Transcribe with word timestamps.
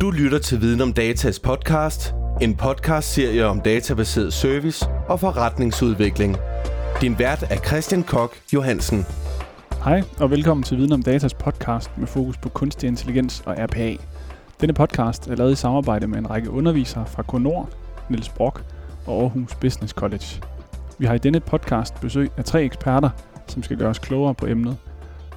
Du 0.00 0.10
lytter 0.10 0.38
til 0.38 0.60
Viden 0.60 0.80
om 0.80 0.92
Datas 0.92 1.38
podcast, 1.38 2.14
en 2.40 2.56
podcast-serie 2.56 3.46
om 3.46 3.60
databaseret 3.60 4.32
service 4.32 4.86
og 5.08 5.20
forretningsudvikling. 5.20 6.36
Din 7.00 7.18
vært 7.18 7.42
er 7.50 7.56
Christian 7.56 8.02
Kok 8.02 8.36
Johansen. 8.52 9.06
Hej 9.84 10.02
og 10.20 10.30
velkommen 10.30 10.64
til 10.64 10.76
Viden 10.78 10.92
om 10.92 11.02
Datas 11.02 11.34
podcast 11.34 11.98
med 11.98 12.06
fokus 12.06 12.36
på 12.36 12.48
kunstig 12.48 12.88
intelligens 12.88 13.42
og 13.46 13.56
RPA. 13.58 13.96
Denne 14.60 14.72
podcast 14.72 15.28
er 15.28 15.36
lavet 15.36 15.52
i 15.52 15.54
samarbejde 15.54 16.06
med 16.06 16.18
en 16.18 16.30
række 16.30 16.50
undervisere 16.50 17.06
fra 17.06 17.22
Konor, 17.22 17.70
Niels 18.10 18.28
Brock 18.28 18.64
og 19.06 19.22
Aarhus 19.22 19.54
Business 19.54 19.92
College. 19.92 20.40
Vi 20.98 21.06
har 21.06 21.14
i 21.14 21.18
denne 21.18 21.40
podcast 21.40 22.00
besøg 22.00 22.30
af 22.36 22.44
tre 22.44 22.64
eksperter, 22.64 23.10
som 23.46 23.62
skal 23.62 23.76
gøre 23.76 23.90
os 23.90 23.98
klogere 23.98 24.34
på 24.34 24.46
emnet. 24.46 24.76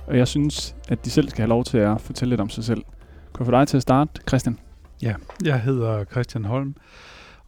Og 0.07 0.17
jeg 0.17 0.27
synes, 0.27 0.75
at 0.89 1.05
de 1.05 1.09
selv 1.09 1.29
skal 1.29 1.41
have 1.41 1.49
lov 1.49 1.63
til 1.63 1.77
at 1.77 2.01
fortælle 2.01 2.29
lidt 2.29 2.41
om 2.41 2.49
sig 2.49 2.63
selv. 2.63 2.83
Kan 3.41 3.45
få 3.45 3.51
dig 3.51 3.67
til 3.67 3.77
at 3.77 3.81
starte, 3.81 4.21
Christian? 4.27 4.59
Ja, 5.01 5.13
jeg 5.43 5.61
hedder 5.61 6.05
Christian 6.05 6.45
Holm, 6.45 6.75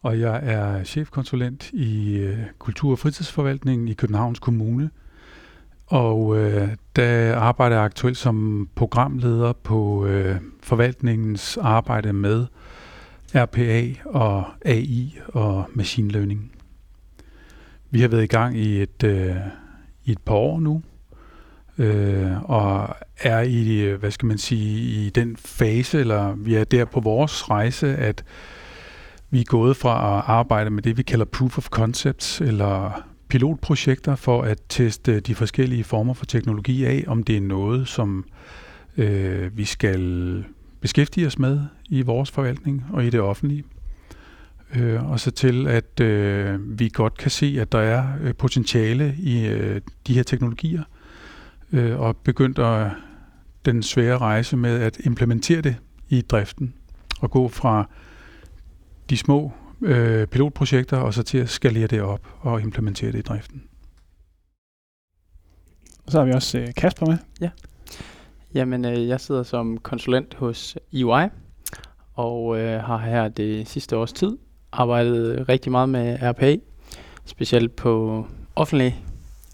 og 0.02 0.20
jeg 0.20 0.40
er 0.42 0.84
chefkonsulent 0.84 1.70
i 1.72 2.16
øh, 2.16 2.38
Kultur- 2.58 2.92
og 2.92 2.98
Fritidsforvaltningen 2.98 3.88
i 3.88 3.92
Københavns 3.92 4.38
Kommune. 4.38 4.90
Og 5.86 6.38
øh, 6.38 6.68
der 6.96 7.36
arbejder 7.36 7.76
jeg 7.76 7.84
aktuelt 7.84 8.16
som 8.16 8.68
programleder 8.74 9.52
på 9.52 10.06
øh, 10.06 10.36
forvaltningens 10.62 11.56
arbejde 11.56 12.12
med 12.12 12.46
RPA 13.34 13.84
og 14.04 14.44
AI 14.64 15.18
og 15.28 15.64
machine 15.74 16.10
learning. 16.10 16.52
Vi 17.90 18.00
har 18.00 18.08
været 18.08 18.24
i 18.24 18.26
gang 18.26 18.56
i 18.56 18.82
et, 18.82 19.04
øh, 19.04 19.36
i 20.04 20.12
et 20.12 20.22
par 20.24 20.34
år 20.34 20.60
nu, 20.60 20.82
øh, 21.78 22.50
og 22.50 22.96
er 23.20 23.40
i, 23.40 23.94
hvad 24.00 24.10
skal 24.10 24.26
man 24.26 24.38
sige, 24.38 25.06
i 25.06 25.10
den 25.10 25.36
fase, 25.36 26.00
eller 26.00 26.34
vi 26.34 26.54
er 26.54 26.64
der 26.64 26.84
på 26.84 27.00
vores 27.00 27.50
rejse, 27.50 27.96
at 27.96 28.24
vi 29.30 29.40
er 29.40 29.44
gået 29.44 29.76
fra 29.76 30.18
at 30.18 30.24
arbejde 30.26 30.70
med 30.70 30.82
det, 30.82 30.96
vi 30.96 31.02
kalder 31.02 31.24
proof 31.24 31.58
of 31.58 31.68
concepts, 31.68 32.40
eller 32.40 33.02
pilotprojekter 33.28 34.16
for 34.16 34.42
at 34.42 34.58
teste 34.68 35.20
de 35.20 35.34
forskellige 35.34 35.84
former 35.84 36.14
for 36.14 36.24
teknologi 36.24 36.84
af, 36.84 37.04
om 37.06 37.22
det 37.22 37.36
er 37.36 37.40
noget, 37.40 37.88
som 37.88 38.24
øh, 38.96 39.58
vi 39.58 39.64
skal 39.64 40.44
beskæftige 40.80 41.26
os 41.26 41.38
med 41.38 41.60
i 41.88 42.02
vores 42.02 42.30
forvaltning 42.30 42.84
og 42.92 43.04
i 43.04 43.10
det 43.10 43.20
offentlige. 43.20 43.64
Øh, 44.76 45.10
og 45.10 45.20
så 45.20 45.30
til, 45.30 45.66
at 45.66 46.00
øh, 46.00 46.78
vi 46.78 46.90
godt 46.94 47.18
kan 47.18 47.30
se, 47.30 47.56
at 47.60 47.72
der 47.72 47.78
er 47.78 48.04
øh, 48.22 48.34
potentiale 48.34 49.14
i 49.18 49.46
øh, 49.46 49.80
de 50.06 50.14
her 50.14 50.22
teknologier, 50.22 50.82
øh, 51.74 52.00
og 52.00 52.16
begyndt 52.16 52.58
at 52.58 52.90
den 53.64 53.82
svære 53.82 54.18
rejse 54.18 54.56
med 54.56 54.80
at 54.80 54.98
implementere 55.04 55.60
det 55.60 55.76
i 56.08 56.20
driften, 56.20 56.74
og 57.20 57.30
gå 57.30 57.48
fra 57.48 57.88
de 59.10 59.16
små 59.16 59.52
øh, 59.82 60.26
pilotprojekter, 60.26 60.96
og 60.96 61.14
så 61.14 61.22
til 61.22 61.38
at 61.38 61.48
skalere 61.48 61.86
det 61.86 62.02
op 62.02 62.20
og 62.40 62.60
implementere 62.60 63.12
det 63.12 63.18
i 63.18 63.22
driften. 63.22 63.62
Og 66.06 66.12
så 66.12 66.18
har 66.18 66.24
vi 66.26 66.32
også 66.32 66.58
øh, 66.58 66.68
Kasper 66.76 67.06
med. 67.06 67.18
Ja. 67.40 67.50
Jamen, 68.54 68.84
øh, 68.84 69.08
jeg 69.08 69.20
sidder 69.20 69.42
som 69.42 69.78
konsulent 69.78 70.34
hos 70.34 70.76
EY, 70.92 71.28
og 72.14 72.58
øh, 72.58 72.80
har 72.80 72.98
her 72.98 73.28
det 73.28 73.68
sidste 73.68 73.96
års 73.96 74.12
tid 74.12 74.38
arbejdet 74.72 75.48
rigtig 75.48 75.72
meget 75.72 75.88
med 75.88 76.18
RPA, 76.22 76.56
specielt 77.24 77.76
på 77.76 78.26
offentlige 78.56 78.96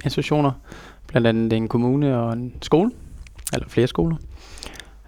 institutioner, 0.04 0.52
blandt 1.10 1.26
andet 1.26 1.52
en 1.52 1.68
kommune 1.68 2.18
og 2.18 2.32
en 2.32 2.52
skole, 2.62 2.90
eller 3.52 3.68
flere 3.68 3.86
skoler. 3.86 4.16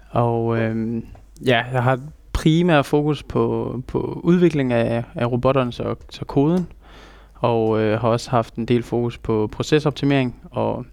Og 0.09 0.57
øh, 0.59 1.03
ja, 1.45 1.63
jeg 1.71 1.83
har 1.83 1.99
primært 2.33 2.85
fokus 2.85 3.23
på, 3.23 3.81
på 3.87 4.21
udvikling 4.23 4.73
af, 4.73 5.03
af 5.15 5.31
robotterne, 5.31 5.71
så, 5.71 5.95
så 6.09 6.25
koden, 6.25 6.67
og 7.33 7.81
øh, 7.81 8.01
har 8.01 8.07
også 8.07 8.29
haft 8.29 8.55
en 8.55 8.65
del 8.65 8.83
fokus 8.83 9.17
på 9.17 9.49
procesoptimering, 9.51 10.35
og 10.51 10.85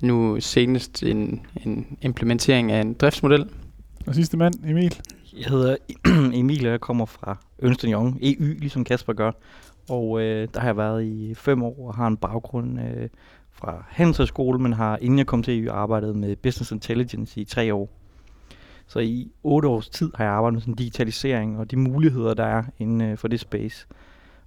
nu 0.00 0.40
senest 0.40 1.02
en, 1.02 1.46
en 1.64 1.86
implementering 2.02 2.72
af 2.72 2.80
en 2.80 2.94
driftsmodel. 2.94 3.48
Og 4.06 4.14
sidste 4.14 4.36
mand, 4.36 4.54
Emil. 4.66 5.00
Jeg 5.38 5.46
hedder 5.48 5.76
Emil, 6.40 6.66
og 6.66 6.72
jeg 6.72 6.80
kommer 6.80 7.06
fra 7.06 7.36
Ernst 7.58 7.82
Young, 7.82 8.18
EU, 8.22 8.44
ligesom 8.58 8.84
Kasper 8.84 9.12
gør. 9.12 9.32
Og 9.88 10.20
øh, 10.20 10.48
der 10.54 10.60
har 10.60 10.68
jeg 10.68 10.76
været 10.76 11.04
i 11.04 11.34
fem 11.34 11.62
år 11.62 11.86
og 11.88 11.94
har 11.94 12.06
en 12.06 12.16
baggrund 12.16 12.80
øh, 12.80 13.08
fra 13.64 13.84
Handelshøjskole, 13.88 14.58
men 14.58 14.72
har 14.72 14.98
inden 15.00 15.18
jeg 15.18 15.26
kom 15.26 15.42
til 15.42 15.64
EU 15.64 15.72
arbejdet 15.72 16.16
med 16.16 16.36
Business 16.36 16.72
Intelligence 16.72 17.40
i 17.40 17.44
tre 17.44 17.74
år. 17.74 17.90
Så 18.86 18.98
i 18.98 19.30
otte 19.42 19.68
års 19.68 19.88
tid 19.88 20.12
har 20.14 20.24
jeg 20.24 20.32
arbejdet 20.32 20.54
med 20.54 20.60
sådan 20.60 20.74
digitalisering 20.74 21.58
og 21.58 21.70
de 21.70 21.76
muligheder, 21.76 22.34
der 22.34 22.44
er 22.44 22.62
inden 22.78 23.00
øh, 23.00 23.18
for 23.18 23.28
det 23.28 23.40
space. 23.40 23.86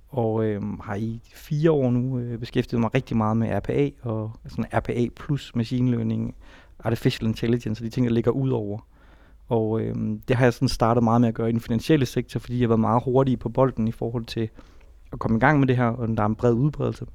Og 0.09 0.45
øh, 0.45 0.61
har 0.79 0.95
i 0.95 1.21
fire 1.33 1.71
år 1.71 1.91
nu 1.91 2.19
øh, 2.19 2.39
beskæftiget 2.39 2.81
mig 2.81 2.95
rigtig 2.95 3.17
meget 3.17 3.37
med 3.37 3.57
RPA 3.57 3.89
og 4.01 4.31
sådan 4.47 4.65
RPA 4.73 5.07
plus 5.15 5.55
machine 5.55 5.91
learning, 5.91 6.35
artificial 6.79 7.27
intelligence 7.27 7.81
og 7.81 7.85
de 7.85 7.89
ting, 7.89 8.07
der 8.07 8.13
ligger 8.13 8.31
ud 8.31 8.49
over. 8.49 8.79
Og 9.47 9.81
øh, 9.81 9.95
det 10.27 10.35
har 10.35 10.45
jeg 10.45 10.53
sådan 10.53 10.69
startet 10.69 11.03
meget 11.03 11.21
med 11.21 11.29
at 11.29 11.35
gøre 11.35 11.49
i 11.49 11.51
den 11.51 11.61
finansielle 11.61 12.05
sektor, 12.05 12.39
fordi 12.39 12.57
jeg 12.57 12.63
har 12.63 12.67
været 12.67 12.79
meget 12.79 13.03
hurtig 13.03 13.39
på 13.39 13.49
bolden 13.49 13.87
i 13.87 13.91
forhold 13.91 14.25
til 14.25 14.49
at 15.13 15.19
komme 15.19 15.37
i 15.37 15.39
gang 15.39 15.59
med 15.59 15.67
det 15.67 15.77
her, 15.77 15.85
og 15.87 16.07
der 16.07 16.23
er 16.23 16.27
en 16.27 16.35
bred 16.35 16.53
udbredelse. 16.53 17.05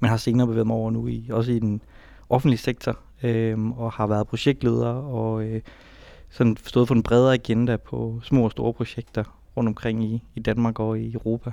Men 0.00 0.10
har 0.10 0.16
senere 0.16 0.46
bevæget 0.46 0.66
mig 0.66 0.76
over 0.76 0.90
nu 0.90 1.06
i, 1.06 1.28
også 1.32 1.52
i 1.52 1.58
den 1.58 1.82
offentlige 2.28 2.58
sektor, 2.58 2.98
øh, 3.22 3.70
og 3.70 3.92
har 3.92 4.06
været 4.06 4.26
projektleder 4.26 4.88
og 4.88 5.44
øh, 5.44 5.60
sådan 6.30 6.56
stået 6.64 6.88
for 6.88 6.94
en 6.94 7.02
bredere 7.02 7.34
agenda 7.34 7.76
på 7.76 8.20
små 8.22 8.44
og 8.44 8.50
store 8.50 8.72
projekter 8.72 9.24
rundt 9.56 9.68
omkring 9.68 10.04
i, 10.04 10.22
i 10.34 10.40
Danmark 10.40 10.80
og 10.80 10.98
i 11.00 11.12
Europa. 11.14 11.50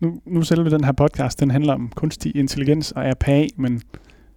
Nu, 0.00 0.20
nu 0.24 0.42
selve 0.42 0.70
den 0.70 0.84
her 0.84 0.92
podcast, 0.92 1.40
den 1.40 1.50
handler 1.50 1.74
om 1.74 1.92
kunstig 1.94 2.36
intelligens 2.36 2.92
og 2.92 3.04
RPA, 3.04 3.46
men 3.56 3.82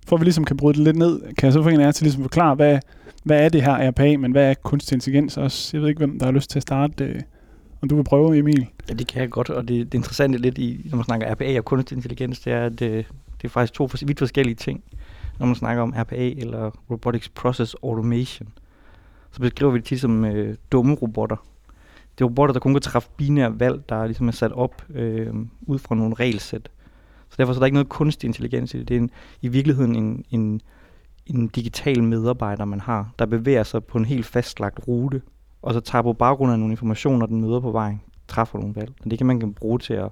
for 0.08 0.16
at 0.16 0.20
vi 0.20 0.26
ligesom 0.26 0.46
kan 0.46 0.58
bryde 0.58 0.78
det 0.78 0.84
lidt 0.84 0.98
ned, 0.98 1.22
kan 1.22 1.46
jeg 1.46 1.54
så 1.54 1.64
få 1.64 1.70
en 1.70 1.80
af 1.80 1.86
jer 1.86 1.92
til 1.92 2.04
ligesom 2.04 2.24
forklare, 2.24 2.56
hvad, 2.56 2.80
hvad 3.24 3.46
er 3.46 3.50
det 3.50 3.62
her 3.62 3.90
RPA, 3.90 4.18
men 4.18 4.32
hvad 4.32 4.50
er 4.50 4.54
kunstig 4.54 4.96
intelligens 4.96 5.38
også? 5.38 5.78
Jeg 5.78 5.82
ved 5.82 5.90
ikke, 5.90 6.00
hvem 6.00 6.20
der 6.20 6.26
har 6.26 6.32
lyst 6.32 6.50
til 6.50 6.60
at 6.60 6.64
starte. 6.64 7.06
Øh, 7.06 7.22
om 7.82 7.90
du 7.90 7.96
vil 7.96 8.04
prøve, 8.04 8.38
Emil? 8.38 8.68
Ja, 8.90 8.94
det 8.94 9.08
kan 9.08 9.22
jeg 9.22 9.30
godt, 9.30 9.50
og 9.50 9.68
det, 9.68 9.92
det 9.92 9.98
interessante 9.98 10.38
lidt 10.38 10.58
i, 10.58 10.88
når 10.90 10.96
man 10.96 11.06
snakker 11.06 11.34
RPA 11.34 11.58
og 11.58 11.66
kunstig 11.66 11.96
intelligens, 11.96 12.40
det 12.40 12.54
er, 12.54 12.66
at 12.66 12.80
det, 12.80 13.06
det 13.42 13.44
er 13.44 13.50
faktisk 13.50 13.74
to 13.74 13.90
vidt 14.06 14.20
forskellige 14.20 14.56
ting. 14.56 14.84
Når 15.40 15.46
man 15.46 15.56
snakker 15.56 15.84
om 15.84 15.94
RPA 15.98 16.30
eller 16.30 16.72
Robotics 16.92 17.30
Process 17.30 17.76
Automation, 17.84 18.48
så 19.32 19.40
beskriver 19.40 19.72
vi 19.72 19.78
det 19.78 19.86
tit 19.86 20.02
som 20.02 20.26
øh, 20.26 20.56
dumme 20.72 20.96
robotter. 20.96 21.36
Det 22.18 22.24
er 22.24 22.26
robotter, 22.26 22.54
der 22.54 22.60
kun 22.60 22.74
kan 22.74 22.82
træffe 22.82 23.10
binære 23.18 23.60
valg, 23.60 23.90
der 23.90 24.06
ligesom 24.06 24.28
er 24.28 24.32
sat 24.32 24.52
op 24.52 24.86
øh, 24.90 25.34
ud 25.62 25.80
fra 25.80 25.96
nogle 25.96 26.16
regelsæt. 26.16 26.70
Så 27.30 27.36
derfor 27.38 27.54
så 27.54 27.58
er 27.58 27.60
der 27.60 27.66
ikke 27.66 27.74
noget 27.74 27.90
kunstig 27.90 28.28
intelligens 28.28 28.74
i 28.74 28.78
det. 28.78 28.88
Det 28.88 28.96
er 28.96 29.00
en, 29.00 29.12
i 29.42 29.48
virkeligheden 29.48 29.96
en, 29.96 30.26
en, 30.32 30.62
en 31.26 31.48
digital 31.48 32.04
medarbejder, 32.04 32.66
man 32.66 32.80
har, 32.80 33.12
der 33.20 33.26
bevæger 33.26 33.64
sig 33.64 33.84
på 33.84 33.98
en 33.98 34.06
helt 34.06 34.26
fastlagt 34.26 34.80
rute, 34.88 35.22
og 35.62 35.74
så 35.74 35.80
tager 35.80 36.02
på 36.02 36.14
baggrund 36.14 36.52
af 36.52 36.60
nogle 36.60 36.72
informationer, 36.72 37.26
den 37.26 37.42
møder 37.42 37.60
på 37.60 37.72
vejen, 37.72 38.02
træffer 38.28 38.60
nogle 38.60 38.76
valg. 38.76 38.92
Og 39.04 39.12
det 39.12 39.20
kan 39.20 39.28
man 39.28 39.54
bruge 39.54 39.80
til 39.80 39.94
at 39.94 40.10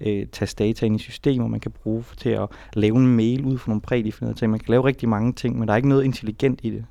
øh, 0.00 0.26
tage 0.26 0.54
data 0.58 0.86
ind 0.86 0.96
i 0.96 0.98
systemer, 0.98 1.46
man 1.46 1.60
kan 1.60 1.70
bruge 1.70 2.04
til 2.16 2.28
at 2.28 2.48
lave 2.74 2.96
en 2.96 3.16
mail 3.16 3.44
ud 3.44 3.58
fra 3.58 3.70
nogle 3.70 3.80
prædefinerede 3.80 4.38
ting. 4.38 4.50
Man 4.50 4.60
kan 4.60 4.70
lave 4.70 4.84
rigtig 4.84 5.08
mange 5.08 5.32
ting, 5.32 5.58
men 5.58 5.68
der 5.68 5.74
er 5.74 5.76
ikke 5.76 5.88
noget 5.88 6.04
intelligent 6.04 6.60
i 6.62 6.70
det. 6.70 6.84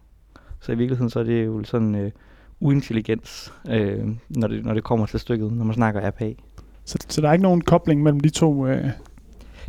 Så 0.60 0.72
i 0.72 0.76
virkeligheden 0.76 1.10
så 1.10 1.20
er 1.20 1.24
det 1.24 1.46
jo 1.46 1.64
sådan 1.64 1.96
øh, 1.96 2.12
uintelligens, 2.60 3.54
øh, 3.70 4.08
når, 4.30 4.48
det, 4.48 4.66
når 4.66 4.74
det 4.74 4.84
kommer 4.84 5.06
til 5.06 5.20
stykket, 5.20 5.54
når 5.54 5.66
man 5.66 5.74
snakker 5.74 6.10
RPA. 6.10 6.34
Så, 6.86 6.98
så 7.10 7.22
der 7.22 7.30
er 7.30 7.34
ikke 7.34 7.44
nogen 7.44 7.62
kobling 7.62 8.04
mellem 8.04 8.20
de 8.20 8.30
to? 8.30 8.68
Øh 8.68 8.90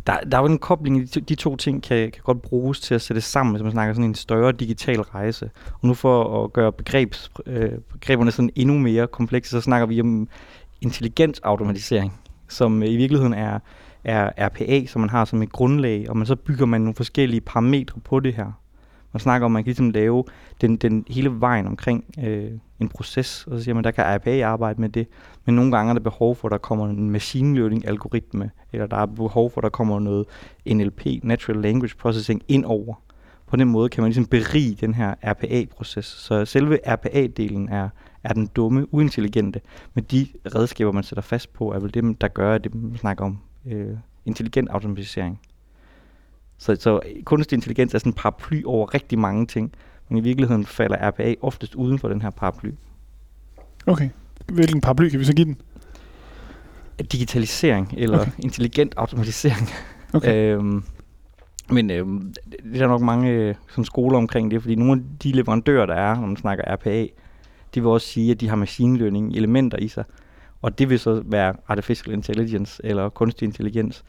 der, 0.07 0.19
der 0.19 0.37
er 0.37 0.41
jo 0.41 0.47
en 0.47 0.57
kobling, 0.57 1.01
de 1.01 1.07
to, 1.07 1.19
de 1.19 1.35
to 1.35 1.55
ting 1.55 1.83
kan, 1.83 2.11
kan 2.11 2.21
godt 2.23 2.41
bruges 2.41 2.79
til 2.79 2.95
at 2.95 3.01
sætte 3.01 3.21
sammen, 3.21 3.55
hvis 3.55 3.63
man 3.63 3.71
snakker 3.71 3.93
sådan 3.93 4.09
en 4.09 4.15
større 4.15 4.51
digital 4.51 5.01
rejse. 5.01 5.49
Og 5.81 5.87
nu 5.87 5.93
for 5.93 6.43
at 6.43 6.53
gøre 6.53 6.71
begrebs, 6.71 7.31
øh, 7.45 7.71
begreberne 7.91 8.31
sådan 8.31 8.49
endnu 8.55 8.77
mere 8.79 9.07
komplekse, 9.07 9.51
så 9.51 9.61
snakker 9.61 9.87
vi 9.87 10.01
om 10.01 10.27
intelligent 10.81 11.39
automatisering, 11.43 12.19
som 12.49 12.83
øh, 12.83 12.89
i 12.89 12.95
virkeligheden 12.95 13.33
er, 13.33 13.59
er 14.03 14.47
RPA, 14.47 14.85
som 14.85 15.01
man 15.01 15.09
har 15.09 15.25
som 15.25 15.41
et 15.41 15.51
grundlag, 15.51 16.09
og 16.09 16.17
man 16.17 16.27
så 16.27 16.35
bygger 16.35 16.65
man 16.65 16.81
nogle 16.81 16.95
forskellige 16.95 17.41
parametre 17.41 17.99
på 17.99 18.19
det 18.19 18.33
her. 18.33 18.51
Man 19.15 19.19
snakker 19.19 19.45
om, 19.45 19.51
at 19.51 19.53
man 19.53 19.63
kan 19.63 19.69
ligesom 19.69 19.89
lave 19.89 20.23
den, 20.61 20.77
den 20.77 21.05
hele 21.07 21.39
vejen 21.39 21.67
omkring 21.67 22.05
øh, 22.23 22.51
en 22.79 22.89
proces, 22.89 23.47
og 23.47 23.57
så 23.57 23.63
siger 23.63 23.75
man, 23.75 23.83
der 23.83 23.91
kan 23.91 24.15
RPA 24.15 24.45
arbejde 24.45 24.81
med 24.81 24.89
det, 24.89 25.07
men 25.45 25.55
nogle 25.55 25.71
gange 25.71 25.89
er 25.89 25.93
der 25.93 26.01
behov 26.01 26.35
for, 26.35 26.47
at 26.47 26.51
der 26.51 26.57
kommer 26.57 26.89
en 26.89 27.09
machine 27.09 27.57
learning 27.57 27.87
algoritme, 27.87 28.51
eller 28.71 28.87
der 28.87 28.97
er 28.97 29.05
behov 29.05 29.51
for, 29.51 29.61
at 29.61 29.63
der 29.63 29.69
kommer 29.69 29.99
noget 29.99 30.25
NLP, 30.67 31.05
Natural 31.23 31.61
Language 31.61 31.95
Processing, 31.99 32.43
ind 32.47 32.65
over. 32.65 32.93
På 33.47 33.55
den 33.55 33.67
måde 33.67 33.89
kan 33.89 34.01
man 34.01 34.09
ligesom 34.09 34.25
berige 34.25 34.77
den 34.81 34.93
her 34.93 35.13
RPA-proces. 35.23 36.05
Så 36.05 36.45
selve 36.45 36.79
RPA-delen 36.87 37.73
er, 37.73 37.89
er 38.23 38.33
den 38.33 38.47
dumme, 38.47 38.93
uintelligente, 38.93 39.61
men 39.93 40.03
de 40.03 40.27
redskaber, 40.55 40.91
man 40.91 41.03
sætter 41.03 41.21
fast 41.21 41.53
på, 41.53 41.71
er 41.71 41.79
vel 41.79 41.93
det, 41.93 42.21
der 42.21 42.27
gør, 42.27 42.55
at 42.55 42.63
det, 42.63 42.75
man 42.75 42.97
snakker 42.97 43.25
om 43.25 43.37
øh, 43.65 43.97
intelligent 44.25 44.69
automatisering. 44.69 45.39
Så, 46.57 46.75
så 46.75 46.99
kunstig 47.23 47.55
intelligens 47.55 47.93
er 47.93 47.97
sådan 47.99 48.09
en 48.09 48.13
paraply 48.13 48.63
over 48.65 48.93
rigtig 48.93 49.19
mange 49.19 49.45
ting, 49.45 49.71
men 50.09 50.17
i 50.17 50.21
virkeligheden 50.21 50.65
falder 50.65 51.09
RPA 51.09 51.35
oftest 51.41 51.75
uden 51.75 51.99
for 51.99 52.09
den 52.09 52.21
her 52.21 52.29
paraply. 52.29 52.69
Okay. 53.87 54.09
Hvilken 54.45 54.81
paraply 54.81 55.09
kan 55.09 55.19
vi 55.19 55.25
så 55.25 55.33
give 55.33 55.45
den? 55.45 55.57
Digitalisering, 57.11 57.93
eller 57.97 58.19
Okay. 58.19 58.31
intelligent 58.39 58.93
automatisering. 58.97 59.69
Okay. 60.13 60.33
Øhm, 60.55 60.83
men 61.69 61.91
øhm, 61.91 62.33
det 62.63 62.75
er 62.75 62.79
der 62.79 62.87
nok 62.87 63.01
mange 63.01 63.29
øh, 63.29 63.55
sådan 63.69 63.85
skoler 63.85 64.17
omkring 64.17 64.51
det, 64.51 64.61
fordi 64.61 64.75
nogle 64.75 64.91
af 64.93 64.99
de 65.23 65.31
leverandører, 65.31 65.85
der 65.85 65.93
er, 65.93 66.15
når 66.19 66.27
man 66.27 66.37
snakker 66.37 66.73
RPA, 66.75 67.07
de 67.75 67.81
vil 67.81 67.85
også 67.85 68.07
sige, 68.07 68.31
at 68.31 68.41
de 68.41 68.49
har 68.49 68.55
machine 68.55 68.97
learning 68.97 69.33
elementer 69.35 69.77
i 69.77 69.87
sig. 69.87 70.03
Og 70.61 70.79
det 70.79 70.89
vil 70.89 70.99
så 70.99 71.23
være 71.25 71.53
artificial 71.67 72.13
intelligence 72.13 72.81
eller 72.85 73.09
kunstig 73.09 73.45
intelligens. 73.45 74.03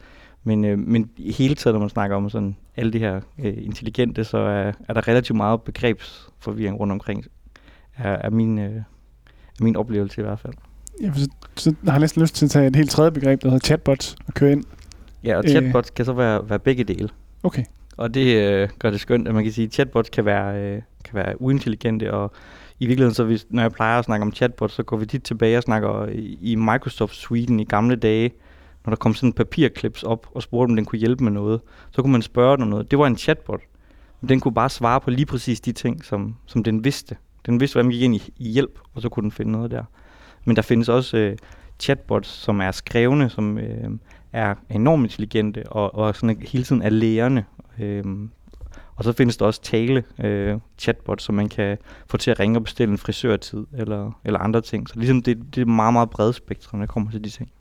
Men, 0.47 0.65
øh, 0.65 0.79
men 0.79 1.09
i 1.17 1.31
hele 1.31 1.55
taget, 1.55 1.73
når 1.75 1.79
man 1.79 1.89
snakker 1.89 2.15
om 2.15 2.29
sådan 2.29 2.55
alle 2.77 2.93
de 2.93 2.99
her 2.99 3.21
øh, 3.39 3.53
intelligente, 3.57 4.23
så 4.23 4.37
er, 4.37 4.71
er 4.87 4.93
der 4.93 5.07
relativt 5.07 5.37
meget 5.37 5.61
begrebsforvirring 5.61 6.79
rundt 6.79 6.91
omkring, 6.91 7.25
er, 7.97 8.11
er, 8.11 8.29
min, 8.29 8.59
øh, 8.59 8.75
er 9.59 9.63
min 9.63 9.75
oplevelse 9.75 10.21
i 10.21 10.23
hvert 10.23 10.39
fald. 10.39 10.53
Ja, 11.01 11.09
for 11.09 11.19
så, 11.19 11.27
så 11.55 11.75
har 11.85 11.91
jeg 11.91 11.99
næsten 11.99 12.21
lyst 12.21 12.35
til 12.35 12.45
at 12.45 12.51
tage 12.51 12.67
et 12.67 12.75
helt 12.75 12.89
tredje 12.89 13.11
begreb, 13.11 13.41
der 13.41 13.49
hedder 13.49 13.65
chatbots, 13.65 14.15
og 14.27 14.33
køre 14.33 14.51
ind. 14.51 14.63
Ja, 15.23 15.37
og 15.37 15.43
Øh. 15.43 15.49
chatbots 15.49 15.89
kan 15.89 16.05
så 16.05 16.13
være, 16.13 16.49
være 16.49 16.59
begge 16.59 16.83
dele. 16.83 17.09
Okay. 17.43 17.63
Og 17.97 18.13
det 18.13 18.35
øh, 18.35 18.69
gør 18.79 18.89
det 18.89 18.99
skønt, 18.99 19.27
at 19.27 19.33
man 19.33 19.43
kan 19.43 19.53
sige, 19.53 19.65
at 19.65 19.73
chatbots 19.73 20.09
kan 20.09 20.25
være, 20.25 20.61
øh, 20.61 20.81
kan 21.03 21.13
være 21.13 21.41
uintelligente, 21.41 22.13
og 22.13 22.31
i 22.79 22.85
virkeligheden, 22.85 23.13
så 23.15 23.23
hvis, 23.23 23.47
når 23.49 23.61
jeg 23.61 23.71
plejer 23.71 23.99
at 23.99 24.05
snakke 24.05 24.25
om 24.25 24.33
chatbots, 24.33 24.73
så 24.73 24.83
går 24.83 24.97
vi 24.97 25.05
tit 25.05 25.23
tilbage 25.23 25.57
og 25.57 25.63
snakker 25.63 26.07
i, 26.41 26.55
Microsoft 26.55 27.15
Suiten 27.15 27.59
i 27.59 27.63
gamle 27.63 27.95
dage, 27.95 28.31
når 28.87 28.91
der 28.91 28.97
kom 28.97 29.13
sådan 29.13 29.33
papirklips 29.33 30.03
op 30.03 30.27
og 30.31 30.43
spurgte, 30.43 30.71
om 30.71 30.75
den 30.75 30.85
kunne 30.85 30.99
hjælpe 30.99 31.23
med 31.23 31.31
noget. 31.31 31.61
Så 31.91 32.01
kunne 32.01 32.11
man 32.11 32.21
spørge 32.21 32.55
den 32.55 32.63
om 32.63 32.69
noget. 32.69 32.91
Det 32.91 32.99
var 32.99 33.07
en 33.07 33.17
chatbot. 33.17 33.61
Men 34.21 34.29
den 34.29 34.39
kunne 34.39 34.53
bare 34.53 34.69
svare 34.69 35.01
på 35.01 35.09
lige 35.09 35.25
præcis 35.25 35.61
de 35.61 35.71
ting, 35.71 36.05
som, 36.05 36.35
som 36.45 36.63
den 36.63 36.83
vidste. 36.83 37.15
Den 37.45 37.59
vidste, 37.59 37.75
hvordan 37.75 37.85
man 37.85 37.91
gik 37.91 38.01
ind 38.01 38.15
i, 38.15 38.33
i 38.37 38.49
hjælp, 38.49 38.79
og 38.93 39.01
så 39.01 39.09
kunne 39.09 39.23
den 39.23 39.31
finde 39.31 39.51
noget 39.51 39.71
der. 39.71 39.83
Men 40.45 40.55
der 40.55 40.61
findes 40.61 40.89
også 40.89 41.17
øh, 41.17 41.37
chatbots, 41.79 42.29
som 42.29 42.61
er 42.61 42.71
skrevne, 42.71 43.29
som 43.29 43.57
øh, 43.57 43.89
er 44.33 44.55
enormt 44.69 45.03
intelligente 45.03 45.69
og, 45.69 45.95
og 45.95 46.15
sådan 46.15 46.41
hele 46.41 46.63
tiden 46.63 46.81
er 46.81 46.89
lærende. 46.89 47.43
Øh, 47.79 48.03
og 48.95 49.03
så 49.03 49.13
findes 49.13 49.37
der 49.37 49.45
også 49.45 49.61
tale 49.61 50.03
øh, 50.23 50.57
chatbots, 50.77 51.23
som 51.23 51.35
man 51.35 51.49
kan 51.49 51.77
få 52.07 52.17
til 52.17 52.31
at 52.31 52.39
ringe 52.39 52.57
og 52.59 52.63
bestille 52.63 52.91
en 52.91 52.97
frisørtid 52.97 53.65
eller, 53.73 54.19
eller 54.25 54.39
andre 54.39 54.61
ting. 54.61 54.89
Så 54.89 54.93
ligesom 54.97 55.21
det, 55.21 55.55
det 55.55 55.61
er 55.61 55.65
meget, 55.65 55.93
meget 55.93 56.09
bredt 56.09 56.35
spektrum, 56.35 56.79
når 56.79 56.85
det 56.85 56.93
kommer 56.93 57.11
til 57.11 57.23
de 57.23 57.29
ting. 57.29 57.51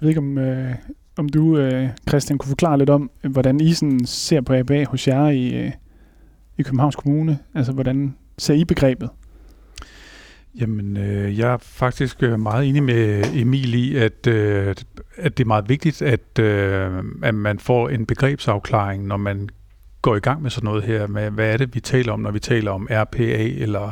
Jeg 0.00 0.02
ved 0.02 0.08
ikke, 0.08 0.18
om, 0.20 0.38
øh, 0.38 0.74
om 1.16 1.28
du, 1.28 1.58
øh, 1.58 1.88
Christian, 2.08 2.38
kunne 2.38 2.48
forklare 2.48 2.78
lidt 2.78 2.90
om, 2.90 3.10
øh, 3.24 3.32
hvordan 3.32 3.60
I 3.60 3.72
sådan 3.72 4.06
ser 4.06 4.40
på 4.40 4.54
ABA 4.54 4.84
hos 4.84 5.08
jer 5.08 5.28
i, 5.28 5.54
øh, 5.54 5.72
i 6.58 6.62
Københavns 6.62 6.96
Kommune. 6.96 7.38
Altså, 7.54 7.72
hvordan 7.72 8.14
ser 8.38 8.54
I 8.54 8.64
begrebet? 8.64 9.10
Jamen, 10.60 10.96
øh, 10.96 11.38
jeg 11.38 11.52
er 11.52 11.58
faktisk 11.60 12.22
øh, 12.22 12.40
meget 12.40 12.68
enig 12.68 12.82
med 12.82 13.24
Emil 13.34 13.74
i, 13.74 13.96
at, 13.96 14.26
øh, 14.26 14.74
at 15.16 15.38
det 15.38 15.44
er 15.44 15.48
meget 15.48 15.68
vigtigt, 15.68 16.02
at, 16.02 16.38
øh, 16.38 17.04
at 17.22 17.34
man 17.34 17.58
får 17.58 17.88
en 17.88 18.06
begrebsafklaring, 18.06 19.06
når 19.06 19.16
man 19.16 19.48
går 20.02 20.16
i 20.16 20.20
gang 20.20 20.42
med 20.42 20.50
sådan 20.50 20.66
noget 20.66 20.82
her. 20.82 21.06
Med, 21.06 21.30
hvad 21.30 21.52
er 21.52 21.56
det, 21.56 21.74
vi 21.74 21.80
taler 21.80 22.12
om, 22.12 22.20
når 22.20 22.30
vi 22.30 22.40
taler 22.40 22.70
om 22.70 22.88
RPA, 22.90 23.48
eller 23.62 23.90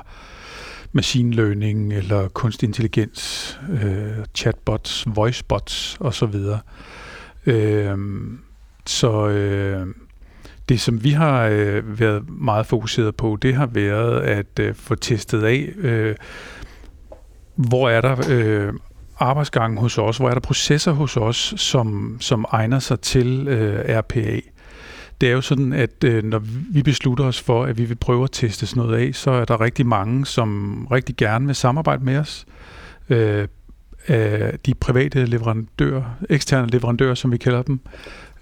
machine 0.93 1.35
learning, 1.35 1.93
eller 1.93 2.29
kunstig 2.29 2.67
intelligens, 2.67 3.59
øh, 3.83 4.25
chatbots, 4.35 5.05
voicebots 5.07 5.97
osv. 6.01 6.35
Øh, 7.47 7.99
så 8.87 9.29
øh, 9.29 9.87
det, 10.69 10.81
som 10.81 11.05
vi 11.05 11.11
har 11.11 11.47
øh, 11.47 12.01
været 12.01 12.31
meget 12.31 12.67
fokuseret 12.67 13.17
på, 13.17 13.39
det 13.43 13.55
har 13.55 13.67
været 13.67 14.21
at 14.21 14.59
øh, 14.61 14.75
få 14.75 14.95
testet 14.95 15.43
af, 15.43 15.73
øh, 15.77 16.15
hvor 17.55 17.89
er 17.89 18.01
der 18.01 18.17
øh, 18.31 18.73
arbejdsgangen 19.19 19.79
hos 19.79 19.99
os, 19.99 20.17
hvor 20.17 20.29
er 20.29 20.35
der 20.35 20.41
processer 20.41 20.93
hos 20.93 21.17
os, 21.17 21.55
som, 21.57 22.17
som 22.21 22.45
egner 22.51 22.79
sig 22.79 23.01
til 23.01 23.49
øh, 23.49 23.99
RPA. 23.99 24.41
Det 25.21 25.29
er 25.29 25.33
jo 25.33 25.41
sådan, 25.41 25.73
at 25.73 26.05
øh, 26.05 26.25
når 26.25 26.43
vi 26.73 26.83
beslutter 26.83 27.25
os 27.25 27.41
for, 27.41 27.65
at 27.65 27.79
vi 27.79 27.85
vil 27.85 27.95
prøve 27.95 28.25
at 28.25 28.31
teste 28.33 28.67
sådan 28.67 28.83
noget 28.83 29.07
af, 29.07 29.15
så 29.15 29.31
er 29.31 29.45
der 29.45 29.61
rigtig 29.61 29.87
mange, 29.87 30.27
som 30.27 30.81
rigtig 30.91 31.17
gerne 31.17 31.47
vil 31.47 31.55
samarbejde 31.55 32.05
med 32.05 32.17
os. 32.19 32.47
Øh, 33.09 33.49
af 34.09 34.59
de 34.67 34.75
private 34.75 35.25
leverandører, 35.25 36.03
eksterne 36.31 36.67
leverandører, 36.67 37.15
som 37.15 37.33
vi 37.33 37.37
kalder 37.37 37.63
dem. 37.63 37.81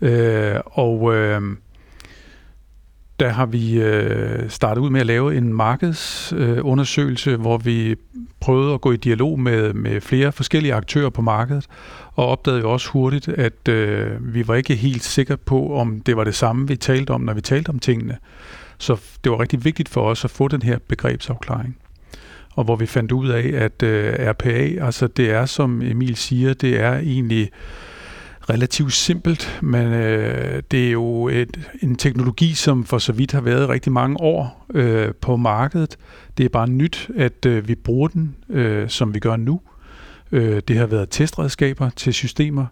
Øh, 0.01 0.57
og 0.65 1.15
øh, 1.15 1.43
der 3.21 3.29
har 3.29 3.47
vi 3.47 3.81
øh, 3.81 4.51
startet 4.51 4.83
ud 4.83 4.91
med 4.91 5.01
at 5.01 5.07
lave 5.07 5.37
en 5.37 5.55
markedsundersøgelse, 5.55 7.31
øh, 7.31 7.41
hvor 7.41 7.59
vi 7.59 7.97
prøvede 8.41 8.75
at 8.75 8.81
gå 8.81 8.93
i 8.93 8.97
dialog 8.97 9.41
med, 9.41 9.73
med 9.73 10.01
flere 10.01 10.33
forskellige 10.33 10.75
aktører 10.75 11.11
på 11.11 11.23
markedet, 11.23 11.67
og 12.15 12.27
opdagede 12.27 12.61
jo 12.61 12.73
også 12.73 12.91
hurtigt, 12.91 13.29
at 13.29 13.69
øh, 13.69 14.35
vi 14.35 14.49
var 14.49 14.55
ikke 14.55 14.75
helt 14.75 15.05
sikre 15.05 15.37
på, 15.37 15.75
om 15.75 16.01
det 16.01 16.17
var 16.17 16.25
det 16.25 16.35
samme, 16.35 16.69
vi 16.69 16.77
talte 16.77 17.11
om, 17.11 17.21
når 17.21 17.35
vi 17.35 17.41
talte 17.41 17.69
om 17.69 17.79
tingene. 17.79 18.17
Så 18.79 19.01
det 19.25 19.33
var 19.33 19.41
rigtig 19.41 19.65
vigtigt 19.65 19.89
for 19.89 20.11
os 20.11 20.25
at 20.25 20.31
få 20.31 20.49
den 20.49 20.63
her 20.63 20.79
begrebsafklaring. 20.89 21.77
Og 22.55 22.65
hvor 22.65 22.77
vi 22.77 22.87
fandt 22.87 23.13
ud 23.13 23.29
af, 23.29 23.51
at 23.55 23.83
øh, 23.83 24.15
RPA, 24.19 24.85
altså 24.87 25.07
det 25.07 25.31
er, 25.31 25.47
som 25.47 25.83
Emil 25.83 26.17
siger, 26.17 26.55
det 26.55 26.81
er 26.81 26.95
egentlig 26.99 27.51
relativt 28.51 28.93
simpelt, 28.93 29.59
men 29.63 29.93
øh, 29.93 30.63
det 30.71 30.87
er 30.87 30.91
jo 30.91 31.29
et, 31.29 31.71
en 31.83 31.97
teknologi, 31.97 32.55
som 32.55 32.85
for 32.85 32.99
så 32.99 33.13
vidt 33.13 33.33
har 33.33 33.41
været 33.41 33.69
rigtig 33.69 33.93
mange 33.93 34.21
år 34.21 34.67
øh, 34.75 35.15
på 35.21 35.37
markedet. 35.37 35.97
Det 36.39 36.45
er 36.45 36.49
bare 36.49 36.69
nyt, 36.69 37.11
at 37.17 37.47
øh, 37.47 37.69
vi 37.69 37.75
bruger 37.75 38.09
den, 38.09 38.37
øh, 38.51 38.89
som 38.89 39.15
vi 39.15 39.19
gør 39.19 39.37
nu. 39.37 39.61
Øh, 40.33 40.63
det 40.69 40.79
har 40.79 40.87
været 40.87 41.09
testredskaber 41.11 41.91
til 41.91 42.15
systemer, 42.15 42.67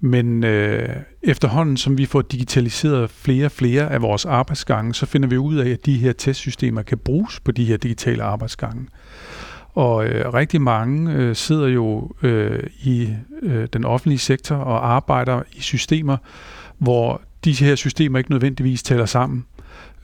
men 0.00 0.44
øh, 0.44 0.88
efterhånden, 1.22 1.76
som 1.76 1.98
vi 1.98 2.06
får 2.06 2.22
digitaliseret 2.22 3.10
flere 3.10 3.46
og 3.46 3.52
flere 3.52 3.90
af 3.90 4.02
vores 4.02 4.24
arbejdsgange, 4.24 4.94
så 4.94 5.06
finder 5.06 5.28
vi 5.28 5.36
ud 5.36 5.56
af, 5.56 5.70
at 5.70 5.86
de 5.86 5.98
her 5.98 6.12
testsystemer 6.12 6.82
kan 6.82 6.98
bruges 6.98 7.40
på 7.40 7.52
de 7.52 7.64
her 7.64 7.76
digitale 7.76 8.22
arbejdsgange. 8.22 8.86
Og 9.76 10.06
øh, 10.06 10.34
rigtig 10.34 10.60
mange 10.60 11.12
øh, 11.12 11.36
sidder 11.36 11.68
jo 11.68 12.10
øh, 12.22 12.62
i 12.82 13.08
øh, 13.42 13.68
den 13.72 13.84
offentlige 13.84 14.18
sektor 14.18 14.56
og 14.56 14.94
arbejder 14.94 15.42
i 15.52 15.60
systemer, 15.60 16.16
hvor 16.78 17.22
de 17.44 17.52
her 17.52 17.74
systemer 17.74 18.18
ikke 18.18 18.30
nødvendigvis 18.30 18.82
taler 18.82 19.06
sammen. 19.06 19.44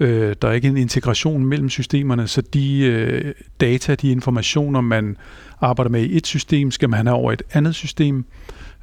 Øh, 0.01 0.37
der 0.43 0.49
er 0.49 0.53
ikke 0.53 0.69
en 0.69 0.77
integration 0.77 1.45
mellem 1.45 1.69
systemerne, 1.69 2.29
så 2.29 2.41
de 2.41 2.81
øh, 2.81 3.35
data, 3.61 3.95
de 3.95 4.11
informationer, 4.11 4.81
man 4.81 5.17
arbejder 5.61 5.91
med 5.91 6.03
i 6.03 6.17
et 6.17 6.27
system, 6.27 6.71
skal 6.71 6.91
man 6.91 7.07
have 7.07 7.17
over 7.17 7.33
et 7.33 7.43
andet 7.53 7.75
system. 7.75 8.25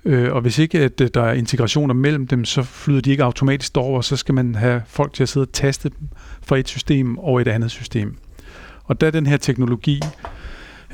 Øh, 0.06 0.34
og 0.34 0.42
hvis 0.42 0.60
ikke 0.60 0.80
at, 0.80 1.02
øh, 1.02 1.10
der 1.14 1.24
er 1.24 1.34
integrationer 1.34 1.94
mellem 1.94 2.28
dem, 2.28 2.46
så 2.46 2.64
flyder 2.64 3.02
de 3.02 3.12
ikke 3.12 3.24
automatisk 3.24 3.78
over, 3.78 4.02
så 4.02 4.16
skal 4.16 4.36
man 4.36 4.56
have 4.56 4.82
folk 4.88 5.14
til 5.14 5.24
at 5.24 5.30
sidde 5.30 5.44
og 5.44 5.52
taste 5.54 5.90
dem 5.90 6.08
fra 6.42 6.58
et 6.58 6.68
system 6.68 7.20
over 7.20 7.40
et 7.40 7.48
andet 7.48 7.72
system. 7.72 8.18
Og 8.84 9.02
der 9.02 9.08
er 9.08 9.12
den 9.12 9.26
her 9.26 9.38
teknologi 9.38 10.00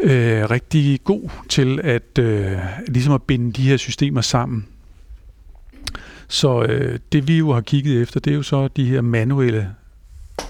øh, 0.03 0.49
rigtig 0.49 1.03
god 1.03 1.29
til 1.49 1.79
at 1.83 2.19
øh, 2.19 2.57
ligesom 2.87 3.13
at 3.13 3.23
binde 3.23 3.51
de 3.51 3.61
her 3.61 3.77
systemer 3.77 4.21
sammen. 4.21 4.67
Så 6.27 6.63
øh, 6.63 6.99
det 7.11 7.27
vi 7.27 7.37
jo 7.37 7.53
har 7.53 7.61
kigget 7.61 8.01
efter, 8.01 8.19
det 8.19 8.31
er 8.31 8.35
jo 8.35 8.43
så 8.43 8.67
de 8.67 8.85
her 8.85 9.01
manuelle 9.01 9.69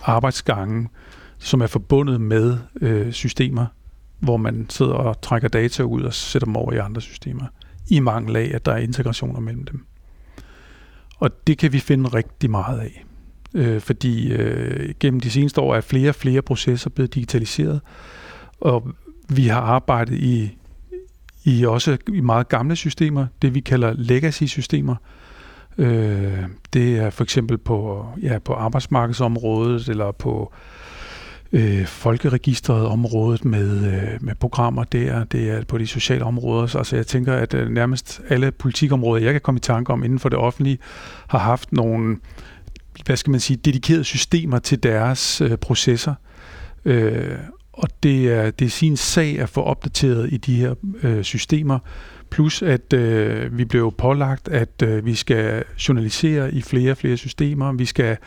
arbejdsgange, 0.03 0.89
som 1.39 1.61
er 1.61 1.67
forbundet 1.67 2.21
med 2.21 2.57
øh, 2.81 3.11
systemer, 3.11 3.65
hvor 4.19 4.37
man 4.37 4.65
sidder 4.69 4.93
og 4.93 5.21
trækker 5.21 5.47
data 5.47 5.83
ud 5.83 6.01
og 6.01 6.13
sætter 6.13 6.45
dem 6.45 6.55
over 6.55 6.73
i 6.73 6.77
andre 6.77 7.01
systemer, 7.01 7.45
i 7.89 7.99
mangel 7.99 8.35
af, 8.35 8.51
at 8.53 8.65
der 8.65 8.71
er 8.71 8.77
integrationer 8.77 9.39
mellem 9.39 9.65
dem. 9.65 9.85
Og 11.17 11.47
det 11.47 11.57
kan 11.57 11.73
vi 11.73 11.79
finde 11.79 12.09
rigtig 12.09 12.49
meget 12.49 12.79
af, 12.79 13.05
øh, 13.53 13.81
fordi 13.81 14.31
øh, 14.33 14.93
gennem 14.99 15.19
de 15.19 15.31
seneste 15.31 15.61
år 15.61 15.75
er 15.75 15.81
flere 15.81 16.09
og 16.09 16.15
flere 16.15 16.41
processer 16.41 16.89
blevet 16.89 17.15
digitaliseret, 17.15 17.81
og 18.61 18.95
vi 19.29 19.47
har 19.47 19.61
arbejdet 19.61 20.17
i, 20.17 20.57
i 21.43 21.65
også 21.65 21.97
i 22.13 22.21
meget 22.21 22.49
gamle 22.49 22.75
systemer, 22.75 23.27
det 23.41 23.55
vi 23.55 23.59
kalder 23.59 23.93
legacy-systemer. 23.97 24.95
Øh, 25.77 26.43
det 26.73 26.97
er 26.97 27.09
for 27.09 27.23
eksempel 27.23 27.57
på, 27.57 28.05
ja, 28.21 28.39
på 28.39 28.53
arbejdsmarkedsområdet 28.53 29.89
eller 29.89 30.11
på 30.11 30.53
øh, 31.51 31.85
folkeregistret 31.85 32.85
området 32.85 33.45
med, 33.45 33.93
øh, 33.93 34.23
med 34.23 34.35
programmer 34.35 34.83
der. 34.83 35.23
Det 35.23 35.49
er 35.49 35.63
på 35.63 35.77
de 35.77 35.87
sociale 35.87 36.23
områder. 36.23 36.67
Så 36.67 36.77
altså, 36.77 36.95
jeg 36.95 37.07
tænker, 37.07 37.33
at 37.33 37.53
øh, 37.53 37.69
nærmest 37.69 38.21
alle 38.29 38.51
politikområder, 38.51 39.23
jeg 39.23 39.33
kan 39.33 39.41
komme 39.41 39.57
i 39.57 39.61
tanke 39.61 39.93
om 39.93 40.03
inden 40.03 40.19
for 40.19 40.29
det 40.29 40.39
offentlige, 40.39 40.77
har 41.27 41.39
haft 41.39 41.71
nogle 41.71 42.17
hvad 43.05 43.17
skal 43.17 43.31
man 43.31 43.39
sige, 43.39 43.57
dedikerede 43.57 44.03
systemer 44.03 44.59
til 44.59 44.83
deres 44.83 45.41
øh, 45.41 45.57
processer. 45.57 46.13
Øh, 46.85 47.37
og 47.77 47.89
det 48.03 48.31
er, 48.31 48.51
det 48.51 48.65
er 48.65 48.69
sin 48.69 48.97
sag 48.97 49.39
at 49.39 49.49
få 49.49 49.61
opdateret 49.61 50.33
i 50.33 50.37
de 50.37 50.55
her 50.55 50.75
øh, 51.03 51.23
systemer, 51.23 51.79
plus 52.29 52.61
at 52.61 52.93
øh, 52.93 53.57
vi 53.57 53.65
blev 53.65 53.93
pålagt, 53.97 54.47
at 54.47 54.81
øh, 54.83 55.05
vi 55.05 55.15
skal 55.15 55.63
journalisere 55.87 56.53
i 56.53 56.61
flere 56.61 56.91
og 56.91 56.97
flere 56.97 57.17
systemer, 57.17 57.73
vi 57.73 57.85
skal 57.85 58.17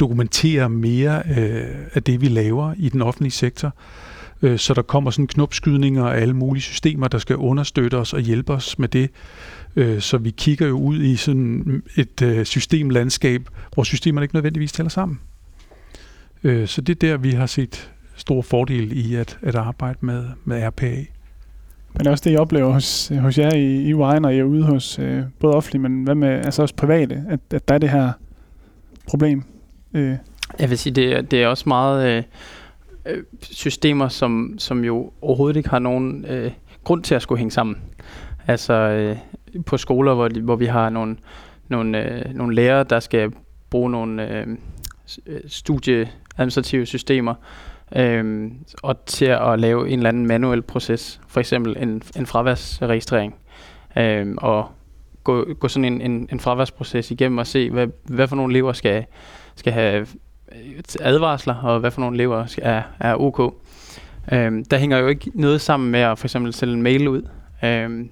dokumentere 0.00 0.68
mere 0.68 1.22
øh, 1.38 1.64
af 1.94 2.02
det, 2.02 2.20
vi 2.20 2.28
laver 2.28 2.74
i 2.76 2.88
den 2.88 3.02
offentlige 3.02 3.32
sektor. 3.32 3.74
øh, 4.42 4.58
så 4.58 4.74
der 4.74 4.82
kommer 4.82 5.10
sådan 5.10 5.26
knopskydninger 5.26 6.04
af 6.04 6.20
alle 6.20 6.34
mulige 6.34 6.62
systemer, 6.62 7.08
der 7.08 7.18
skal 7.18 7.36
understøtte 7.36 7.94
os 7.94 8.12
og 8.12 8.20
hjælpe 8.20 8.52
os 8.52 8.78
med 8.78 8.88
det. 8.88 9.10
Øh, 9.76 10.00
så 10.00 10.18
vi 10.18 10.30
kigger 10.30 10.66
jo 10.66 10.78
ud 10.78 11.02
i 11.02 11.16
sådan 11.16 11.82
et 11.96 12.22
øh, 12.22 12.44
systemlandskab, 12.44 13.48
hvor 13.74 13.82
systemerne 13.82 14.24
ikke 14.24 14.34
nødvendigvis 14.34 14.72
tæller 14.72 14.90
sammen. 14.90 15.20
Øh, 16.44 16.68
så 16.68 16.80
det 16.80 17.04
er 17.04 17.08
der, 17.08 17.16
vi 17.16 17.30
har 17.30 17.46
set 17.46 17.90
stor 18.18 18.42
fordel 18.42 19.06
i 19.10 19.14
at, 19.14 19.38
at 19.42 19.54
arbejde 19.54 19.98
med, 20.00 20.24
med 20.44 20.66
RPA. 20.66 20.96
Men 21.92 21.98
det 21.98 22.06
er 22.06 22.10
også 22.10 22.24
det, 22.24 22.32
jeg 22.32 22.40
oplever 22.40 22.72
hos, 22.72 23.12
hos 23.20 23.38
jer 23.38 23.54
i, 23.54 23.82
i 23.82 23.94
UI, 23.94 24.20
når 24.20 24.28
jeg 24.28 24.38
er 24.38 24.44
ude 24.44 24.64
hos 24.64 24.98
øh, 24.98 25.22
både 25.40 25.54
offentlige, 25.54 25.82
men 25.82 26.04
hvad 26.04 26.14
med 26.14 26.28
altså 26.28 26.62
også 26.62 26.74
private, 26.74 27.24
at, 27.28 27.40
at 27.50 27.68
der 27.68 27.74
er 27.74 27.78
det 27.78 27.90
her 27.90 28.12
problem. 29.08 29.42
Øh. 29.94 30.16
Jeg 30.58 30.70
vil 30.70 30.78
sige, 30.78 30.94
det 30.94 31.16
er, 31.16 31.20
det 31.20 31.42
er 31.42 31.46
også 31.46 31.64
meget 31.66 32.08
øh, 32.16 32.22
øh, 33.06 33.22
systemer, 33.42 34.08
som, 34.08 34.54
som 34.58 34.84
jo 34.84 35.12
overhovedet 35.22 35.56
ikke 35.56 35.68
har 35.68 35.78
nogen 35.78 36.24
øh, 36.24 36.50
grund 36.84 37.02
til 37.02 37.14
at 37.14 37.22
skulle 37.22 37.38
hænge 37.38 37.50
sammen. 37.50 37.76
Altså 38.46 38.74
øh, 38.74 39.16
på 39.66 39.76
skoler, 39.76 40.14
hvor, 40.14 40.28
de, 40.28 40.40
hvor 40.40 40.56
vi 40.56 40.66
har 40.66 40.90
nogle, 40.90 41.16
nogle, 41.68 42.04
øh, 42.04 42.34
nogle 42.34 42.54
lærere, 42.54 42.84
der 42.84 43.00
skal 43.00 43.32
bruge 43.70 43.90
nogle 43.90 44.28
øh, 44.36 44.46
studieadministrative 45.46 46.86
systemer, 46.86 47.34
øh, 47.96 48.50
og 48.82 49.04
til 49.04 49.24
at 49.24 49.60
lave 49.60 49.88
en 49.88 49.98
eller 49.98 50.08
anden 50.08 50.26
manuel 50.26 50.62
proces, 50.62 51.20
for 51.28 51.40
eksempel 51.40 51.76
en, 51.78 52.02
en 52.16 52.26
fraværsregistrering, 52.26 53.34
øh, 53.96 54.34
og 54.38 54.68
gå, 55.24 55.54
gå 55.54 55.68
sådan 55.68 55.84
en, 55.84 56.00
en, 56.00 56.28
en 56.32 56.40
fraværsproces 56.40 57.10
igennem 57.10 57.38
og 57.38 57.46
se, 57.46 57.70
hvad, 57.70 57.86
hvad 58.04 58.28
for 58.28 58.36
nogle 58.36 58.52
elever 58.52 58.72
skal, 58.72 59.04
skal 59.54 59.72
have 59.72 60.06
øh, 60.52 60.78
advarsler, 61.00 61.54
og 61.54 61.80
hvad 61.80 61.90
for 61.90 62.00
nogle 62.00 62.16
elever 62.16 62.46
skal, 62.46 62.62
er, 62.66 62.82
er 63.00 63.14
ok. 63.14 63.54
Øh, 64.32 64.64
der 64.70 64.78
hænger 64.78 64.98
jo 64.98 65.06
ikke 65.06 65.30
noget 65.34 65.60
sammen 65.60 65.90
med 65.90 66.00
at 66.00 66.18
for 66.18 66.26
eksempel 66.26 66.52
sende 66.52 66.74
en 66.74 66.82
mail 66.82 67.08
ud, 67.08 67.22
øh, 67.64 68.06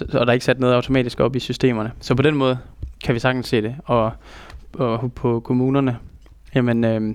og 0.00 0.26
der 0.26 0.26
er 0.26 0.32
ikke 0.32 0.44
sat 0.44 0.60
noget 0.60 0.74
automatisk 0.74 1.20
op 1.20 1.36
i 1.36 1.38
systemerne. 1.38 1.92
Så 2.00 2.14
på 2.14 2.22
den 2.22 2.34
måde 2.34 2.58
kan 3.04 3.14
vi 3.14 3.18
sagtens 3.18 3.48
se 3.48 3.62
det. 3.62 3.76
Og, 3.84 4.12
og 4.74 5.12
på 5.12 5.40
kommunerne, 5.40 5.98
jamen, 6.54 6.84
øh, 6.84 7.14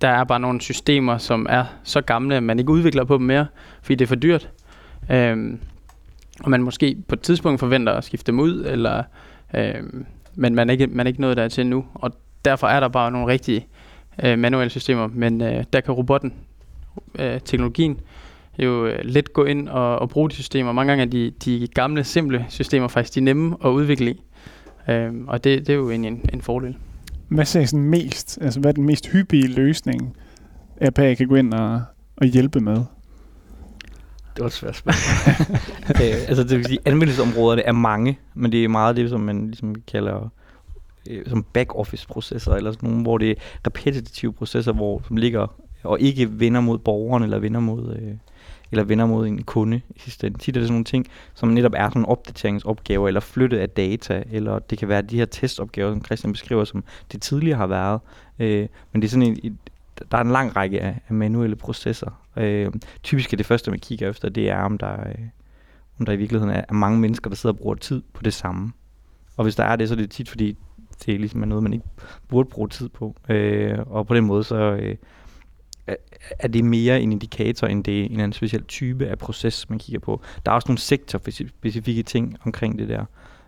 der 0.00 0.08
er 0.08 0.24
bare 0.24 0.40
nogle 0.40 0.60
systemer, 0.60 1.18
som 1.18 1.46
er 1.50 1.64
så 1.82 2.00
gamle, 2.00 2.36
at 2.36 2.42
man 2.42 2.58
ikke 2.58 2.70
udvikler 2.70 3.04
på 3.04 3.18
dem 3.18 3.26
mere, 3.26 3.46
fordi 3.82 3.94
det 3.94 4.04
er 4.04 4.08
for 4.08 4.14
dyrt. 4.14 4.50
Øhm, 5.10 5.58
og 6.40 6.50
man 6.50 6.62
måske 6.62 6.96
på 7.08 7.14
et 7.14 7.20
tidspunkt 7.20 7.60
forventer 7.60 7.92
at 7.92 8.04
skifte 8.04 8.32
dem 8.32 8.40
ud, 8.40 8.64
eller, 8.64 9.02
øhm, 9.54 10.06
men 10.34 10.54
man 10.54 10.68
er, 10.68 10.72
ikke, 10.72 10.86
man 10.86 11.06
er 11.06 11.08
ikke 11.08 11.20
nået 11.20 11.36
dertil 11.36 11.66
nu. 11.66 11.84
Og 11.94 12.12
derfor 12.44 12.66
er 12.66 12.80
der 12.80 12.88
bare 12.88 13.10
nogle 13.10 13.26
rigtige 13.26 13.66
øh, 14.24 14.38
manuelle 14.38 14.70
systemer, 14.70 15.06
men 15.06 15.42
øh, 15.42 15.64
der 15.72 15.80
kan 15.80 15.94
robotten, 15.94 16.34
øh, 17.18 17.40
teknologien, 17.40 18.00
jo 18.58 18.86
øh, 18.86 18.98
let 19.02 19.32
gå 19.32 19.44
ind 19.44 19.68
og, 19.68 19.98
og 19.98 20.08
bruge 20.08 20.30
de 20.30 20.34
systemer. 20.34 20.72
Mange 20.72 20.90
gange 20.90 21.04
er 21.04 21.08
de, 21.08 21.30
de 21.44 21.68
gamle, 21.74 22.04
simple 22.04 22.46
systemer 22.48 22.88
faktisk 22.88 23.14
de 23.14 23.20
nemme 23.20 23.56
at 23.64 23.68
udvikle 23.68 24.10
i. 24.10 24.22
Øhm, 24.88 25.28
og 25.28 25.44
det, 25.44 25.66
det 25.66 25.68
er 25.72 25.76
jo 25.76 25.90
egentlig 25.90 26.08
en, 26.08 26.30
en 26.32 26.42
fordel. 26.42 26.76
Hvad 27.30 27.56
er 27.56 27.64
sådan 27.66 27.84
mest, 27.84 28.38
altså 28.40 28.60
hvad 28.60 28.70
er 28.70 28.74
den 28.74 28.84
mest 28.84 29.06
hyppige 29.06 29.46
løsning, 29.46 30.16
RPA 30.88 31.14
kan 31.14 31.28
gå 31.28 31.34
ind 31.34 31.54
og, 31.54 31.82
og 32.16 32.26
hjælpe 32.26 32.60
med? 32.60 32.76
Det 34.34 34.40
var 34.40 34.46
et 34.46 34.52
svært 34.52 34.76
spørgsmål. 34.76 35.54
øh, 36.02 36.28
altså 36.28 36.44
det 36.44 36.58
vil 36.58 36.66
sige, 36.66 36.78
anvendelsesområderne 36.84 37.62
er 37.62 37.72
mange, 37.72 38.18
men 38.34 38.52
det 38.52 38.64
er 38.64 38.68
meget 38.68 38.96
det, 38.96 39.10
som 39.10 39.20
man 39.20 39.46
ligesom 39.46 39.74
kalder 39.74 40.32
øh, 41.10 41.26
som 41.26 41.42
back-office-processer, 41.52 42.52
eller 42.52 42.72
sådan 42.72 42.88
nogle, 42.88 43.02
hvor 43.02 43.18
det 43.18 43.30
er 43.30 43.34
repetitive 43.66 44.32
processer, 44.32 44.72
hvor, 44.72 45.02
som 45.08 45.16
ligger 45.16 45.46
og 45.82 46.00
ikke 46.00 46.40
vender 46.40 46.60
mod 46.60 46.78
borgeren, 46.78 47.22
eller 47.22 47.38
vender 47.38 47.60
mod, 47.60 47.96
øh, 47.96 48.12
eller 48.70 48.84
vender 48.84 49.06
mod 49.06 49.26
en 49.26 49.42
kunde 49.42 49.80
i 49.90 50.00
sidste 50.00 50.26
ende. 50.26 50.38
Tit 50.38 50.56
er 50.56 50.60
det 50.60 50.66
sådan 50.66 50.74
nogle 50.74 50.84
ting, 50.84 51.06
som 51.34 51.48
netop 51.48 51.72
er 51.76 51.88
sådan 51.88 52.04
opdateringsopgaver, 52.04 53.08
eller 53.08 53.20
flytte 53.20 53.60
af 53.60 53.70
data, 53.70 54.22
eller 54.30 54.58
det 54.58 54.78
kan 54.78 54.88
være 54.88 55.02
de 55.02 55.16
her 55.16 55.24
testopgaver, 55.24 55.92
som 55.92 56.04
Christian 56.04 56.32
beskriver, 56.32 56.64
som 56.64 56.84
det 57.12 57.22
tidligere 57.22 57.56
har 57.56 57.66
været. 57.66 58.00
Øh, 58.38 58.68
men 58.92 59.02
det 59.02 59.08
er 59.08 59.10
sådan 59.10 59.26
en, 59.26 59.38
et, 59.42 59.56
der 60.10 60.18
er 60.18 60.22
en 60.22 60.30
lang 60.30 60.56
række 60.56 60.80
af, 60.80 61.00
af 61.08 61.14
manuelle 61.14 61.56
processer. 61.56 62.10
Øh, 62.36 62.72
typisk 63.02 63.32
er 63.32 63.36
det 63.36 63.46
første, 63.46 63.70
man 63.70 63.80
kigger 63.80 64.08
efter, 64.08 64.28
det 64.28 64.50
er, 64.50 64.58
om 64.58 64.78
der, 64.78 65.08
øh, 65.08 65.24
om 65.98 66.06
der 66.06 66.12
i 66.12 66.16
virkeligheden 66.16 66.54
er, 66.54 66.64
er 66.68 66.72
mange 66.72 66.98
mennesker, 67.00 67.30
der 67.30 67.36
sidder 67.36 67.54
og 67.54 67.58
bruger 67.58 67.74
tid 67.74 68.02
på 68.12 68.22
det 68.22 68.34
samme. 68.34 68.72
Og 69.36 69.42
hvis 69.44 69.56
der 69.56 69.64
er 69.64 69.76
det, 69.76 69.88
så 69.88 69.94
er 69.94 69.98
det 69.98 70.10
tit, 70.10 70.28
fordi 70.28 70.56
det 71.06 71.14
er 71.14 71.18
ligesom 71.18 71.40
noget, 71.40 71.62
man 71.62 71.72
ikke 71.72 71.84
burde 72.28 72.48
bruge 72.48 72.68
tid 72.68 72.88
på. 72.88 73.16
Øh, 73.28 73.78
og 73.86 74.06
på 74.06 74.14
den 74.14 74.24
måde, 74.24 74.44
så 74.44 74.56
øh, 74.56 74.96
er 76.38 76.48
det 76.48 76.64
mere 76.64 77.00
en 77.00 77.12
indikator, 77.12 77.66
end 77.66 77.84
det 77.84 78.00
er 78.00 78.04
en 78.04 78.20
anden 78.20 78.32
speciel 78.32 78.64
type 78.64 79.06
af 79.06 79.18
proces, 79.18 79.70
man 79.70 79.78
kigger 79.78 80.00
på. 80.00 80.20
Der 80.46 80.52
er 80.52 80.54
også 80.54 80.68
nogle 80.68 80.78
sektorspecifikke 80.78 82.02
ting 82.02 82.36
omkring 82.44 82.78
det 82.78 82.88
der. 82.88 83.04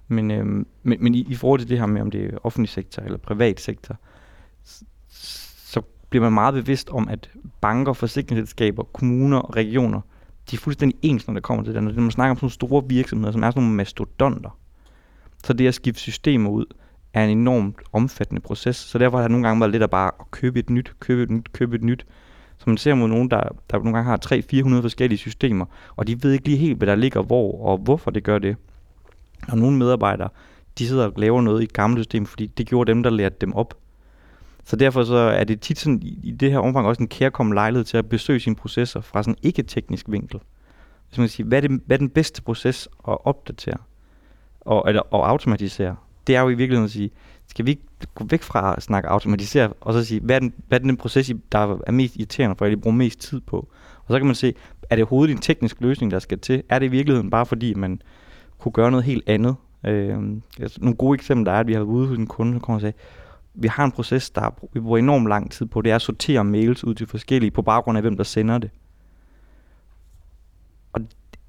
Men, 0.08 0.30
øhm, 0.30 0.66
men, 0.82 0.98
men 1.00 1.14
i, 1.14 1.26
i 1.28 1.34
forhold 1.34 1.60
til 1.60 1.68
det 1.68 1.78
her 1.78 1.86
med, 1.86 2.00
om 2.00 2.10
det 2.10 2.24
er 2.24 2.38
offentlig 2.42 2.68
sektor 2.68 3.02
eller 3.02 3.18
privat 3.18 3.60
sektor, 3.60 3.96
så 5.66 5.82
bliver 6.10 6.22
man 6.22 6.32
meget 6.32 6.54
bevidst 6.54 6.90
om, 6.90 7.08
at 7.08 7.30
banker, 7.60 7.92
forsikringsselskaber, 7.92 8.82
kommuner 8.82 9.38
og 9.38 9.56
regioner, 9.56 10.00
de 10.50 10.56
er 10.56 10.60
fuldstændig 10.60 10.98
ens, 11.02 11.26
når 11.26 11.34
det 11.34 11.42
kommer 11.42 11.64
til 11.64 11.74
det. 11.74 11.82
Når 11.82 12.00
man 12.00 12.10
snakker 12.10 12.30
om 12.30 12.36
sådan 12.36 12.44
nogle 12.44 12.52
store 12.52 12.84
virksomheder, 12.88 13.32
som 13.32 13.42
er 13.42 13.50
sådan 13.50 13.62
nogle 13.62 13.76
mastodonter, 13.76 14.58
så 15.44 15.52
det 15.52 15.68
at 15.68 15.74
skifte 15.74 16.00
systemer 16.00 16.50
ud, 16.50 16.64
er 17.14 17.24
en 17.24 17.38
enormt 17.38 17.76
omfattende 17.92 18.40
proces. 18.40 18.76
Så 18.76 18.98
derfor 18.98 19.16
har 19.16 19.22
det 19.22 19.30
nogle 19.30 19.46
gange 19.46 19.60
været 19.60 19.72
lidt 19.72 19.82
at 19.82 19.90
bare 19.90 20.10
at 20.20 20.30
købe 20.30 20.58
et 20.58 20.70
nyt, 20.70 20.92
købe 21.00 21.22
et 21.22 21.30
nyt, 21.30 21.52
købe 21.52 21.76
et 21.76 21.82
nyt. 21.82 22.06
Så 22.62 22.70
man 22.70 22.76
ser 22.76 22.94
mod 22.94 23.08
nogen, 23.08 23.30
der, 23.30 23.40
der 23.70 23.78
nogle 23.78 23.92
gange 23.92 24.10
har 24.10 24.18
300-400 24.78 24.82
forskellige 24.82 25.18
systemer, 25.18 25.64
og 25.96 26.06
de 26.06 26.22
ved 26.22 26.32
ikke 26.32 26.44
lige 26.44 26.56
helt, 26.56 26.78
hvad 26.78 26.86
der 26.86 26.94
ligger 26.94 27.22
hvor, 27.22 27.64
og 27.66 27.78
hvorfor 27.78 28.10
det 28.10 28.24
gør 28.24 28.38
det. 28.38 28.56
Og 29.48 29.58
nogle 29.58 29.78
medarbejdere, 29.78 30.28
de 30.78 30.86
sidder 30.86 31.06
og 31.06 31.12
laver 31.16 31.42
noget 31.42 31.60
i 31.60 31.64
et 31.64 31.72
gammelt 31.72 32.04
system, 32.04 32.26
fordi 32.26 32.46
det 32.46 32.66
gjorde 32.66 32.90
dem, 32.90 33.02
der 33.02 33.10
lærte 33.10 33.36
dem 33.40 33.54
op. 33.54 33.74
Så 34.64 34.76
derfor 34.76 35.04
så 35.04 35.14
er 35.14 35.44
det 35.44 35.60
tit 35.60 35.78
sådan, 35.78 36.02
i, 36.02 36.36
det 36.40 36.50
her 36.50 36.58
omfang 36.58 36.86
også 36.86 37.02
en 37.02 37.08
kærkommen 37.08 37.54
lejlighed 37.54 37.84
til 37.84 37.96
at 37.96 38.08
besøge 38.08 38.40
sine 38.40 38.56
processer 38.56 39.00
fra 39.00 39.22
sådan 39.22 39.38
ikke-teknisk 39.42 40.06
vinkel. 40.08 40.40
Hvis 41.08 41.18
man 41.18 41.28
siger, 41.28 41.46
hvad 41.46 41.62
er, 41.62 41.68
det, 41.68 41.80
hvad 41.86 41.96
er 41.96 41.98
den 41.98 42.10
bedste 42.10 42.42
proces 42.42 42.88
at 43.08 43.18
opdatere 43.24 43.78
og, 44.60 44.84
eller, 44.88 45.14
og 45.14 45.28
automatisere? 45.28 45.96
Det 46.26 46.36
er 46.36 46.40
jo 46.40 46.48
i 46.48 46.54
virkeligheden 46.54 46.84
at 46.84 46.90
sige, 46.90 47.10
skal 47.52 47.66
vi 47.66 47.70
ikke 47.70 47.82
gå 48.14 48.24
væk 48.24 48.42
fra 48.42 48.74
at 48.76 48.82
snakke 48.82 49.08
automatisere, 49.08 49.72
og 49.80 49.92
så 49.92 50.04
sige, 50.04 50.20
hvad 50.20 50.36
er 50.36 50.40
den, 50.40 50.54
hvad 50.68 50.80
er 50.80 50.82
den 50.82 50.96
proces, 50.96 51.32
der 51.52 51.78
er 51.86 51.92
mest 51.92 52.16
irriterende 52.16 52.56
for, 52.56 52.64
at 52.64 52.72
I 52.72 52.76
bruger 52.76 52.96
mest 52.96 53.20
tid 53.20 53.40
på? 53.40 53.56
Og 54.04 54.14
så 54.14 54.18
kan 54.18 54.26
man 54.26 54.34
se, 54.34 54.54
er 54.90 54.96
det 54.96 55.02
overhovedet 55.02 55.32
en 55.32 55.40
teknisk 55.40 55.80
løsning, 55.80 56.10
der 56.10 56.18
skal 56.18 56.38
til? 56.38 56.62
Er 56.68 56.78
det 56.78 56.86
i 56.86 56.90
virkeligheden 56.90 57.30
bare 57.30 57.46
fordi, 57.46 57.74
man 57.74 58.02
kunne 58.58 58.72
gøre 58.72 58.90
noget 58.90 59.04
helt 59.04 59.28
andet? 59.28 59.56
Øh, 59.86 60.18
altså 60.60 60.78
nogle 60.80 60.96
gode 60.96 61.14
eksempler 61.14 61.52
er, 61.52 61.60
at 61.60 61.66
vi 61.66 61.72
har 61.72 61.80
været 61.80 61.88
ude 61.88 62.08
hos 62.08 62.18
en 62.18 62.26
kunde, 62.26 62.52
som 62.52 62.60
kommer 62.60 62.76
og 62.76 62.80
sagde, 62.80 62.96
vi 63.54 63.68
har 63.68 63.84
en 63.84 63.92
proces, 63.92 64.30
der 64.30 64.54
vi 64.72 64.80
bruger 64.80 64.98
enormt 64.98 65.28
lang 65.28 65.50
tid 65.50 65.66
på, 65.66 65.82
det 65.82 65.90
er 65.90 65.96
at 65.96 66.02
sortere 66.02 66.44
mails 66.44 66.84
ud 66.84 66.94
til 66.94 67.06
forskellige, 67.06 67.50
på 67.50 67.62
baggrund 67.62 67.98
af, 67.98 68.02
hvem 68.02 68.16
der 68.16 68.24
sender 68.24 68.58
det. 68.58 68.70
Og 70.92 71.00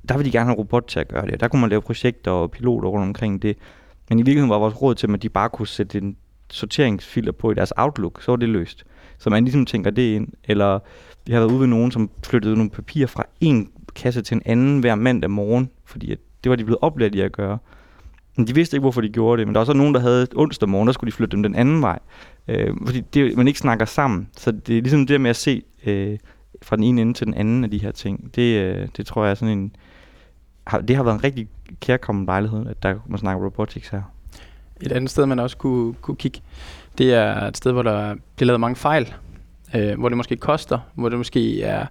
der 0.10 0.18
vil 0.18 0.26
de 0.26 0.32
gerne 0.32 0.46
have 0.46 0.54
en 0.54 0.58
robot 0.58 0.88
til 0.88 1.00
at 1.00 1.08
gøre 1.08 1.26
det. 1.26 1.40
Der 1.40 1.48
kunne 1.48 1.62
man 1.62 1.70
lave 1.70 1.82
projekter 1.82 2.32
og 2.32 2.52
piloter 2.52 2.90
rundt 2.90 3.06
omkring 3.06 3.42
det. 3.42 3.58
Men 4.14 4.20
i 4.20 4.22
virkeligheden 4.22 4.50
var 4.50 4.58
vores 4.58 4.82
råd 4.82 4.96
til 4.96 5.08
dem, 5.08 5.16
at 5.16 5.24
de 5.24 5.30
bare 5.30 5.50
kunne 5.50 5.68
sætte 5.68 5.98
en 5.98 6.18
sorteringsfilter 6.52 7.32
på 7.32 7.52
i 7.52 7.54
deres 7.54 7.74
Outlook, 7.78 8.22
så 8.22 8.32
var 8.32 8.36
det 8.36 8.50
løst. 8.50 8.84
Så 9.18 9.30
man 9.30 9.44
ligesom 9.44 9.66
tænker 9.66 9.92
det 9.92 10.16
ind. 10.16 10.28
Eller 10.44 10.80
vi 11.26 11.34
har 11.34 11.40
været 11.40 11.52
ude 11.52 11.60
ved 11.60 11.68
nogen, 11.68 11.92
som 11.92 12.10
flyttede 12.24 12.56
nogle 12.56 12.70
papirer 12.70 13.08
fra 13.08 13.24
en 13.42 13.72
kasse 13.96 14.22
til 14.22 14.36
en 14.36 14.42
anden 14.46 14.80
hver 14.80 14.96
mandag 14.96 15.32
morgen, 15.32 15.70
fordi 15.86 16.12
at 16.12 16.18
det 16.44 16.50
var 16.50 16.56
de 16.56 16.64
blevet 16.64 16.78
oplært 16.82 17.16
i 17.16 17.22
at 17.22 17.32
gøre. 17.32 17.58
Men 18.38 18.48
de 18.48 18.56
vidste 18.56 18.78
ikke, 18.78 18.82
hvorfor 18.82 19.02
de 19.02 19.10
gjorde 19.10 19.40
det. 19.40 19.48
Men 19.48 19.56
der 19.56 19.60
var 19.60 19.66
så 19.66 19.74
nogen, 19.74 19.94
der 19.94 20.00
havde 20.00 20.28
onsdag 20.36 20.70
morgen, 20.70 20.88
der 20.88 20.94
skulle 20.94 21.12
de 21.12 21.16
flytte 21.16 21.32
dem 21.32 21.44
den 21.44 21.56
anden 21.56 21.82
vej. 21.82 22.00
Øh, 22.48 22.74
fordi 22.86 23.02
det, 23.14 23.38
man 23.38 23.48
ikke 23.48 23.60
snakker 23.60 23.86
sammen. 23.86 24.30
Så 24.38 24.52
det 24.52 24.78
er 24.78 24.82
ligesom 24.82 25.08
det 25.08 25.22
med 25.22 25.30
at 25.30 25.36
se 25.36 25.64
øh, 25.86 26.18
fra 26.62 26.76
den 26.76 26.84
ene 26.84 27.02
ende 27.02 27.14
til 27.14 27.28
den 27.28 27.34
anden 27.34 27.64
af 27.64 27.72
de 27.72 27.78
her 27.78 27.92
ting. 27.92 28.36
Det, 28.36 28.62
øh, 28.62 28.88
det 28.98 29.06
tror 29.06 29.24
jeg 29.24 29.32
er 29.32 29.36
sådan 29.36 29.58
en... 29.58 29.76
Har, 30.68 30.82
det 30.82 30.96
har 30.96 31.04
været 31.04 31.16
en 31.16 31.24
rigtig 31.24 31.48
kærkommen 31.80 32.26
lejlighed, 32.26 32.68
at 32.68 32.84
der 32.84 32.96
man 33.08 33.20
snakker 33.20 33.46
robotics 33.46 33.88
her. 33.90 34.02
Et 34.82 34.92
andet 34.92 35.10
sted, 35.10 35.26
man 35.26 35.40
også 35.40 35.58
kunne, 35.58 35.94
kunne 35.94 36.18
kigge, 36.18 36.42
det 36.98 37.14
er 37.14 37.42
et 37.42 37.58
sted, 37.58 37.72
hvor 37.72 37.82
der 37.82 38.16
bliver 38.36 38.48
lavet 38.48 38.60
mange 38.60 38.76
fejl. 38.76 39.14
Øh, 39.76 40.00
hvor 40.00 40.10
det 40.10 40.18
måske 40.18 40.36
koster, 40.36 40.80
hvor 40.94 41.10
det 41.10 41.18
måske 41.18 41.64
er 41.64 41.86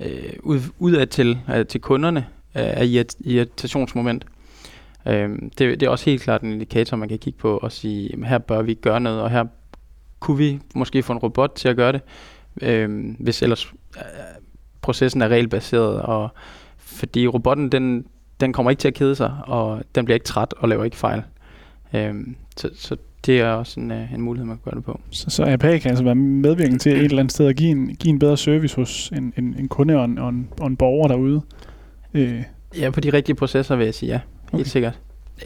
øh, 0.00 0.32
ud, 0.42 0.60
udad 0.78 1.06
til, 1.06 1.38
øh, 1.54 1.66
til 1.66 1.80
kunderne 1.80 2.26
øh, 2.56 2.62
er 2.62 3.04
irritationsmoment. 3.20 4.26
Øh, 5.06 5.30
det, 5.30 5.58
det 5.58 5.82
er 5.82 5.88
også 5.88 6.04
helt 6.04 6.22
klart 6.22 6.42
en 6.42 6.52
indikator, 6.52 6.96
man 6.96 7.08
kan 7.08 7.18
kigge 7.18 7.38
på 7.38 7.58
og 7.58 7.72
sige, 7.72 8.08
jamen, 8.10 8.24
her 8.24 8.38
bør 8.38 8.62
vi 8.62 8.74
gøre 8.74 9.00
noget, 9.00 9.20
og 9.20 9.30
her 9.30 9.44
kunne 10.20 10.38
vi 10.38 10.60
måske 10.74 11.02
få 11.02 11.12
en 11.12 11.18
robot 11.18 11.52
til 11.54 11.68
at 11.68 11.76
gøre 11.76 11.92
det, 11.92 12.00
øh, 12.62 13.14
hvis 13.18 13.42
ellers 13.42 13.72
øh, 13.96 14.02
processen 14.82 15.22
er 15.22 15.28
regelbaseret, 15.28 16.02
og 16.02 16.28
fordi 16.90 17.26
robotten, 17.26 17.72
den, 17.72 18.06
den 18.40 18.52
kommer 18.52 18.70
ikke 18.70 18.80
til 18.80 18.88
at 18.88 18.94
kede 18.94 19.14
sig, 19.14 19.32
og 19.46 19.82
den 19.94 20.04
bliver 20.04 20.14
ikke 20.14 20.24
træt 20.24 20.54
og 20.56 20.68
laver 20.68 20.84
ikke 20.84 20.96
fejl. 20.96 21.22
Øh, 21.94 22.14
så, 22.56 22.70
så 22.74 22.96
det 23.26 23.40
er 23.40 23.50
også 23.50 23.80
en, 23.80 23.90
øh, 23.90 24.14
en 24.14 24.20
mulighed, 24.20 24.46
man 24.46 24.56
kan 24.56 24.62
gøre 24.64 24.74
det 24.74 24.84
på. 24.84 25.00
Så, 25.10 25.30
så 25.30 25.44
RPA 25.44 25.78
kan 25.78 25.90
altså 25.90 26.04
være 26.04 26.14
medvirkende 26.14 26.78
til 26.78 26.92
et 26.92 27.04
eller 27.04 27.18
andet 27.18 27.32
sted 27.32 27.46
at 27.46 27.56
give 27.56 27.70
en, 27.70 27.86
give 27.86 28.10
en 28.10 28.18
bedre 28.18 28.36
service 28.36 28.76
hos 28.76 29.12
en, 29.16 29.32
en, 29.36 29.54
en 29.58 29.68
kunde 29.68 29.96
og 29.96 30.04
en, 30.04 30.18
og, 30.18 30.28
en, 30.28 30.48
og 30.60 30.66
en 30.66 30.76
borger 30.76 31.08
derude. 31.08 31.42
Øh, 32.14 32.42
Ja, 32.78 32.90
på 32.90 33.00
de 33.00 33.12
rigtige 33.12 33.36
processer 33.36 33.76
vil 33.76 33.84
jeg 33.84 33.94
sige 33.94 34.12
ja. 34.12 34.20
Helt 34.52 34.54
Okay. 34.54 34.64
sikkert. 34.64 34.98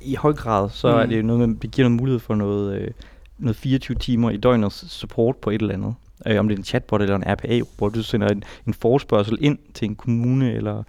I 0.03 0.15
høj 0.15 0.33
grad, 0.33 0.71
så 0.71 0.93
mm. 0.93 0.99
er 0.99 1.07
det 1.07 1.17
jo 1.17 1.23
noget, 1.23 1.49
med, 1.49 1.57
det 1.57 1.71
giver 1.71 1.89
noget 1.89 2.01
mulighed 2.01 2.21
for 2.21 2.35
noget, 2.35 2.81
øh, 2.81 2.91
noget 3.39 3.57
24 3.57 3.95
timer 3.95 4.31
i 4.31 4.37
døgnets 4.37 4.93
support 4.93 5.37
på 5.37 5.51
et 5.51 5.61
eller 5.63 5.75
andet. 5.75 5.95
Øh, 6.27 6.39
om 6.39 6.49
det 6.49 6.55
er 6.55 6.59
en 6.59 6.65
chatbot 6.65 7.03
eller 7.03 7.17
en 7.17 7.25
RPA-robot, 7.27 7.95
du 7.95 8.03
sender 8.03 8.29
en, 8.29 8.43
en 8.67 8.75
forespørgsel 8.75 9.39
ind 9.41 9.59
til 9.75 9.89
en 9.89 9.95
kommune 9.95 10.53
eller 10.53 10.83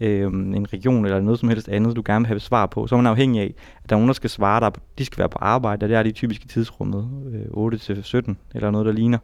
øh, 0.00 0.26
en 0.32 0.72
region 0.72 1.04
eller 1.04 1.20
noget 1.20 1.40
som 1.40 1.48
helst 1.48 1.68
andet, 1.68 1.96
du 1.96 2.02
gerne 2.06 2.22
vil 2.22 2.26
have 2.26 2.40
svar 2.40 2.66
på, 2.66 2.86
så 2.86 2.94
er 2.94 2.96
man 2.96 3.06
afhængig 3.06 3.40
af, 3.42 3.54
at 3.84 3.90
der 3.90 3.96
er 3.96 3.98
nogen, 3.98 4.08
der 4.08 4.14
skal 4.14 4.30
svare 4.30 4.60
dig. 4.60 4.72
De 4.98 5.04
skal 5.04 5.18
være 5.18 5.28
på 5.28 5.38
arbejde, 5.40 5.84
og 5.84 5.88
det 5.88 5.96
er 5.96 6.02
de 6.02 6.12
typiske 6.12 6.48
tidsrummet 6.48 7.08
øh, 7.32 8.30
8-17 8.30 8.34
eller 8.54 8.70
noget, 8.70 8.86
der 8.86 8.92
ligner. 8.92 9.18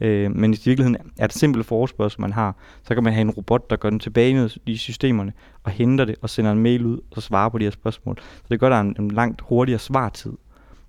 Øh, 0.00 0.36
men 0.36 0.54
i 0.54 0.58
virkeligheden 0.64 0.96
er 1.18 1.26
det 1.26 1.36
simpelt 1.36 1.66
forespørgsel, 1.66 2.20
man 2.20 2.32
har, 2.32 2.56
så 2.82 2.94
kan 2.94 3.04
man 3.04 3.12
have 3.12 3.20
en 3.20 3.30
robot, 3.30 3.70
der 3.70 3.76
går 3.76 3.90
den 3.90 3.98
tilbage 3.98 4.34
ned 4.34 4.50
i 4.66 4.76
systemerne 4.76 5.32
og 5.64 5.70
henter 5.70 6.04
det 6.04 6.16
og 6.22 6.30
sender 6.30 6.52
en 6.52 6.58
mail 6.58 6.86
ud 6.86 7.00
og 7.10 7.22
svarer 7.22 7.48
på 7.48 7.58
de 7.58 7.64
her 7.64 7.70
spørgsmål. 7.70 8.18
Så 8.18 8.46
det 8.50 8.60
gør, 8.60 8.68
der 8.68 8.80
en, 8.80 8.96
en 8.98 9.10
langt 9.10 9.40
hurtigere 9.40 9.78
svartid. 9.78 10.32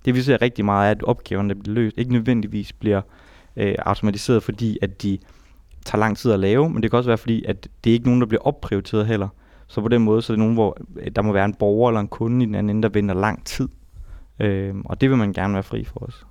Det 0.06 0.16
vi 0.16 0.22
ser 0.22 0.42
rigtig 0.42 0.66
meget 0.66 0.88
er, 0.88 0.92
at 0.92 1.04
opgaverne, 1.04 1.54
der 1.54 1.62
bliver 1.62 1.76
løst, 1.76 1.98
ikke 1.98 2.12
nødvendigvis 2.12 2.74
bliver 2.74 3.02
øh, 3.58 3.76
automatiseret, 3.86 4.44
fordi 4.44 4.78
at 4.82 5.04
de 5.04 5.18
tager 5.86 6.00
lang 6.00 6.18
tid 6.18 6.32
at 6.32 6.40
lave, 6.40 6.70
men 6.70 6.84
det 6.84 6.92
kan 6.92 6.98
også 6.98 7.10
være, 7.10 7.18
fordi 7.18 7.44
at 7.46 7.68
det 7.84 7.90
er 7.90 7.94
ikke 7.94 8.06
nogen, 8.06 8.22
der 8.22 8.28
bliver 8.28 8.42
opprioriteret 8.42 9.08
heller. 9.08 9.28
Så 9.68 9.82
på 9.82 9.88
den 9.88 10.02
måde, 10.02 10.22
så 10.22 10.34
er 10.34 10.36
det 10.36 10.40
nogen, 10.40 10.54
hvor 10.54 10.78
øh, 10.96 11.12
der 11.16 11.22
må 11.22 11.32
være 11.34 11.46
en 11.46 11.54
borger 11.54 11.90
eller 11.90 12.02
en 12.02 12.08
kunde 12.08 12.44
i 12.44 12.46
den 12.46 12.56
anden 12.56 12.70
ende, 12.70 12.84
der 12.84 12.90
venter 12.94 13.16
lang 13.16 13.46
tid. 13.46 13.70
Øh, 14.40 14.76
og 14.86 15.02
det 15.02 15.10
vil 15.10 15.18
man 15.18 15.34
gerne 15.34 15.54
være 15.54 15.64
fri 15.64 15.84
for 15.84 16.00
os. 16.00 16.26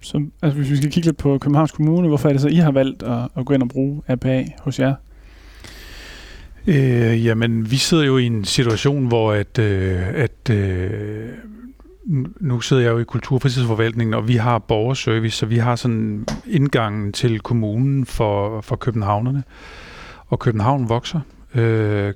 så, 0.00 0.26
altså 0.42 0.58
hvis 0.58 0.70
vi 0.70 0.76
skal 0.76 0.90
kigge 0.90 1.06
lidt 1.06 1.16
på 1.16 1.38
Københavns 1.38 1.72
Kommune, 1.72 2.08
hvorfor 2.08 2.28
er 2.28 2.32
det 2.32 2.42
så, 2.42 2.48
I 2.48 2.54
har 2.54 2.70
valgt 2.70 3.02
at, 3.02 3.28
at 3.36 3.46
gå 3.46 3.54
ind 3.54 3.62
og 3.62 3.68
bruge 3.68 4.02
RPA 4.08 4.44
hos 4.60 4.80
jer? 4.80 4.94
Øh, 6.66 7.26
jamen, 7.26 7.70
vi 7.70 7.76
sidder 7.76 8.04
jo 8.04 8.18
i 8.18 8.26
en 8.26 8.44
situation, 8.44 9.06
hvor 9.06 9.32
at, 9.32 9.58
øh, 9.58 10.08
at 10.14 10.50
øh, 10.50 11.28
nu- 12.40 12.60
sidder 12.60 12.82
jeg 12.82 12.90
jo 12.90 12.98
i 12.98 13.04
Kulturfritidsforvaltningen, 13.04 14.14
og 14.14 14.28
vi 14.28 14.36
har 14.36 14.58
borgerservice, 14.58 15.36
så 15.36 15.46
vi 15.46 15.56
har 15.56 15.76
sådan 15.76 16.26
indgangen 16.46 17.12
til 17.12 17.40
kommunen 17.40 18.06
for, 18.06 18.60
for 18.60 18.76
københavnerne. 18.76 19.42
Og 20.26 20.38
København 20.38 20.88
vokser. 20.88 21.20
Øh, 21.54 22.14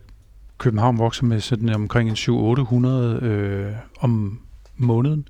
København 0.58 0.98
vokser 0.98 1.24
med 1.24 1.40
sådan 1.40 1.74
omkring 1.74 2.08
en 2.08 2.14
700-800 2.16 3.24
øh, 3.24 3.72
om 4.00 4.40
måneden. 4.76 5.28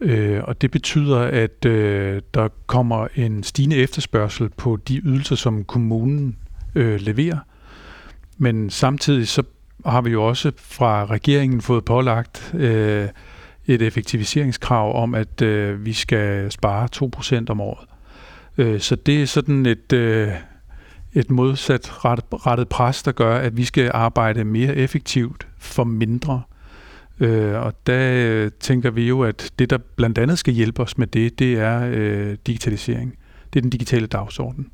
Øh, 0.00 0.40
og 0.44 0.62
det 0.62 0.70
betyder, 0.70 1.18
at 1.18 1.64
øh, 1.64 2.22
der 2.34 2.48
kommer 2.66 3.06
en 3.14 3.42
stigende 3.42 3.76
efterspørgsel 3.76 4.48
på 4.48 4.78
de 4.88 4.96
ydelser, 5.04 5.36
som 5.36 5.64
kommunen 5.64 6.36
øh, 6.74 7.00
leverer. 7.00 7.38
Men 8.38 8.70
samtidig 8.70 9.28
så 9.28 9.42
har 9.86 10.00
vi 10.00 10.10
jo 10.10 10.24
også 10.28 10.52
fra 10.56 11.06
regeringen 11.06 11.60
fået 11.60 11.84
pålagt 11.84 12.54
øh, 12.54 13.08
et 13.66 13.82
effektiviseringskrav 13.82 15.02
om, 15.02 15.14
at 15.14 15.42
øh, 15.42 15.84
vi 15.84 15.92
skal 15.92 16.52
spare 16.52 16.88
2% 17.44 17.44
om 17.48 17.60
året. 17.60 17.88
Øh, 18.58 18.80
så 18.80 18.96
det 18.96 19.22
er 19.22 19.26
sådan 19.26 19.66
et, 19.66 19.92
øh, 19.92 20.28
et 21.12 21.30
modsat 21.30 22.04
rettet, 22.04 22.26
rettet 22.46 22.68
pres, 22.68 23.02
der 23.02 23.12
gør, 23.12 23.36
at 23.36 23.56
vi 23.56 23.64
skal 23.64 23.90
arbejde 23.94 24.44
mere 24.44 24.76
effektivt 24.76 25.48
for 25.58 25.84
mindre. 25.84 26.42
Øh, 27.20 27.54
og 27.54 27.74
der 27.86 28.12
øh, 28.14 28.50
tænker 28.60 28.90
vi 28.90 29.08
jo, 29.08 29.22
at 29.22 29.52
det, 29.58 29.70
der 29.70 29.78
blandt 29.96 30.18
andet 30.18 30.38
skal 30.38 30.54
hjælpe 30.54 30.82
os 30.82 30.98
med 30.98 31.06
det, 31.06 31.38
det 31.38 31.54
er 31.58 31.90
øh, 31.92 32.36
digitalisering. 32.46 33.14
Det 33.52 33.58
er 33.58 33.62
den 33.62 33.70
digitale 33.70 34.06
dagsorden. 34.06 34.70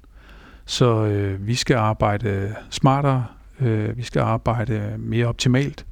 Så 0.64 1.04
øh, 1.04 1.47
vi 1.47 1.54
skal 1.54 1.76
arbejde 1.76 2.54
smartere, 2.70 3.26
øh, 3.61 3.97
vi 3.97 4.02
skal 4.02 4.20
arbejde 4.20 4.94
mere 4.99 5.26
optimalt, 5.26 5.87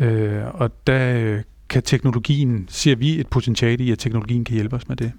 øh, 0.00 0.42
og 0.54 0.86
der 0.86 1.16
øh, 1.16 1.42
kan 1.70 1.82
teknologien, 1.82 2.66
ser 2.68 2.96
vi 2.96 3.20
et 3.20 3.26
potentiale 3.26 3.84
i, 3.84 3.90
at 3.90 3.98
teknologien 3.98 4.44
kan 4.44 4.54
hjælpe 4.54 4.76
os 4.76 4.88
med 4.88 4.96
det. 4.96 5.12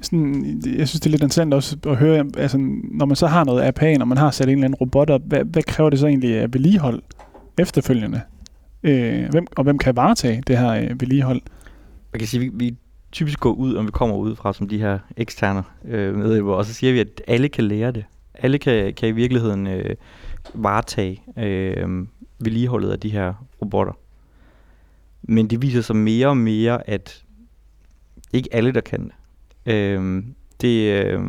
Sådan, 0.00 0.62
jeg 0.66 0.88
synes, 0.88 1.00
det 1.00 1.06
er 1.06 1.10
lidt 1.10 1.22
interessant 1.22 1.54
også 1.54 1.76
at 1.86 1.96
høre, 1.96 2.24
altså, 2.36 2.58
når 2.92 3.06
man 3.06 3.16
så 3.16 3.26
har 3.26 3.44
noget 3.44 3.68
RPA, 3.68 3.96
når 3.96 4.04
man 4.04 4.18
har 4.18 4.30
sat 4.30 4.48
en 4.48 4.52
eller 4.52 4.64
anden 4.64 4.74
robot 4.74 5.10
op, 5.10 5.20
hvad, 5.24 5.44
hvad 5.44 5.62
kræver 5.62 5.90
det 5.90 5.98
så 5.98 6.06
egentlig 6.06 6.38
af 6.38 6.52
vedligehold 6.52 7.02
efterfølgende? 7.58 8.20
Øh, 8.82 9.28
hvem, 9.30 9.46
og 9.56 9.64
hvem 9.64 9.78
kan 9.78 9.96
varetage 9.96 10.42
det 10.46 10.58
her 10.58 10.70
øh, 10.70 11.00
vedligehold? 11.00 11.40
Man 12.12 12.18
kan 12.18 12.28
sige, 12.28 12.40
vi, 12.40 12.50
vi 12.54 12.76
typisk 13.12 13.40
går 13.40 13.52
ud, 13.52 13.74
om 13.74 13.86
vi 13.86 13.90
kommer 13.90 14.16
ud 14.16 14.36
fra 14.36 14.52
som 14.52 14.68
de 14.68 14.78
her 14.78 14.98
eksterne 15.16 15.62
øh, 15.84 16.16
medhjælpere, 16.16 16.56
og 16.56 16.64
så 16.64 16.74
siger 16.74 16.92
vi, 16.92 16.98
at 16.98 17.22
alle 17.26 17.48
kan 17.48 17.64
lære 17.64 17.92
det. 17.92 18.04
Alle 18.34 18.58
kan, 18.58 18.94
kan 18.94 19.08
i 19.08 19.12
virkeligheden 19.12 19.66
øh, 19.66 19.94
varetage 20.54 21.22
øh, 21.38 22.06
vedligeholdet 22.38 22.90
af 22.90 23.00
de 23.00 23.10
her 23.10 23.46
robotter. 23.62 23.92
Men 25.30 25.46
det 25.46 25.62
viser 25.62 25.80
sig 25.80 25.96
mere 25.96 26.26
og 26.28 26.36
mere, 26.36 26.90
at 26.90 27.24
ikke 28.32 28.48
alle, 28.52 28.72
der 28.72 28.80
kan 28.80 29.00
det. 29.04 29.12
Øh, 29.72 30.22
det, 30.60 31.04
øh, 31.04 31.20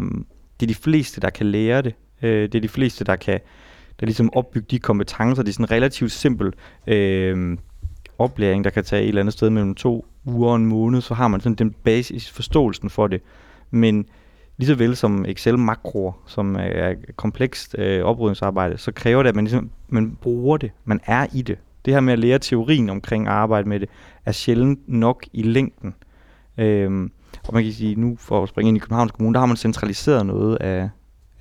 det 0.60 0.66
er 0.66 0.68
de 0.68 0.76
fleste, 0.76 1.22
der 1.22 1.30
kan 1.30 1.46
lære 1.46 1.82
det. 1.82 1.96
Øh, 2.22 2.42
det 2.42 2.56
er 2.56 2.62
de 2.62 2.68
fleste, 2.68 3.04
der 3.04 3.16
kan 3.16 3.40
der 4.00 4.06
ligesom 4.06 4.34
opbygge 4.34 4.68
de 4.72 4.80
kompetencer. 4.80 5.44
Det 5.44 5.50
er 5.50 5.54
sådan 5.54 5.66
en 5.66 5.72
relativt 5.72 6.12
simpel 6.12 6.54
øh, 6.88 7.58
oplæring, 8.18 8.64
der 8.64 8.70
kan 8.70 8.84
tage 8.84 9.02
et 9.04 9.08
eller 9.08 9.22
andet 9.22 9.34
sted 9.34 9.50
mellem 9.50 9.76
to 9.76 10.06
uger 10.26 10.50
og 10.50 10.56
en 10.56 10.66
måned, 10.66 11.02
så 11.02 11.14
har 11.14 11.28
man 11.28 11.42
sådan 11.42 11.56
den 11.56 11.72
basis 11.72 12.32
forståelsen 12.32 12.90
for 12.90 13.08
det. 13.08 13.22
Men 13.72 14.06
lige 14.58 14.68
så 14.68 14.76
vel 14.76 14.96
som 14.96 15.26
Excel-makroer, 15.26 16.24
som 16.28 16.56
er 16.60 16.94
komplekst 17.16 17.76
øh, 17.78 18.04
oprydningsarbejde, 18.04 18.78
så 18.78 18.92
kræver 18.92 19.24
det, 19.24 19.30
at 19.30 19.36
man, 19.36 19.44
ligesom, 19.44 19.70
man 19.90 20.18
bruger 20.22 20.58
det. 20.58 20.72
Man 20.86 21.00
er 21.06 21.28
i 21.34 21.42
det. 21.42 21.58
Det 21.86 21.94
her 21.94 22.02
med 22.02 22.14
at 22.14 22.20
lære 22.20 22.40
teorien 22.40 22.90
omkring 22.90 23.28
at 23.28 23.34
arbejde 23.34 23.70
med 23.70 23.80
det, 23.80 23.90
er 24.26 24.32
sjældent 24.32 24.80
nok 24.90 25.26
i 25.34 25.44
længden. 25.44 25.96
Øhm, 26.58 27.12
og 27.48 27.54
man 27.54 27.64
kan 27.64 27.74
sige, 27.74 27.96
nu 27.96 28.16
for 28.20 28.44
at 28.44 28.50
springe 28.50 28.70
ind 28.70 28.78
i 28.78 28.80
Københavns 28.80 29.12
Kommune, 29.12 29.34
der 29.34 29.40
har 29.40 29.48
man 29.48 29.58
centraliseret 29.58 30.26
noget 30.26 30.56
af, 30.56 30.90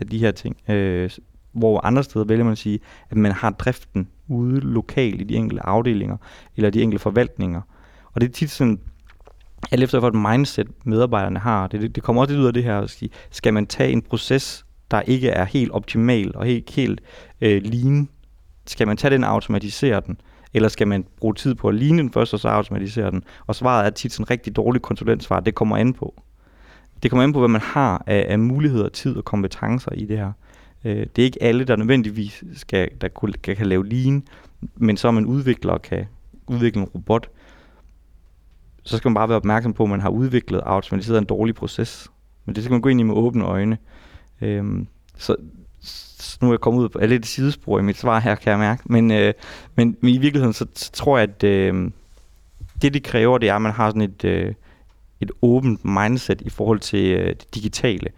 af 0.00 0.06
de 0.06 0.18
her 0.18 0.30
ting. 0.30 0.56
Øh, 0.68 1.10
hvor 1.52 1.86
andre 1.86 2.04
steder 2.04 2.24
vælger 2.24 2.44
man 2.44 2.52
at 2.52 2.58
sige, 2.58 2.80
at 3.10 3.16
man 3.16 3.32
har 3.32 3.50
driften 3.50 4.08
ude 4.28 4.60
lokalt 4.60 5.20
i 5.20 5.24
de 5.24 5.34
enkelte 5.34 5.66
afdelinger, 5.66 6.16
eller 6.56 6.70
de 6.70 6.82
enkelte 6.82 7.02
forvaltninger. 7.02 7.60
Og 8.12 8.20
det 8.20 8.28
er 8.28 8.32
tit 8.32 8.50
sådan, 8.50 8.80
alt 9.70 9.82
efter 9.82 10.00
hvad 10.00 10.08
et 10.08 10.30
mindset 10.30 10.68
medarbejderne 10.84 11.38
har, 11.38 11.66
det, 11.66 11.80
det, 11.80 11.94
det 11.94 12.02
kommer 12.02 12.22
også 12.22 12.32
lidt 12.32 12.42
ud 12.42 12.46
af 12.46 12.52
det 12.54 12.64
her 12.64 12.78
at 12.78 12.90
sige, 12.90 13.10
skal 13.30 13.54
man 13.54 13.66
tage 13.66 13.92
en 13.92 14.02
proces, 14.02 14.66
der 14.90 15.00
ikke 15.00 15.28
er 15.28 15.44
helt 15.44 15.70
optimal 15.70 16.36
og 16.36 16.44
helt, 16.44 16.70
helt 16.70 17.00
øh, 17.40 17.62
lean, 17.64 18.08
skal 18.66 18.86
man 18.86 18.96
tage 18.96 19.14
den 19.14 19.24
og 19.24 19.30
automatisere 19.30 20.02
den, 20.06 20.20
eller 20.54 20.68
skal 20.68 20.88
man 20.88 21.04
bruge 21.16 21.34
tid 21.34 21.54
på 21.54 21.68
at 21.68 21.74
ligne 21.74 21.98
den 21.98 22.12
først, 22.12 22.34
og 22.34 22.40
så 22.40 22.48
automatisere 22.48 23.10
den? 23.10 23.24
Og 23.46 23.54
svaret 23.54 23.86
er 23.86 23.90
tit 23.90 24.12
sådan 24.12 24.24
en 24.24 24.30
rigtig 24.30 24.56
dårlig 24.56 24.82
konsulentsvar, 24.82 25.40
det 25.40 25.54
kommer 25.54 25.76
an 25.76 25.94
på. 25.94 26.22
Det 27.02 27.10
kommer 27.10 27.24
an 27.24 27.32
på, 27.32 27.38
hvad 27.38 27.48
man 27.48 27.60
har 27.60 28.04
af, 28.06 28.26
af 28.28 28.38
muligheder, 28.38 28.88
tid 28.88 29.16
og 29.16 29.24
kompetencer 29.24 29.92
i 29.92 30.04
det 30.04 30.18
her. 30.18 30.32
Øh, 30.84 31.06
det 31.16 31.22
er 31.22 31.26
ikke 31.26 31.42
alle, 31.42 31.64
der 31.64 31.76
nødvendigvis 31.76 32.44
skal, 32.54 32.88
der 33.00 33.08
kunne, 33.08 33.32
kan, 33.32 33.56
kan 33.56 33.66
lave 33.66 33.86
lean, 33.86 34.22
men 34.76 34.96
så 34.96 35.10
man 35.10 35.26
udvikler 35.26 35.72
og 35.72 35.82
kan 35.82 36.06
udvikle 36.46 36.82
en 36.82 36.88
robot, 36.88 37.28
så 38.82 38.96
skal 38.96 39.08
man 39.08 39.14
bare 39.14 39.28
være 39.28 39.36
opmærksom 39.36 39.72
på, 39.72 39.82
at 39.82 39.90
man 39.90 40.00
har 40.00 40.10
udviklet 40.10 40.60
og 40.60 40.74
automatiseret 40.74 41.18
en 41.18 41.24
dårlig 41.24 41.54
proces. 41.54 42.10
Men 42.44 42.54
det 42.54 42.64
skal 42.64 42.72
man 42.72 42.80
gå 42.80 42.88
ind 42.88 43.00
i 43.00 43.02
med 43.02 43.14
åbne 43.14 43.44
øjne. 43.44 43.78
Øhm, 44.40 44.86
så, 45.16 45.36
så 45.80 46.38
nu 46.40 46.48
er 46.48 46.52
jeg 46.52 46.60
kommet 46.60 46.82
ud 46.82 46.88
på 46.88 46.98
lidt 46.98 47.10
lidt 47.10 47.26
sidespor 47.26 47.78
i 47.78 47.82
mit 47.82 47.96
svar 47.96 48.20
her, 48.20 48.34
kan 48.34 48.50
jeg 48.50 48.58
mærke. 48.58 48.82
Men, 48.86 49.10
øh, 49.10 49.34
men, 49.74 49.96
men 50.00 50.14
i 50.14 50.18
virkeligheden, 50.18 50.52
så, 50.52 50.66
så 50.74 50.92
tror 50.92 51.18
jeg, 51.18 51.28
at 51.28 51.44
øh, 51.44 51.90
det, 52.82 52.94
det 52.94 53.02
kræver, 53.02 53.38
det 53.38 53.48
er, 53.48 53.54
at 53.54 53.62
man 53.62 53.72
har 53.72 53.88
sådan 53.88 54.02
et, 54.02 54.24
øh, 54.24 54.54
et 55.20 55.30
åbent 55.42 55.84
mindset 55.84 56.40
i 56.40 56.50
forhold 56.50 56.80
til 56.80 57.12
øh, 57.12 57.28
det 57.28 57.54
digitale. 57.54 58.08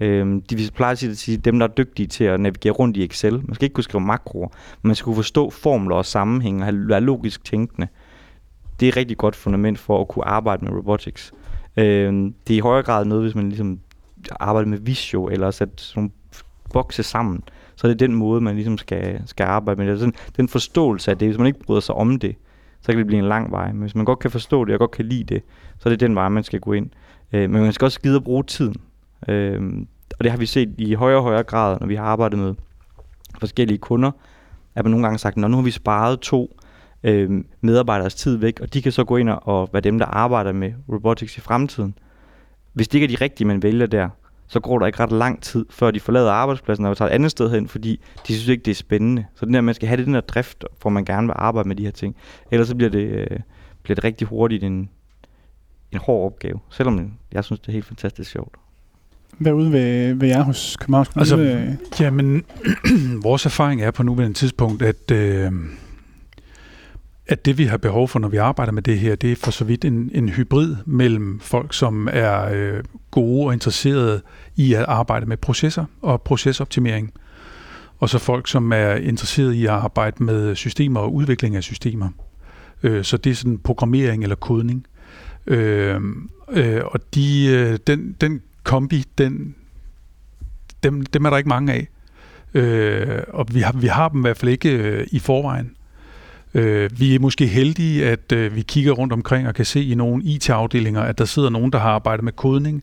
Øh, 0.00 0.42
de 0.50 0.56
vi 0.56 0.70
plejer 0.74 0.92
at 0.92 1.18
sige, 1.18 1.36
dem, 1.36 1.58
der 1.58 1.66
er 1.66 1.72
dygtige 1.72 2.06
til 2.06 2.24
at 2.24 2.40
navigere 2.40 2.72
rundt 2.72 2.96
i 2.96 3.04
Excel. 3.04 3.32
Man 3.32 3.54
skal 3.54 3.64
ikke 3.64 3.74
kunne 3.74 3.84
skrive 3.84 4.04
makroer, 4.04 4.48
men 4.82 4.88
man 4.88 4.96
skal 4.96 5.04
kunne 5.04 5.16
forstå 5.16 5.50
formler 5.50 5.96
og 5.96 6.06
sammenhæng 6.06 6.64
og 6.64 6.68
være 6.72 7.00
logisk 7.00 7.44
tænkende. 7.44 7.88
Det 8.80 8.86
er 8.86 8.92
et 8.92 8.96
rigtig 8.96 9.16
godt 9.16 9.36
fundament 9.36 9.78
for 9.78 10.00
at 10.00 10.08
kunne 10.08 10.24
arbejde 10.24 10.64
med 10.64 10.72
robotics. 10.72 11.32
Øh, 11.76 12.12
det 12.46 12.54
er 12.54 12.56
i 12.56 12.58
højere 12.58 12.82
grad 12.82 13.04
noget, 13.04 13.24
hvis 13.24 13.34
man 13.34 13.48
ligesom 13.48 13.80
arbejder 14.40 14.68
med 14.68 14.78
Visio 14.78 15.28
eller 15.28 15.50
sætter 15.50 15.74
sådan 15.76 16.00
nogle 16.00 16.10
bokse 16.72 17.02
sammen, 17.02 17.42
så 17.76 17.88
det 17.88 17.94
er 17.94 18.06
den 18.06 18.14
måde, 18.14 18.40
man 18.40 18.54
ligesom 18.54 18.78
skal, 18.78 19.22
skal 19.26 19.44
arbejde 19.44 19.84
med 19.84 19.96
det. 19.96 20.02
er 20.02 20.10
den 20.36 20.48
forståelse 20.48 21.10
af 21.10 21.18
det, 21.18 21.28
hvis 21.28 21.38
man 21.38 21.46
ikke 21.46 21.58
bryder 21.58 21.80
sig 21.80 21.94
om 21.94 22.18
det, 22.18 22.36
så 22.80 22.86
kan 22.92 22.98
det 22.98 23.06
blive 23.06 23.18
en 23.18 23.28
lang 23.28 23.50
vej. 23.50 23.72
Men 23.72 23.80
hvis 23.80 23.94
man 23.94 24.04
godt 24.04 24.18
kan 24.18 24.30
forstå 24.30 24.64
det 24.64 24.74
og 24.74 24.78
godt 24.78 24.90
kan 24.90 25.04
lide 25.04 25.24
det, 25.34 25.42
så 25.78 25.88
er 25.88 25.90
det 25.90 26.00
den 26.00 26.14
vej, 26.14 26.28
man 26.28 26.44
skal 26.44 26.60
gå 26.60 26.72
ind. 26.72 26.90
Øh, 27.32 27.50
men 27.50 27.62
man 27.62 27.72
skal 27.72 27.84
også 27.84 28.00
gide 28.00 28.16
at 28.16 28.24
bruge 28.24 28.44
tiden. 28.44 28.76
Øh, 29.28 29.60
og 30.18 30.24
det 30.24 30.30
har 30.30 30.38
vi 30.38 30.46
set 30.46 30.74
i 30.78 30.94
højere 30.94 31.18
og 31.18 31.22
højere 31.22 31.42
grad, 31.42 31.80
når 31.80 31.86
vi 31.86 31.94
har 31.94 32.04
arbejdet 32.04 32.38
med 32.38 32.54
forskellige 33.38 33.78
kunder, 33.78 34.10
at 34.74 34.84
man 34.84 34.90
nogle 34.90 35.06
gange 35.06 35.14
har 35.14 35.18
sagt, 35.18 35.36
Nå, 35.36 35.48
nu 35.48 35.56
har 35.56 35.64
vi 35.64 35.70
sparet 35.70 36.20
to 36.20 36.56
øh, 37.02 37.44
medarbejderes 37.60 38.14
tid 38.14 38.36
væk, 38.36 38.60
og 38.60 38.74
de 38.74 38.82
kan 38.82 38.92
så 38.92 39.04
gå 39.04 39.16
ind 39.16 39.30
og 39.30 39.68
være 39.72 39.80
dem, 39.80 39.98
der 39.98 40.06
arbejder 40.06 40.52
med 40.52 40.72
robotics 40.88 41.36
i 41.36 41.40
fremtiden. 41.40 41.94
Hvis 42.72 42.88
det 42.88 42.98
ikke 42.98 43.14
er 43.14 43.18
de 43.18 43.24
rigtige, 43.24 43.46
man 43.46 43.62
vælger 43.62 43.86
der, 43.86 44.08
så 44.52 44.60
går 44.60 44.78
der 44.78 44.86
ikke 44.86 45.00
ret 45.00 45.12
lang 45.12 45.42
tid, 45.42 45.66
før 45.70 45.90
de 45.90 46.00
forlader 46.00 46.32
arbejdspladsen 46.32 46.84
og 46.84 46.96
tager 46.96 47.08
et 47.08 47.12
andet 47.12 47.30
sted 47.30 47.50
hen, 47.50 47.68
fordi 47.68 48.00
de 48.28 48.32
synes 48.32 48.48
ikke, 48.48 48.62
det 48.62 48.70
er 48.70 48.74
spændende. 48.74 49.24
Så 49.34 49.46
den 49.46 49.54
der, 49.54 49.60
man 49.60 49.74
skal 49.74 49.88
have 49.88 49.96
det, 49.96 50.06
den 50.06 50.14
der 50.14 50.20
drift, 50.20 50.64
hvor 50.80 50.90
man 50.90 51.04
gerne 51.04 51.26
vil 51.26 51.34
arbejde 51.36 51.68
med 51.68 51.76
de 51.76 51.84
her 51.84 51.90
ting. 51.90 52.16
Ellers 52.50 52.68
så 52.68 52.76
bliver 52.76 52.90
det, 52.90 53.04
øh, 53.04 53.40
bliver 53.82 53.94
det 53.94 54.04
rigtig 54.04 54.26
hurtigt 54.26 54.64
en, 54.64 54.90
en 55.92 55.98
hård 55.98 56.32
opgave, 56.32 56.60
selvom 56.70 57.12
jeg 57.32 57.44
synes, 57.44 57.60
det 57.60 57.68
er 57.68 57.72
helt 57.72 57.84
fantastisk 57.84 58.30
sjovt. 58.30 58.54
Derude 59.44 59.72
ved, 59.72 60.14
ved 60.14 60.28
jer 60.28 60.42
hos 60.42 60.76
Københavns 60.80 61.08
Kommune? 61.08 61.50
Altså, 61.78 62.04
jamen, 62.04 62.44
vores 63.28 63.46
erfaring 63.46 63.82
er 63.82 63.90
på 63.90 64.02
nuværende 64.02 64.38
tidspunkt, 64.38 64.82
at, 64.82 65.10
øh, 65.10 65.52
at 67.32 67.44
det 67.44 67.58
vi 67.58 67.64
har 67.64 67.76
behov 67.76 68.08
for, 68.08 68.18
når 68.18 68.28
vi 68.28 68.36
arbejder 68.36 68.72
med 68.72 68.82
det 68.82 68.98
her, 68.98 69.14
det 69.14 69.32
er 69.32 69.36
for 69.36 69.50
så 69.50 69.64
vidt 69.64 69.84
en, 69.84 70.10
en 70.14 70.28
hybrid 70.28 70.76
mellem 70.86 71.40
folk, 71.40 71.74
som 71.74 72.08
er 72.12 72.48
øh, 72.52 72.84
gode 73.10 73.46
og 73.46 73.52
interesserede 73.52 74.22
i 74.56 74.74
at 74.74 74.84
arbejde 74.88 75.26
med 75.26 75.36
processer 75.36 75.84
og 76.02 76.22
procesoptimering, 76.22 77.12
og 77.98 78.08
så 78.08 78.18
folk, 78.18 78.48
som 78.48 78.72
er 78.72 78.94
interesserede 78.94 79.56
i 79.56 79.64
at 79.64 79.70
arbejde 79.70 80.24
med 80.24 80.54
systemer 80.54 81.00
og 81.00 81.14
udvikling 81.14 81.56
af 81.56 81.62
systemer. 81.62 82.08
Øh, 82.82 83.04
så 83.04 83.16
det 83.16 83.30
er 83.30 83.34
sådan 83.34 83.58
programmering 83.58 84.22
eller 84.22 84.36
kodning. 84.36 84.86
Øh, 85.46 86.00
øh, 86.50 86.80
og 86.84 87.14
de, 87.14 87.46
øh, 87.46 87.78
den, 87.86 88.16
den 88.20 88.42
kombi, 88.62 89.04
den, 89.18 89.54
dem, 90.82 91.06
dem 91.06 91.24
er 91.24 91.30
der 91.30 91.36
ikke 91.36 91.48
mange 91.48 91.72
af. 91.72 91.88
Øh, 92.54 93.22
og 93.28 93.46
vi 93.52 93.60
har, 93.60 93.72
vi 93.72 93.86
har 93.86 94.08
dem 94.08 94.20
i 94.20 94.22
hvert 94.22 94.36
fald 94.36 94.50
ikke 94.50 94.70
øh, 94.70 95.06
i 95.10 95.18
forvejen. 95.18 95.70
Øh, 96.54 96.90
vi 97.00 97.14
er 97.14 97.18
måske 97.18 97.46
heldige, 97.46 98.06
at 98.06 98.32
øh, 98.32 98.56
vi 98.56 98.62
kigger 98.62 98.92
rundt 98.92 99.12
omkring 99.12 99.48
og 99.48 99.54
kan 99.54 99.64
se 99.64 99.84
i 99.84 99.94
nogle 99.94 100.24
IT-afdelinger, 100.24 101.00
at 101.02 101.18
der 101.18 101.24
sidder 101.24 101.50
nogen, 101.50 101.72
der 101.72 101.78
har 101.78 101.90
arbejdet 101.90 102.24
med 102.24 102.32
kodning, 102.32 102.82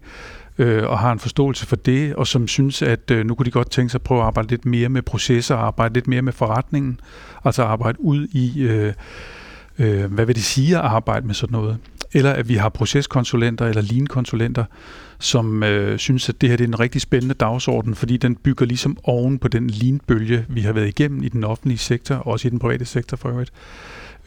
øh, 0.58 0.90
og 0.90 1.00
har 1.00 1.12
en 1.12 1.20
forståelse 1.20 1.66
for 1.66 1.76
det, 1.76 2.16
og 2.16 2.28
som 2.28 2.48
synes, 2.48 2.82
at 2.82 3.12
øh, 3.12 3.26
nu 3.26 3.36
kunne 3.36 3.46
de 3.46 3.52
godt 3.52 3.72
tænke 3.72 3.90
sig 3.90 3.98
at 3.98 4.04
prøve 4.04 4.22
at 4.22 4.28
arbejde 4.28 4.50
lidt 4.50 4.66
mere 4.66 4.90
med 4.90 5.02
processer, 5.02 5.56
arbejde 5.56 5.94
lidt 5.94 6.08
mere 6.08 6.22
med 6.22 6.34
forretningen, 6.34 7.00
altså 7.46 7.64
arbejde 7.64 8.02
ud 8.02 8.28
i, 8.32 8.62
øh, 8.62 8.94
øh, 9.80 10.14
hvad 10.14 10.26
vil 10.26 10.36
det 10.36 10.44
sige 10.44 10.78
at 10.78 10.84
arbejde 10.84 11.28
med 11.28 11.36
sådan 11.36 11.54
noget. 11.54 11.78
Eller 12.14 12.32
at 12.32 12.50
vi 12.50 12.56
har 12.56 12.70
proceskonsulenter 12.70 13.68
eller 13.68 13.82
lean-konsulenter, 13.82 14.64
som 15.20 15.64
øh, 15.64 16.00
synes, 16.00 16.30
at 16.30 16.42
det 16.42 16.50
her 16.50 16.58
det 16.58 16.64
er 16.64 16.68
en 16.68 16.80
rigtig 16.80 17.02
spændende 17.02 17.36
dagsorden, 17.36 17.96
fordi 17.96 18.18
den 18.18 18.36
bygger 18.36 18.66
ligesom 18.66 18.98
oven 19.04 19.40
på 19.40 19.48
den 19.48 19.70
linbølge, 19.70 20.46
vi 20.50 20.62
har 20.62 20.74
været 20.74 20.88
igennem 20.88 21.24
i 21.24 21.30
den 21.30 21.44
offentlige 21.44 21.78
sektor, 21.78 22.16
og 22.16 22.28
også 22.28 22.48
i 22.48 22.52
den 22.52 22.60
private 22.60 22.86
sektor 22.86 23.18
for 23.18 23.30
øvrigt, 23.30 23.52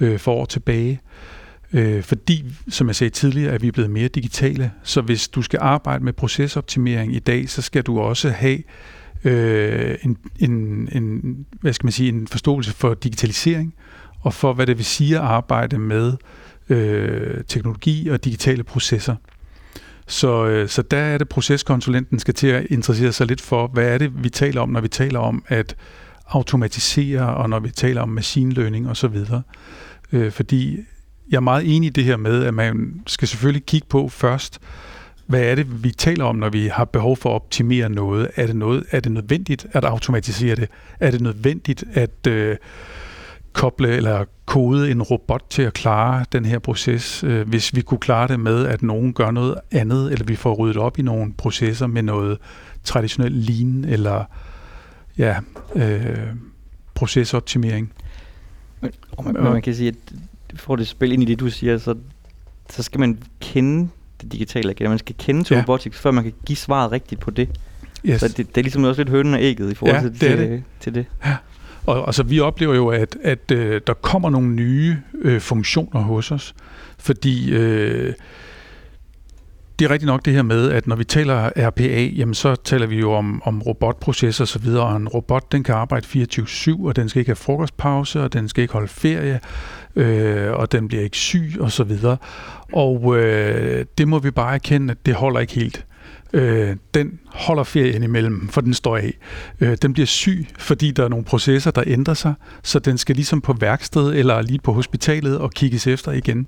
øh, 0.00 0.18
for 0.18 0.32
år 0.32 0.44
tilbage. 0.44 1.00
Øh, 1.72 2.02
fordi, 2.02 2.44
som 2.68 2.86
jeg 2.86 2.96
sagde 2.96 3.10
tidligere, 3.10 3.52
at 3.52 3.62
vi 3.62 3.68
er 3.68 3.72
blevet 3.72 3.90
mere 3.90 4.08
digitale. 4.08 4.72
Så 4.82 5.00
hvis 5.00 5.28
du 5.28 5.42
skal 5.42 5.58
arbejde 5.62 6.04
med 6.04 6.12
procesoptimering 6.12 7.14
i 7.14 7.18
dag, 7.18 7.48
så 7.48 7.62
skal 7.62 7.82
du 7.82 8.00
også 8.00 8.30
have 8.30 8.62
øh, 9.24 9.96
en, 10.02 10.16
en, 10.38 10.88
en, 10.92 11.46
hvad 11.60 11.72
skal 11.72 11.86
man 11.86 11.92
sige, 11.92 12.08
en 12.08 12.28
forståelse 12.28 12.72
for 12.72 12.94
digitalisering, 12.94 13.74
og 14.20 14.34
for 14.34 14.52
hvad 14.52 14.66
det 14.66 14.76
vil 14.76 14.84
sige 14.84 15.16
at 15.16 15.22
arbejde 15.22 15.78
med 15.78 16.12
øh, 16.68 17.44
teknologi 17.48 18.08
og 18.08 18.24
digitale 18.24 18.64
processer. 18.64 19.16
Så, 20.12 20.46
øh, 20.46 20.68
så 20.68 20.82
der 20.82 20.98
er 20.98 21.18
det, 21.18 21.28
proceskonsulenten 21.28 22.18
skal 22.18 22.34
til 22.34 22.46
at 22.46 22.66
interessere 22.70 23.12
sig 23.12 23.26
lidt 23.26 23.40
for, 23.40 23.66
hvad 23.66 23.84
er 23.84 23.98
det, 23.98 24.24
vi 24.24 24.30
taler 24.30 24.60
om, 24.60 24.68
når 24.68 24.80
vi 24.80 24.88
taler 24.88 25.18
om 25.18 25.44
at 25.48 25.76
automatisere, 26.28 27.34
og 27.34 27.50
når 27.50 27.60
vi 27.60 27.70
taler 27.70 28.02
om 28.02 28.08
machine 28.08 28.54
learning 28.54 28.90
osv. 28.90 29.16
Øh, 30.12 30.32
fordi 30.32 30.78
jeg 31.30 31.36
er 31.36 31.40
meget 31.40 31.76
enig 31.76 31.86
i 31.86 31.90
det 31.90 32.04
her 32.04 32.16
med, 32.16 32.44
at 32.44 32.54
man 32.54 33.02
skal 33.06 33.28
selvfølgelig 33.28 33.66
kigge 33.66 33.86
på 33.90 34.08
først, 34.08 34.58
hvad 35.26 35.42
er 35.42 35.54
det, 35.54 35.84
vi 35.84 35.90
taler 35.90 36.24
om, 36.24 36.36
når 36.36 36.48
vi 36.48 36.66
har 36.66 36.84
behov 36.84 37.16
for 37.16 37.30
at 37.30 37.34
optimere 37.34 37.88
noget? 37.88 38.28
Er 38.36 38.46
det, 38.46 38.56
noget, 38.56 38.84
er 38.90 39.00
det 39.00 39.12
nødvendigt 39.12 39.66
at 39.72 39.84
automatisere 39.84 40.56
det? 40.56 40.68
Er 41.00 41.10
det 41.10 41.20
nødvendigt 41.20 41.84
at 41.92 42.26
øh, 42.26 42.56
koble 43.52 43.88
eller 43.88 44.24
kode 44.46 44.90
en 44.90 45.02
robot 45.02 45.42
til 45.50 45.62
at 45.62 45.72
klare 45.72 46.24
den 46.32 46.44
her 46.44 46.58
proces, 46.58 47.24
øh, 47.24 47.48
hvis 47.48 47.74
vi 47.74 47.80
kunne 47.80 47.98
klare 48.00 48.28
det 48.28 48.40
med, 48.40 48.66
at 48.66 48.82
nogen 48.82 49.12
gør 49.12 49.30
noget 49.30 49.54
andet, 49.70 50.12
eller 50.12 50.24
vi 50.24 50.36
får 50.36 50.54
ryddet 50.54 50.76
op 50.76 50.98
i 50.98 51.02
nogle 51.02 51.32
processer 51.32 51.86
med 51.86 52.02
noget 52.02 52.38
traditionelt 52.84 53.34
lean, 53.34 53.84
eller 53.84 54.24
ja, 55.18 55.36
øh, 55.74 56.16
procesoptimering. 56.94 57.92
Men, 58.80 58.90
man, 59.24 59.34
men 59.34 59.44
man 59.44 59.62
kan 59.62 59.74
sige, 59.74 59.88
at 59.88 59.94
for 60.54 60.76
det 60.76 60.88
spil 60.88 61.12
ind 61.12 61.22
i 61.22 61.26
det, 61.26 61.40
du 61.40 61.50
siger, 61.50 61.78
så, 61.78 61.94
så 62.70 62.82
skal 62.82 63.00
man 63.00 63.18
kende 63.40 63.88
det 64.22 64.32
digitale 64.32 64.70
igen. 64.70 64.88
Man 64.88 64.98
skal 64.98 65.14
kende 65.18 65.44
til 65.44 65.54
ja. 65.54 65.60
robotics, 65.60 65.98
før 65.98 66.10
man 66.10 66.24
kan 66.24 66.32
give 66.46 66.56
svaret 66.56 66.92
rigtigt 66.92 67.20
på 67.20 67.30
det. 67.30 67.48
Yes. 68.04 68.20
Så 68.20 68.28
det, 68.28 68.36
det 68.36 68.56
er 68.56 68.62
ligesom 68.62 68.84
også 68.84 69.00
lidt 69.00 69.08
hønnen 69.08 69.34
og 69.34 69.42
ægget 69.42 69.70
i 69.70 69.74
forhold 69.74 69.96
ja, 69.96 70.02
til, 70.02 70.10
det 70.10 70.20
til, 70.20 70.38
det. 70.38 70.62
til 70.80 70.94
det. 70.94 71.06
Ja. 71.24 71.36
Og 71.86 72.06
altså, 72.06 72.22
vi 72.22 72.40
oplever 72.40 72.74
jo, 72.74 72.88
at, 72.88 73.16
at 73.22 73.50
øh, 73.52 73.80
der 73.86 73.94
kommer 73.94 74.30
nogle 74.30 74.48
nye 74.48 74.96
øh, 75.22 75.40
funktioner 75.40 76.00
hos 76.00 76.30
os, 76.30 76.54
fordi 76.98 77.52
øh, 77.52 78.14
det 79.78 79.84
er 79.84 79.90
rigtigt 79.90 80.06
nok 80.06 80.24
det 80.24 80.32
her 80.32 80.42
med, 80.42 80.70
at 80.70 80.86
når 80.86 80.96
vi 80.96 81.04
taler 81.04 81.50
RPA, 81.56 82.02
jamen 82.04 82.34
så 82.34 82.54
taler 82.54 82.86
vi 82.86 82.98
jo 82.98 83.12
om, 83.12 83.42
om 83.44 83.62
robotprocesser 83.62 84.44
osv., 84.44 84.68
og 84.68 84.96
en 84.96 85.08
robot, 85.08 85.52
den 85.52 85.64
kan 85.64 85.74
arbejde 85.74 86.06
24-7, 86.06 86.86
og 86.86 86.96
den 86.96 87.08
skal 87.08 87.20
ikke 87.20 87.28
have 87.28 87.36
frokostpause, 87.36 88.22
og 88.22 88.32
den 88.32 88.48
skal 88.48 88.62
ikke 88.62 88.72
holde 88.72 88.88
ferie, 88.88 89.40
øh, 89.96 90.52
og 90.52 90.72
den 90.72 90.88
bliver 90.88 91.02
ikke 91.02 91.16
syg 91.16 91.56
osv. 91.60 91.92
Og 92.72 93.16
øh, 93.18 93.84
det 93.98 94.08
må 94.08 94.18
vi 94.18 94.30
bare 94.30 94.54
erkende, 94.54 94.90
at 94.90 95.06
det 95.06 95.14
holder 95.14 95.40
ikke 95.40 95.54
helt 95.54 95.86
øh, 96.32 96.76
den 96.94 97.20
holder 97.26 97.64
ferien 97.64 98.02
imellem, 98.02 98.48
for 98.48 98.60
den 98.60 98.74
står 98.74 98.96
af. 98.96 99.18
Øh, 99.60 99.76
den 99.82 99.92
bliver 99.92 100.06
syg, 100.06 100.46
fordi 100.58 100.90
der 100.90 101.04
er 101.04 101.08
nogle 101.08 101.24
processer, 101.24 101.70
der 101.70 101.82
ændrer 101.86 102.14
sig, 102.14 102.34
så 102.62 102.78
den 102.78 102.98
skal 102.98 103.16
ligesom 103.16 103.40
på 103.40 103.52
værksted 103.52 104.14
eller 104.14 104.42
lige 104.42 104.60
på 104.64 104.72
hospitalet 104.72 105.38
og 105.38 105.50
kigges 105.50 105.86
efter 105.86 106.12
igen. 106.12 106.46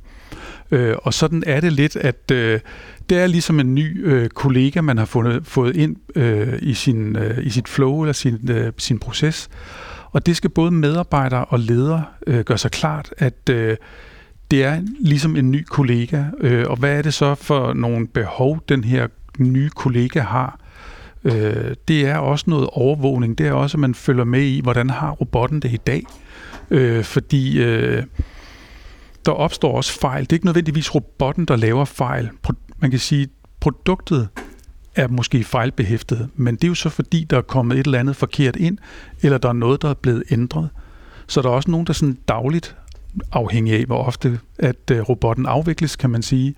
Øh, 0.70 0.96
og 1.02 1.14
sådan 1.14 1.42
er 1.46 1.60
det 1.60 1.72
lidt, 1.72 1.96
at 1.96 2.30
øh, 2.32 2.60
det 3.08 3.18
er 3.18 3.26
ligesom 3.26 3.60
en 3.60 3.74
ny 3.74 4.06
øh, 4.06 4.28
kollega, 4.28 4.80
man 4.80 4.98
har 4.98 5.04
fundet, 5.04 5.46
fået 5.46 5.76
ind 5.76 5.96
øh, 6.16 6.58
i, 6.62 6.74
sin, 6.74 7.16
øh, 7.16 7.46
i 7.46 7.50
sit 7.50 7.68
flow 7.68 8.02
eller 8.02 8.12
sin, 8.12 8.50
øh, 8.50 8.72
sin 8.78 8.98
proces. 8.98 9.48
Og 10.10 10.26
det 10.26 10.36
skal 10.36 10.50
både 10.50 10.70
medarbejdere 10.70 11.44
og 11.44 11.58
ledere 11.58 12.04
øh, 12.26 12.40
gøre 12.40 12.58
sig 12.58 12.70
klart, 12.70 13.14
at 13.18 13.48
øh, 13.50 13.76
det 14.50 14.64
er 14.64 14.82
ligesom 15.00 15.36
en 15.36 15.50
ny 15.50 15.64
kollega. 15.64 16.24
Øh, 16.40 16.64
og 16.68 16.76
hvad 16.76 16.98
er 16.98 17.02
det 17.02 17.14
så 17.14 17.34
for 17.34 17.72
nogle 17.72 18.06
behov, 18.06 18.60
den 18.68 18.84
her 18.84 19.06
nye 19.38 19.70
kollega 19.70 20.20
har, 20.20 20.60
øh, 21.24 21.74
det 21.88 22.06
er 22.06 22.16
også 22.16 22.44
noget 22.48 22.68
overvågning. 22.72 23.38
Det 23.38 23.46
er 23.46 23.52
også, 23.52 23.76
at 23.76 23.80
man 23.80 23.94
følger 23.94 24.24
med 24.24 24.42
i, 24.42 24.60
hvordan 24.60 24.90
har 24.90 25.10
robotten 25.10 25.60
det 25.60 25.72
i 25.72 25.76
dag. 25.76 26.02
Øh, 26.70 27.04
fordi 27.04 27.62
øh, 27.62 28.02
der 29.26 29.32
opstår 29.32 29.76
også 29.76 30.00
fejl. 30.00 30.22
Det 30.22 30.32
er 30.32 30.36
ikke 30.36 30.46
nødvendigvis 30.46 30.94
robotten, 30.94 31.44
der 31.44 31.56
laver 31.56 31.84
fejl. 31.84 32.30
Man 32.78 32.90
kan 32.90 33.00
sige, 33.00 33.28
produktet 33.60 34.28
er 34.96 35.08
måske 35.08 35.44
fejlbehæftet, 35.44 36.28
men 36.36 36.54
det 36.54 36.64
er 36.64 36.68
jo 36.68 36.74
så 36.74 36.88
fordi, 36.88 37.24
der 37.30 37.36
er 37.36 37.42
kommet 37.42 37.78
et 37.78 37.86
eller 37.86 37.98
andet 37.98 38.16
forkert 38.16 38.56
ind, 38.56 38.78
eller 39.22 39.38
der 39.38 39.48
er 39.48 39.52
noget, 39.52 39.82
der 39.82 39.90
er 39.90 39.94
blevet 39.94 40.22
ændret. 40.30 40.68
Så 41.26 41.42
der 41.42 41.48
er 41.48 41.52
også 41.52 41.70
nogen, 41.70 41.86
der 41.86 41.92
sådan 41.92 42.18
dagligt, 42.28 42.76
afhængig 43.32 43.74
af 43.74 43.84
hvor 43.84 44.04
ofte 44.04 44.40
at 44.58 44.90
øh, 44.92 45.00
robotten 45.00 45.46
afvikles, 45.46 45.96
kan 45.96 46.10
man 46.10 46.22
sige, 46.22 46.54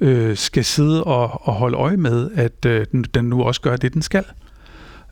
øh, 0.00 0.36
skal 0.36 0.64
sidde 0.64 1.04
og, 1.04 1.48
og 1.48 1.54
holde 1.54 1.76
øje 1.76 1.96
med, 1.96 2.30
at 2.34 2.66
øh, 2.66 2.86
den, 2.92 3.04
den 3.14 3.24
nu 3.24 3.42
også 3.42 3.60
gør 3.60 3.76
det, 3.76 3.94
den 3.94 4.02
skal. 4.02 4.24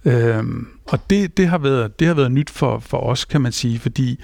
Øhm, 0.05 0.67
og 0.89 0.99
det, 1.11 1.37
det, 1.37 1.49
har 1.49 1.59
været, 1.59 2.01
det 2.01 2.07
har 2.07 2.15
været 2.15 2.33
nyt 2.33 2.51
for, 2.51 2.79
for 2.79 2.99
os, 2.99 3.25
kan 3.25 3.41
man 3.41 3.53
sige, 3.53 3.79
fordi 3.79 4.21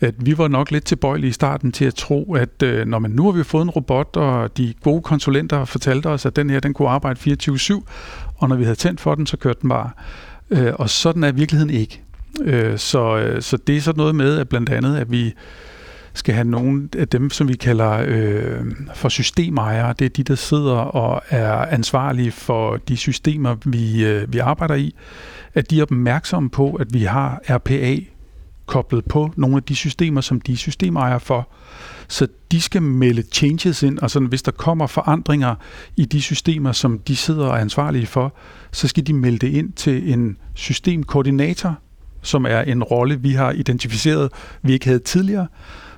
at 0.00 0.14
vi 0.18 0.38
var 0.38 0.48
nok 0.48 0.70
lidt 0.70 0.84
tilbøjelige 0.84 1.28
i 1.28 1.32
starten 1.32 1.72
til 1.72 1.84
at 1.84 1.94
tro, 1.94 2.34
at 2.34 2.62
øh, 2.62 2.86
når 2.86 2.98
man 2.98 3.10
nu 3.10 3.24
har 3.24 3.32
vi 3.32 3.44
fået 3.44 3.62
en 3.62 3.70
robot, 3.70 4.16
og 4.16 4.56
de 4.56 4.74
gode 4.82 5.02
konsulenter 5.02 5.64
fortalte 5.64 6.06
os, 6.06 6.26
at 6.26 6.36
den 6.36 6.50
her 6.50 6.60
den 6.60 6.74
kunne 6.74 6.88
arbejde 6.88 7.36
24-7, 7.42 7.82
og 8.36 8.48
når 8.48 8.56
vi 8.56 8.64
havde 8.64 8.76
tændt 8.76 9.00
for 9.00 9.14
den, 9.14 9.26
så 9.26 9.36
kørte 9.36 9.60
den 9.60 9.68
bare. 9.68 9.90
Øh, 10.50 10.72
og 10.74 10.90
sådan 10.90 11.24
er 11.24 11.32
virkeligheden 11.32 11.74
ikke. 11.74 12.02
Øh, 12.40 12.78
så, 12.78 13.16
øh, 13.16 13.42
så 13.42 13.56
det 13.56 13.76
er 13.76 13.80
sådan 13.80 13.98
noget 13.98 14.14
med, 14.14 14.38
at 14.38 14.48
blandt 14.48 14.68
andet, 14.68 14.96
at 14.96 15.10
vi 15.10 15.34
skal 16.16 16.34
have 16.34 16.48
nogle 16.48 16.88
af 16.98 17.08
dem, 17.08 17.30
som 17.30 17.48
vi 17.48 17.54
kalder 17.54 18.04
øh, 18.06 18.64
for 18.94 19.08
systemejere. 19.08 19.94
Det 19.98 20.04
er 20.04 20.08
de, 20.08 20.22
der 20.22 20.34
sidder 20.34 20.76
og 20.76 21.22
er 21.28 21.52
ansvarlige 21.52 22.30
for 22.30 22.76
de 22.76 22.96
systemer, 22.96 23.56
vi, 23.64 24.04
øh, 24.04 24.32
vi 24.32 24.38
arbejder 24.38 24.74
i. 24.74 24.94
At 25.54 25.70
de 25.70 25.78
er 25.78 25.82
opmærksomme 25.82 26.50
på, 26.50 26.74
at 26.74 26.86
vi 26.94 27.02
har 27.02 27.40
RPA 27.48 27.96
koblet 28.66 29.04
på 29.04 29.32
nogle 29.36 29.56
af 29.56 29.62
de 29.62 29.76
systemer, 29.76 30.20
som 30.20 30.40
de 30.40 30.52
er 30.52 30.56
systemejere 30.56 31.20
for. 31.20 31.48
Så 32.08 32.28
de 32.52 32.60
skal 32.60 32.82
melde 32.82 33.22
changes 33.32 33.82
ind, 33.82 33.98
og 33.98 34.10
sådan, 34.10 34.28
hvis 34.28 34.42
der 34.42 34.52
kommer 34.52 34.86
forandringer 34.86 35.54
i 35.96 36.04
de 36.04 36.22
systemer, 36.22 36.72
som 36.72 36.98
de 36.98 37.16
sidder 37.16 37.46
og 37.46 37.56
er 37.56 37.60
ansvarlige 37.60 38.06
for, 38.06 38.34
så 38.72 38.88
skal 38.88 39.06
de 39.06 39.12
melde 39.12 39.38
det 39.38 39.52
ind 39.52 39.72
til 39.72 40.12
en 40.12 40.36
systemkoordinator, 40.54 41.78
som 42.22 42.44
er 42.44 42.60
en 42.60 42.82
rolle, 42.82 43.20
vi 43.20 43.32
har 43.32 43.50
identificeret, 43.50 44.32
vi 44.62 44.72
ikke 44.72 44.86
havde 44.86 44.98
tidligere, 44.98 45.46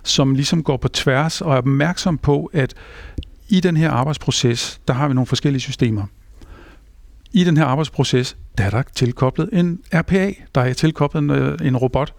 som 0.09 0.35
ligesom 0.35 0.63
går 0.63 0.77
på 0.77 0.89
tværs 0.89 1.41
og 1.41 1.53
er 1.53 1.57
opmærksom 1.57 2.19
på, 2.19 2.51
at 2.53 2.75
i 3.49 3.61
den 3.61 3.77
her 3.77 3.91
arbejdsproces, 3.91 4.81
der 4.89 4.95
har 4.95 5.09
vi 5.09 5.15
nogle 5.15 5.27
forskellige 5.27 5.61
systemer. 5.61 6.07
I 7.33 7.45
den 7.45 7.57
her 7.57 7.65
arbejdsproces, 7.65 8.37
der 8.59 8.65
er 8.65 8.71
der 8.71 8.83
tilkoblet 8.95 9.49
en 9.53 9.81
RPA, 9.95 10.33
der 10.55 10.61
er 10.61 10.73
tilkoblet 10.73 11.23
en, 11.23 11.31
øh, 11.31 11.59
en 11.63 11.77
robot. 11.77 12.15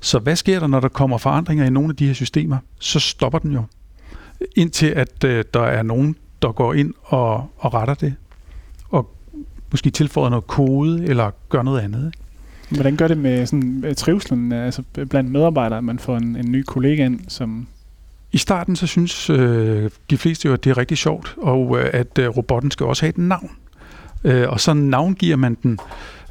Så 0.00 0.18
hvad 0.18 0.36
sker 0.36 0.60
der, 0.60 0.66
når 0.66 0.80
der 0.80 0.88
kommer 0.88 1.18
forandringer 1.18 1.64
i 1.64 1.70
nogle 1.70 1.90
af 1.90 1.96
de 1.96 2.06
her 2.06 2.14
systemer? 2.14 2.58
Så 2.78 3.00
stopper 3.00 3.38
den 3.38 3.52
jo. 3.52 3.62
Indtil 4.56 4.86
at 4.86 5.24
øh, 5.24 5.44
der 5.54 5.62
er 5.62 5.82
nogen, 5.82 6.16
der 6.42 6.52
går 6.52 6.74
ind 6.74 6.94
og, 7.02 7.50
og 7.56 7.74
retter 7.74 7.94
det. 7.94 8.14
Og 8.88 9.14
måske 9.70 9.90
tilføjer 9.90 10.30
noget 10.30 10.46
kode, 10.46 11.04
eller 11.06 11.30
gør 11.48 11.62
noget 11.62 11.80
andet. 11.80 12.06
Ikke? 12.06 12.23
Hvordan 12.70 12.96
gør 12.96 13.08
det 13.08 13.18
med 13.18 13.46
sådan, 13.46 13.84
øh, 13.86 13.94
trivselen 13.94 14.52
øh, 14.52 14.64
altså 14.64 14.82
øh, 14.98 15.06
blandt 15.06 15.30
medarbejdere, 15.30 15.78
at 15.78 15.84
man 15.84 15.98
får 15.98 16.16
en, 16.16 16.36
en 16.36 16.52
ny 16.52 16.62
kollega 16.62 17.04
ind, 17.04 17.20
som... 17.28 17.66
I 18.32 18.38
starten 18.38 18.76
så 18.76 18.86
synes 18.86 19.30
øh, 19.30 19.90
de 20.10 20.16
fleste 20.18 20.48
jo, 20.48 20.54
at 20.54 20.64
det 20.64 20.70
er 20.70 20.78
rigtig 20.78 20.98
sjovt, 20.98 21.34
og 21.36 21.78
øh, 21.78 21.90
at 21.92 22.18
øh, 22.18 22.28
robotten 22.28 22.70
skal 22.70 22.86
også 22.86 23.02
have 23.02 23.08
et 23.08 23.18
navn. 23.18 23.50
Øh, 24.24 24.48
og 24.48 24.60
så 24.60 24.74
navngiver 24.74 25.36
man 25.36 25.56
den, 25.62 25.78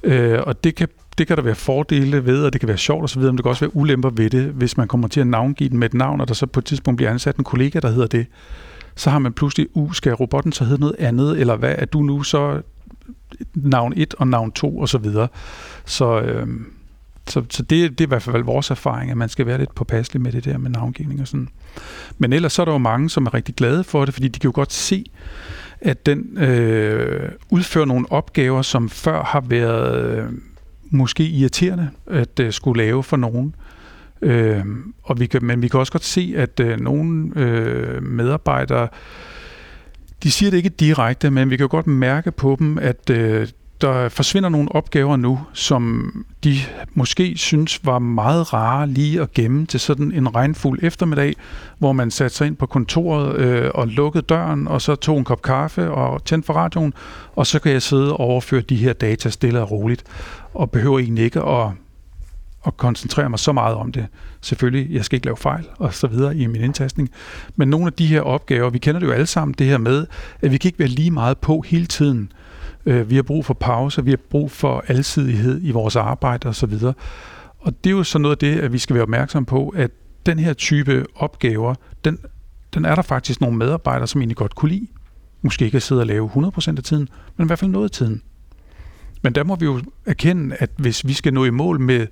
øh, 0.04 0.40
og 0.44 0.64
det 0.64 0.76
kan, 0.76 0.88
det 1.18 1.28
kan 1.28 1.38
der 1.38 1.44
være 1.44 1.56
fordele 1.56 2.26
ved, 2.26 2.44
og 2.44 2.54
det 2.54 2.62
kan 2.62 2.68
være 2.68 2.78
sjovt 2.78 3.04
osv., 3.04 3.22
men 3.22 3.38
det 3.38 3.44
kan 3.44 3.50
også 3.50 3.66
være 3.66 3.76
ulemper 3.76 4.10
ved 4.10 4.30
det, 4.30 4.44
hvis 4.44 4.78
man 4.78 4.88
kommer 4.88 5.08
til 5.08 5.20
at 5.20 5.28
navngive 5.28 5.70
den 5.70 5.78
med 5.78 5.90
et 5.90 5.94
navn, 5.94 6.22
og 6.22 6.28
der 6.28 6.34
så 6.34 6.46
på 6.46 6.60
et 6.60 6.66
tidspunkt 6.66 6.98
bliver 6.98 7.12
ansat 7.12 7.36
en 7.36 7.44
kollega, 7.44 7.80
der 7.80 7.90
hedder 7.90 8.08
det. 8.08 8.26
Så 8.96 9.10
har 9.10 9.20
man 9.20 9.34
pludselig, 9.34 9.68
uh, 9.74 9.94
skal 9.94 10.14
robotten 10.14 10.52
så 10.52 10.64
hedde 10.64 10.82
noget 10.82 10.96
andet, 11.00 11.40
eller 11.40 11.56
hvad 11.56 11.76
er 11.78 11.86
du 11.86 12.02
nu 12.02 12.24
så 12.24 12.62
navn 13.54 13.94
1 13.96 14.16
og 14.18 14.28
navn 14.28 14.52
2 14.52 14.78
og 14.78 14.90
så 14.90 14.98
videre. 14.98 15.28
Så, 15.86 16.22
øh, 16.22 16.48
så, 17.28 17.44
så 17.50 17.64
det, 17.64 17.92
det 17.92 18.02
er 18.02 18.08
i 18.08 18.08
hvert 18.08 18.24
fald 18.24 18.44
vores 18.44 18.72
erfaring, 18.72 19.12
at 19.12 19.18
man 19.18 19.30
skal 19.30 19.46
være 19.46 19.58
lidt 19.58 19.76
påpasselig 19.76 20.22
med 20.22 20.32
det 20.32 20.46
der 20.46 20.58
med 20.58 20.70
navngivning 20.70 21.22
og 21.22 21.28
sådan. 21.28 21.50
Men 22.18 22.34
ellers 22.34 22.54
så 22.54 22.62
er 22.62 22.66
der 22.66 22.72
jo 22.72 22.78
mange, 22.78 23.10
som 23.10 23.26
er 23.26 23.34
rigtig 23.34 23.56
glade 23.56 23.84
for 23.84 24.06
det, 24.06 24.14
fordi 24.14 24.28
de 24.28 24.40
kan 24.40 24.48
jo 24.48 24.56
godt 24.56 24.74
se, 24.74 25.06
at 25.82 26.06
den 26.06 26.38
øh, 26.38 27.32
udfører 27.50 27.86
nogle 27.86 28.12
opgaver, 28.12 28.62
som 28.62 28.90
før 28.90 29.24
har 29.24 29.42
været 29.42 30.18
øh, 30.18 30.26
måske 30.90 31.24
irriterende 31.24 31.90
at 32.08 32.40
øh, 32.40 32.54
skulle 32.54 32.84
lave 32.84 33.04
for 33.04 33.18
nogen. 33.18 33.56
Øh, 34.22 34.66
og 35.04 35.20
vi 35.20 35.26
kan, 35.26 35.46
men 35.46 35.62
vi 35.62 35.68
kan 35.68 35.80
også 35.80 35.92
godt 35.92 36.04
se, 36.04 36.34
at 36.38 36.60
øh, 36.60 36.80
nogle 36.80 37.32
øh, 37.36 38.04
medarbejdere, 38.04 38.88
de 40.24 40.32
siger 40.32 40.50
det 40.50 40.58
ikke 40.58 40.70
direkte, 40.70 41.32
men 41.32 41.50
vi 41.50 41.58
kan 41.58 41.68
godt 41.68 41.88
mærke 41.88 42.32
på 42.32 42.56
dem, 42.60 42.78
at 42.78 43.10
øh, 43.10 43.48
der 43.82 44.10
forsvinder 44.10 44.50
nogle 44.50 44.72
opgaver 44.72 45.16
nu, 45.16 45.40
som 45.54 46.12
de 46.44 46.56
måske 46.94 47.38
synes 47.38 47.86
var 47.86 48.00
meget 48.00 48.54
rare 48.54 48.88
lige 48.88 49.22
at 49.22 49.34
gemme 49.34 49.66
til 49.66 49.80
sådan 49.80 50.12
en 50.12 50.36
regnfuld 50.36 50.80
eftermiddag, 50.82 51.36
hvor 51.80 51.92
man 51.92 52.12
satte 52.12 52.38
sig 52.38 52.48
ind 52.48 52.56
på 52.56 52.66
kontoret 52.66 53.36
øh, 53.36 53.72
og 53.74 53.88
lukkede 53.88 54.26
døren, 54.30 54.68
og 54.68 54.82
så 54.82 54.96
tog 54.96 55.18
en 55.18 55.24
kop 55.24 55.42
kaffe 55.42 55.92
og 55.92 56.26
tændte 56.26 56.46
for 56.46 56.54
radioen, 56.54 56.94
og 57.36 57.48
så 57.48 57.60
kan 57.60 57.72
jeg 57.72 57.82
sidde 57.82 58.14
og 58.14 58.20
overføre 58.20 58.62
de 58.62 58.76
her 58.76 58.94
data 58.94 59.30
stille 59.30 59.62
og 59.62 59.72
roligt, 59.72 60.04
og 60.54 60.72
behøver 60.72 61.00
egentlig 61.00 61.24
ikke 61.24 61.42
at, 61.42 61.68
at 62.68 62.78
koncentrere 62.78 63.30
mig 63.30 63.40
så 63.40 63.52
meget 63.52 63.76
om 63.76 63.92
det. 63.92 64.08
Selvfølgelig, 64.42 64.92
jeg 64.92 65.06
skal 65.06 65.16
ikke 65.16 65.26
lave 65.26 65.38
fejl 65.38 65.66
og 65.78 65.94
så 65.94 66.08
videre 66.08 66.38
i 66.38 66.48
min 66.48 66.62
indtastning. 66.62 67.10
Men 67.56 67.68
nogle 67.68 67.88
af 67.88 67.94
de 67.94 68.06
her 68.06 68.22
opgaver, 68.22 68.70
vi 68.70 68.78
kender 68.78 69.00
det 69.00 69.08
jo 69.08 69.12
alle 69.12 69.26
sammen, 69.26 69.56
det 69.58 69.68
her 69.68 69.78
med, 69.78 70.06
at 70.42 70.52
vi 70.52 70.58
kan 70.58 70.68
ikke 70.68 70.80
være 70.80 70.88
lige 70.88 71.12
meget 71.12 71.38
på 71.38 71.62
hele 71.62 71.86
tiden. 71.86 72.32
Øh, 72.86 73.10
vi 73.10 73.16
har 73.16 73.24
brug 73.24 73.46
for 73.46 73.54
pause, 73.54 74.04
vi 74.04 74.10
har 74.10 74.20
brug 74.30 74.52
for 74.52 74.84
alsidighed 74.88 75.60
i 75.64 75.72
vores 75.72 75.96
arbejde 75.96 76.48
og 76.48 76.56
så 76.56 76.66
videre. 76.66 76.94
og 77.60 77.74
det 77.84 77.90
er 77.90 77.92
jo 77.92 78.04
så 78.04 78.18
noget 78.18 78.36
af 78.36 78.38
det, 78.38 78.60
at 78.60 78.74
vi 78.74 78.78
skal 78.78 78.94
være 78.94 79.04
opmærksom 79.04 79.46
på, 79.46 79.70
at 79.70 79.92
den 80.26 80.40
her 80.40 80.54
type 80.54 81.06
opgaver, 81.16 81.76
den, 82.06 82.18
den 82.74 82.86
er 82.86 82.96
der 82.96 83.02
faktisk 83.02 83.42
nogle 83.42 83.58
medarbejdere, 83.58 84.08
som 84.08 84.22
egentlig 84.22 84.38
godt 84.38 84.56
kunne 84.56 84.72
lide. 84.72 84.88
Måske 85.42 85.66
ikke 85.66 85.76
at 85.76 85.84
sidde 85.84 86.02
og 86.02 86.08
lave 86.08 86.30
100% 86.30 86.78
af 86.78 86.84
tiden, 86.84 87.10
men 87.38 87.46
i 87.46 87.48
hvert 87.48 87.60
fald 87.60 87.72
noget 87.72 87.86
af 87.86 87.92
tiden. 87.92 88.22
Men 89.22 89.36
der 89.36 89.44
må 89.44 89.56
vi 89.56 89.66
jo 89.66 89.82
erkende, 90.06 90.56
at 90.60 90.70
hvis 90.78 91.08
vi 91.08 91.14
skal 91.14 91.34
nå 91.34 91.46
i 91.46 91.50
mål 91.50 91.80
med 91.80 92.08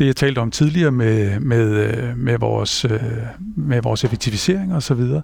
det, 0.00 0.06
jeg 0.06 0.16
talte 0.16 0.38
om 0.38 0.50
tidligere 0.50 0.90
med, 0.90 1.40
med, 1.40 2.14
med, 2.14 2.38
vores, 2.38 2.86
med 3.56 3.82
vores 3.82 4.04
effektivisering 4.04 4.74
og 4.74 4.82
så 4.82 4.94
videre, 4.94 5.22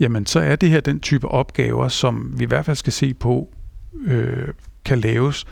jamen 0.00 0.26
så 0.26 0.40
er 0.40 0.56
det 0.56 0.70
her 0.70 0.80
den 0.80 1.00
type 1.00 1.28
opgaver, 1.28 1.88
som 1.88 2.34
vi 2.36 2.44
i 2.44 2.46
hvert 2.46 2.64
fald 2.64 2.76
skal 2.76 2.92
se 2.92 3.14
på, 3.14 3.48
øh, 4.06 4.48
kan 4.84 5.00
laves 5.00 5.46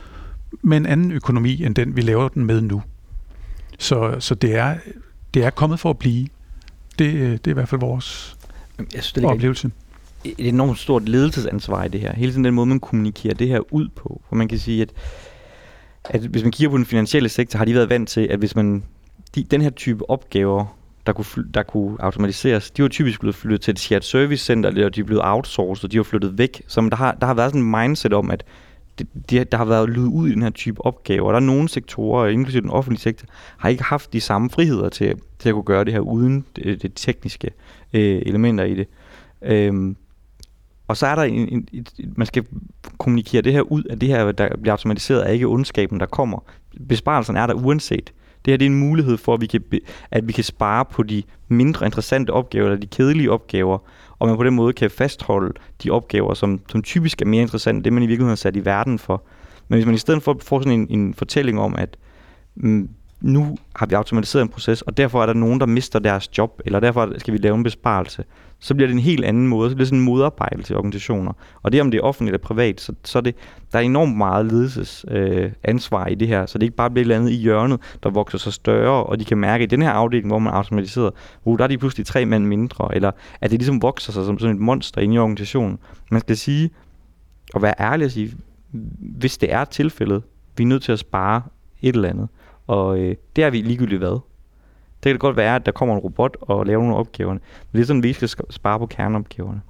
med 0.61 0.77
en 0.77 0.85
anden 0.85 1.11
økonomi, 1.11 1.63
end 1.63 1.75
den 1.75 1.95
vi 1.95 2.01
laver 2.01 2.27
den 2.27 2.45
med 2.45 2.61
nu. 2.61 2.81
Så, 3.79 4.15
så 4.19 4.35
det, 4.35 4.55
er, 4.55 4.75
det 5.33 5.43
er 5.43 5.49
kommet 5.49 5.79
for 5.79 5.89
at 5.89 5.97
blive. 5.97 6.27
Det, 6.99 7.13
det 7.45 7.47
er 7.47 7.51
i 7.51 7.53
hvert 7.53 7.69
fald 7.69 7.81
vores 7.81 8.37
Jeg 8.77 8.85
synes, 8.89 9.13
det 9.13 9.25
oplevelse. 9.25 9.71
Et 10.23 10.47
enormt 10.47 10.79
stort 10.79 11.09
ledelsesansvar 11.09 11.83
i 11.83 11.87
det 11.87 11.99
her. 11.99 12.13
Hele 12.13 12.31
tiden 12.31 12.43
den 12.43 12.53
måde, 12.53 12.65
man 12.65 12.79
kommunikerer 12.79 13.33
det 13.33 13.47
her 13.47 13.73
ud 13.73 13.87
på. 13.95 14.21
For 14.29 14.35
man 14.35 14.47
kan 14.47 14.59
sige, 14.59 14.81
at, 14.81 14.89
at 16.09 16.21
hvis 16.21 16.43
man 16.43 16.51
kigger 16.51 16.69
på 16.71 16.77
den 16.77 16.85
finansielle 16.85 17.29
sektor, 17.29 17.57
har 17.57 17.65
de 17.65 17.73
været 17.73 17.89
vant 17.89 18.09
til, 18.09 18.21
at 18.21 18.39
hvis 18.39 18.55
man 18.55 18.83
de, 19.35 19.43
den 19.43 19.61
her 19.61 19.69
type 19.69 20.09
opgaver, 20.09 20.77
der 21.05 21.13
kunne, 21.13 21.45
der 21.53 21.63
kunne 21.63 21.97
automatiseres, 21.99 22.71
de 22.71 22.81
var 22.81 22.89
typisk 22.89 23.19
blevet 23.19 23.35
flyttet 23.35 23.61
til 23.61 23.71
et 23.71 23.79
shared 23.79 24.01
service 24.01 24.45
center, 24.45 24.69
eller 24.69 24.89
de 24.89 24.99
er 24.99 25.05
blevet 25.05 25.21
outsourced, 25.25 25.85
og 25.85 25.91
de 25.91 25.97
var 25.97 26.03
flyttet 26.03 26.37
væk. 26.37 26.61
Så 26.67 26.81
der 26.81 26.95
har, 26.95 27.11
der 27.11 27.27
har 27.27 27.33
været 27.33 27.51
sådan 27.51 27.61
en 27.61 27.71
mindset 27.71 28.13
om, 28.13 28.31
at 28.31 28.43
det, 28.99 29.07
de, 29.29 29.43
der 29.43 29.57
har 29.57 29.65
været 29.65 29.89
lyd 29.89 30.07
ud 30.07 30.27
i 30.27 30.31
den 30.31 30.41
her 30.41 30.49
type 30.49 30.85
opgaver. 30.85 31.31
Der 31.31 31.35
er 31.35 31.39
nogle 31.39 31.69
sektorer, 31.69 32.27
inklusive 32.27 32.61
den 32.61 32.69
offentlige 32.69 33.01
sektor, 33.01 33.27
har 33.57 33.69
ikke 33.69 33.83
haft 33.83 34.13
de 34.13 34.21
samme 34.21 34.49
friheder 34.49 34.89
til, 34.89 35.15
til 35.39 35.49
at 35.49 35.53
kunne 35.53 35.63
gøre 35.63 35.85
det 35.85 35.93
her 35.93 35.99
uden 35.99 36.45
det, 36.55 36.81
det 36.81 36.91
tekniske 36.95 37.51
øh, 37.93 38.21
elementer 38.25 38.63
i 38.63 38.75
det. 38.75 38.87
Øhm, 39.41 39.95
og 40.93 40.97
så 40.97 41.07
er 41.07 41.15
der 41.15 41.23
en, 41.23 41.49
en, 41.49 41.67
en, 41.73 41.87
man 42.15 42.27
skal 42.27 42.45
kommunikere 42.97 43.41
det 43.41 43.53
her 43.53 43.61
ud, 43.61 43.83
at 43.89 44.01
det 44.01 44.09
her, 44.09 44.31
der 44.31 44.57
bliver 44.61 44.71
automatiseret, 44.71 45.27
er 45.27 45.31
ikke 45.31 45.45
ondskaben, 45.45 45.99
der 45.99 46.05
kommer. 46.05 46.39
Besparelsen 46.87 47.35
er 47.35 47.47
der 47.47 47.53
uanset. 47.53 48.13
Det 48.45 48.51
her 48.51 48.57
det 48.57 48.65
er 48.65 48.69
en 48.69 48.79
mulighed 48.79 49.17
for, 49.17 49.33
at 49.33 49.41
vi, 49.41 49.45
kan, 49.45 49.63
at 50.11 50.27
vi 50.27 50.33
kan 50.33 50.43
spare 50.43 50.85
på 50.85 51.03
de 51.03 51.23
mindre 51.47 51.85
interessante 51.85 52.31
opgaver, 52.31 52.65
eller 52.65 52.79
de 52.79 52.87
kedelige 52.87 53.31
opgaver, 53.31 53.77
og 54.19 54.27
man 54.27 54.37
på 54.37 54.43
den 54.43 54.53
måde 54.53 54.73
kan 54.73 54.91
fastholde 54.91 55.53
de 55.83 55.89
opgaver, 55.89 56.33
som, 56.33 56.59
som 56.69 56.81
typisk 56.81 57.21
er 57.21 57.25
mere 57.25 57.41
interessante, 57.41 57.83
det 57.83 57.93
man 57.93 58.03
i 58.03 58.07
virkeligheden 58.07 58.29
har 58.29 58.35
sat 58.35 58.55
i 58.55 58.65
verden 58.65 58.99
for. 58.99 59.23
Men 59.67 59.77
hvis 59.77 59.85
man 59.85 59.95
i 59.95 59.97
stedet 59.97 60.23
for 60.23 60.37
får 60.41 60.59
sådan 60.59 60.79
en, 60.79 60.87
en 60.99 61.13
fortælling 61.13 61.59
om, 61.59 61.75
at 61.75 61.97
mm, 62.55 62.89
nu 63.23 63.57
har 63.75 63.85
vi 63.85 63.95
automatiseret 63.95 64.41
en 64.41 64.49
proces, 64.49 64.81
og 64.81 64.97
derfor 64.97 65.21
er 65.21 65.25
der 65.25 65.33
nogen, 65.33 65.59
der 65.59 65.65
mister 65.65 65.99
deres 65.99 66.37
job, 66.37 66.61
eller 66.65 66.79
derfor 66.79 67.13
skal 67.17 67.33
vi 67.33 67.37
lave 67.37 67.55
en 67.55 67.63
besparelse, 67.63 68.23
så 68.59 68.75
bliver 68.75 68.87
det 68.87 68.93
en 68.93 68.99
helt 68.99 69.25
anden 69.25 69.47
måde. 69.47 69.69
Så 69.69 69.75
bliver 69.75 69.83
det 69.83 69.87
sådan 69.87 69.99
en 69.99 70.05
modarbejdelse 70.05 70.73
i 70.73 70.77
organisationer. 70.77 71.33
Og 71.63 71.71
det 71.71 71.81
om 71.81 71.91
det 71.91 71.97
er 71.97 72.01
offentligt 72.01 72.35
eller 72.35 72.47
privat, 72.47 72.81
så, 72.81 72.93
så 73.03 73.17
er 73.17 73.21
det, 73.21 73.35
der 73.71 73.79
er 73.79 73.83
enormt 73.83 74.17
meget 74.17 74.45
ledelsesansvar 74.45 76.05
øh, 76.05 76.11
i 76.11 76.15
det 76.15 76.27
her. 76.27 76.45
Så 76.45 76.57
det 76.57 76.63
ikke 76.63 76.75
bare 76.75 76.89
bliver 76.89 77.05
landet 77.05 77.31
i 77.31 77.35
hjørnet, 77.35 77.79
der 78.03 78.09
vokser 78.09 78.37
sig 78.37 78.53
større, 78.53 79.03
og 79.03 79.19
de 79.19 79.25
kan 79.25 79.37
mærke, 79.37 79.63
at 79.63 79.71
i 79.71 79.75
den 79.75 79.81
her 79.81 79.91
afdeling, 79.91 80.27
hvor 80.27 80.39
man 80.39 80.53
automatiseret, 80.53 81.13
uh, 81.43 81.57
der 81.57 81.63
er 81.63 81.67
de 81.67 81.77
pludselig 81.77 82.05
tre 82.05 82.25
mænd 82.25 82.45
mindre, 82.45 82.95
eller 82.95 83.11
at 83.41 83.51
det 83.51 83.59
ligesom 83.59 83.81
vokser 83.81 84.13
sig 84.13 84.25
som 84.25 84.39
sådan 84.39 84.55
et 84.55 84.61
monster 84.61 85.01
inde 85.01 85.15
i 85.15 85.17
organisationen. 85.17 85.79
Man 86.11 86.21
skal 86.21 86.37
sige, 86.37 86.69
og 87.53 87.61
være 87.61 87.73
ærlig 87.79 88.05
og 88.05 88.11
sige, 88.11 88.33
hvis 88.99 89.37
det 89.37 89.53
er 89.53 89.65
tilfældet, 89.65 90.23
vi 90.57 90.63
er 90.63 90.67
nødt 90.67 90.83
til 90.83 90.91
at 90.91 90.99
spare 90.99 91.41
et 91.81 91.95
eller 91.95 92.09
andet. 92.09 92.27
Og 92.67 92.99
øh, 92.99 93.15
det 93.35 93.43
er 93.43 93.49
vi 93.49 93.61
ligegyldigt 93.61 93.99
hvad. 93.99 94.19
Det 95.03 95.09
kan 95.09 95.19
godt 95.19 95.37
være, 95.37 95.55
at 95.55 95.65
der 95.65 95.71
kommer 95.71 95.95
en 95.95 96.01
robot 96.01 96.37
og 96.41 96.65
laver 96.65 96.81
nogle 96.81 96.95
opgaver. 96.95 97.31
Men 97.31 97.41
det 97.73 97.81
er 97.81 97.85
sådan, 97.85 98.03
vi 98.03 98.13
skal 98.13 98.29
spare 98.49 98.79
på 98.79 98.85
kerneopgaverne. 98.85 99.61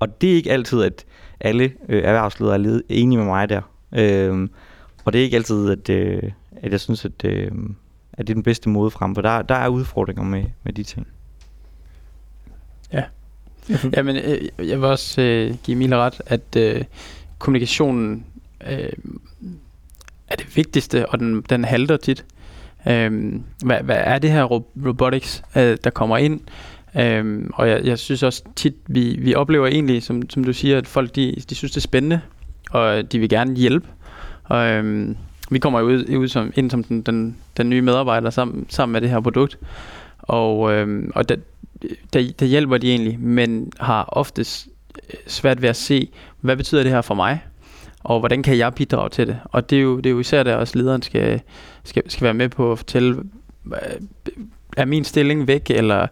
Og 0.00 0.20
det 0.20 0.32
er 0.32 0.34
ikke 0.34 0.52
altid, 0.52 0.82
at 0.82 1.04
alle 1.40 1.72
øh, 1.88 2.02
erhvervsledere 2.02 2.54
er 2.54 2.80
enige 2.88 3.18
med 3.18 3.26
mig 3.26 3.48
der. 3.48 3.62
Øhm, 3.92 4.50
og 5.04 5.12
det 5.12 5.18
er 5.18 5.22
ikke 5.24 5.36
altid, 5.36 5.70
at, 5.70 5.90
øh, 5.90 6.22
at 6.56 6.72
jeg 6.72 6.80
synes, 6.80 7.04
at, 7.04 7.24
øh, 7.24 7.50
at 8.12 8.26
det 8.26 8.32
er 8.32 8.34
den 8.34 8.42
bedste 8.42 8.68
måde 8.68 8.90
frem. 8.90 9.14
For 9.14 9.22
der, 9.22 9.42
der 9.42 9.54
er 9.54 9.68
udfordringer 9.68 10.22
med, 10.22 10.44
med 10.62 10.72
de 10.72 10.82
ting. 10.82 11.06
Ja. 12.92 13.04
Jamen, 13.96 14.16
øh, 14.16 14.48
jeg 14.58 14.80
vil 14.80 14.88
også 14.88 15.22
øh, 15.22 15.54
give 15.62 15.74
Emil 15.74 15.96
ret, 15.96 16.20
at 16.26 16.56
øh, 16.56 16.84
kommunikationen 17.38 18.26
øh, 18.70 18.92
er 20.28 20.36
det 20.36 20.56
vigtigste, 20.56 21.08
og 21.08 21.18
den, 21.18 21.42
den 21.50 21.64
halter 21.64 21.96
tit. 21.96 22.24
Øhm, 22.88 23.42
hvad, 23.64 23.80
hvad 23.82 23.96
er 23.98 24.18
det 24.18 24.30
her 24.30 24.44
robotics, 24.44 25.42
øh, 25.56 25.76
der 25.84 25.90
kommer 25.90 26.16
ind? 26.16 26.40
Øhm, 26.96 27.50
og 27.54 27.68
jeg, 27.68 27.84
jeg 27.84 27.98
synes 27.98 28.22
også 28.22 28.42
tit, 28.56 28.74
vi, 28.86 29.16
vi 29.20 29.34
oplever 29.34 29.66
egentlig, 29.66 30.02
som, 30.02 30.30
som 30.30 30.44
du 30.44 30.52
siger, 30.52 30.78
at 30.78 30.86
folk 30.86 31.16
de, 31.16 31.34
de 31.50 31.54
synes, 31.54 31.72
det 31.72 31.76
er 31.76 31.80
spændende, 31.80 32.20
og 32.70 33.12
de 33.12 33.18
vil 33.18 33.28
gerne 33.28 33.56
hjælpe. 33.56 33.88
Og, 34.44 34.66
øhm, 34.66 35.16
vi 35.50 35.58
kommer 35.58 35.80
jo 35.80 35.86
ud, 35.86 36.16
ud 36.16 36.28
som, 36.28 36.52
ind 36.56 36.70
som 36.70 36.84
den, 36.84 37.02
den, 37.02 37.36
den 37.56 37.70
nye 37.70 37.82
medarbejder 37.82 38.30
sammen, 38.30 38.66
sammen 38.68 38.92
med 38.92 39.00
det 39.00 39.10
her 39.10 39.20
produkt. 39.20 39.58
Og, 40.18 40.72
øhm, 40.72 41.12
og 41.14 41.28
der, 41.28 41.36
der, 42.12 42.32
der 42.40 42.46
hjælper 42.46 42.78
de 42.78 42.90
egentlig, 42.90 43.20
men 43.20 43.72
har 43.80 44.04
oftest 44.04 44.68
øh, 45.10 45.18
svært 45.26 45.62
ved 45.62 45.68
at 45.68 45.76
se, 45.76 46.08
hvad 46.40 46.56
betyder 46.56 46.82
det 46.82 46.92
her 46.92 47.02
for 47.02 47.14
mig? 47.14 47.40
Og 48.08 48.18
hvordan 48.18 48.42
kan 48.42 48.58
jeg 48.58 48.74
bidrage 48.74 49.08
til 49.08 49.26
det? 49.26 49.40
Og 49.44 49.70
det 49.70 49.78
er 49.78 49.82
jo, 49.82 49.96
det 49.96 50.06
er 50.06 50.10
jo 50.10 50.18
især 50.18 50.42
der 50.42 50.54
også 50.54 50.78
lederen 50.78 51.02
skal, 51.02 51.40
skal, 51.84 52.10
skal 52.10 52.24
være 52.24 52.34
med 52.34 52.48
på 52.48 52.72
at 52.72 52.78
fortælle, 52.78 53.22
er 54.76 54.84
min 54.84 55.04
stilling 55.04 55.48
væk, 55.48 55.70
eller 55.70 56.06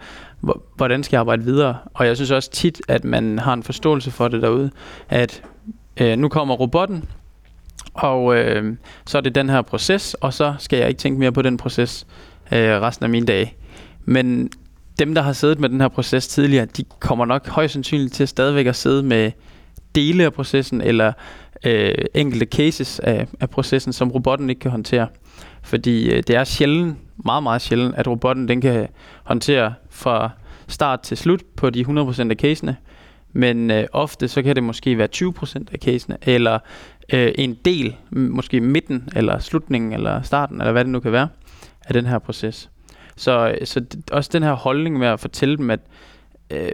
hvordan 0.77 1.03
skal 1.03 1.17
jeg 1.17 1.21
arbejde 1.21 1.45
videre? 1.45 1.77
Og 1.95 2.07
jeg 2.07 2.17
synes 2.17 2.31
også 2.31 2.51
tit, 2.51 2.83
at 2.89 3.05
man 3.05 3.39
har 3.39 3.53
en 3.53 3.63
forståelse 3.63 4.11
for 4.11 4.29
det 4.29 4.43
derude, 4.43 4.71
at 5.09 5.43
øh, 6.01 6.19
nu 6.19 6.29
kommer 6.29 6.55
robotten, 6.55 7.05
og 7.95 8.37
øh, 8.37 8.77
så 9.07 9.19
er 9.19 9.23
det 9.23 9.35
den 9.35 9.49
her 9.49 9.63
proces, 9.63 10.15
og 10.15 10.35
så 10.35 10.55
skal 10.59 10.79
jeg 10.79 10.89
ikke 10.89 10.99
tænke 10.99 11.19
mere 11.19 11.33
på 11.33 11.43
den 11.43 11.57
proces 11.57 12.07
øh, 12.53 12.81
resten 12.81 13.05
af 13.05 13.11
mine 13.11 13.27
dage. 13.27 13.55
Men 14.05 14.51
dem, 14.99 15.15
der 15.15 15.23
har 15.23 15.33
siddet 15.33 15.61
med 15.61 15.69
den 15.69 15.81
her 15.81 15.89
proces 15.89 16.29
tidligere, 16.29 16.65
de 16.65 16.85
kommer 16.99 17.25
nok 17.25 17.49
højst 17.49 17.73
sandsynligt 17.73 18.15
til 18.15 18.29
stadigvæk 18.29 18.67
at 18.67 18.77
sidde 18.77 19.03
med 19.03 19.31
dele 19.95 20.25
af 20.25 20.33
processen, 20.33 20.81
eller 20.81 21.13
øh, 21.65 21.95
enkelte 22.15 22.47
cases 22.47 22.99
af, 23.01 23.27
af 23.41 23.51
processen, 23.51 23.93
som 23.93 24.11
robotten 24.11 24.51
ikke 24.51 24.61
kan 24.61 24.71
håndtere. 24.71 25.09
Fordi 25.63 26.11
øh, 26.11 26.23
det 26.27 26.31
er 26.37 26.45
sjældent, 26.45 26.97
meget, 27.25 27.43
meget 27.43 27.63
sjældent, 27.63 27.95
at 27.95 28.09
robotten 28.09 28.49
den 28.49 28.61
kan 28.61 28.89
håndtere 29.25 29.75
fra 29.91 30.31
start 30.69 31.01
til 31.01 31.17
slut 31.17 31.43
på 31.57 31.71
de 31.71 31.81
100% 31.81 32.31
af 32.31 32.37
casene. 32.37 32.77
Men 33.33 33.71
øh, 33.71 33.87
ofte 33.93 34.29
så 34.29 34.43
kan 34.43 34.57
det 34.57 34.65
måske 34.65 34.99
være 34.99 35.09
20% 35.17 35.65
af 35.73 35.79
casene, 35.79 36.19
eller 36.23 36.59
øh, 37.13 37.33
en 37.35 37.57
del, 37.65 37.97
måske 38.11 38.61
midten, 38.61 39.09
eller 39.17 39.39
slutningen, 39.39 39.93
eller 39.93 40.23
starten, 40.23 40.61
eller 40.61 40.73
hvad 40.73 40.85
det 40.85 40.93
nu 40.93 41.01
kan 41.01 41.13
være, 41.13 41.29
af 41.87 41.95
den 41.95 42.07
her 42.07 42.19
proces. 42.19 42.71
Så, 43.17 43.55
øh, 43.61 43.67
så 43.67 43.85
også 44.13 44.31
den 44.33 44.43
her 44.43 44.53
holdning 44.53 44.99
med 44.99 45.07
at 45.07 45.21
fortælle 45.21 45.57
dem, 45.57 45.71
at 45.71 45.81
øh, 46.51 46.73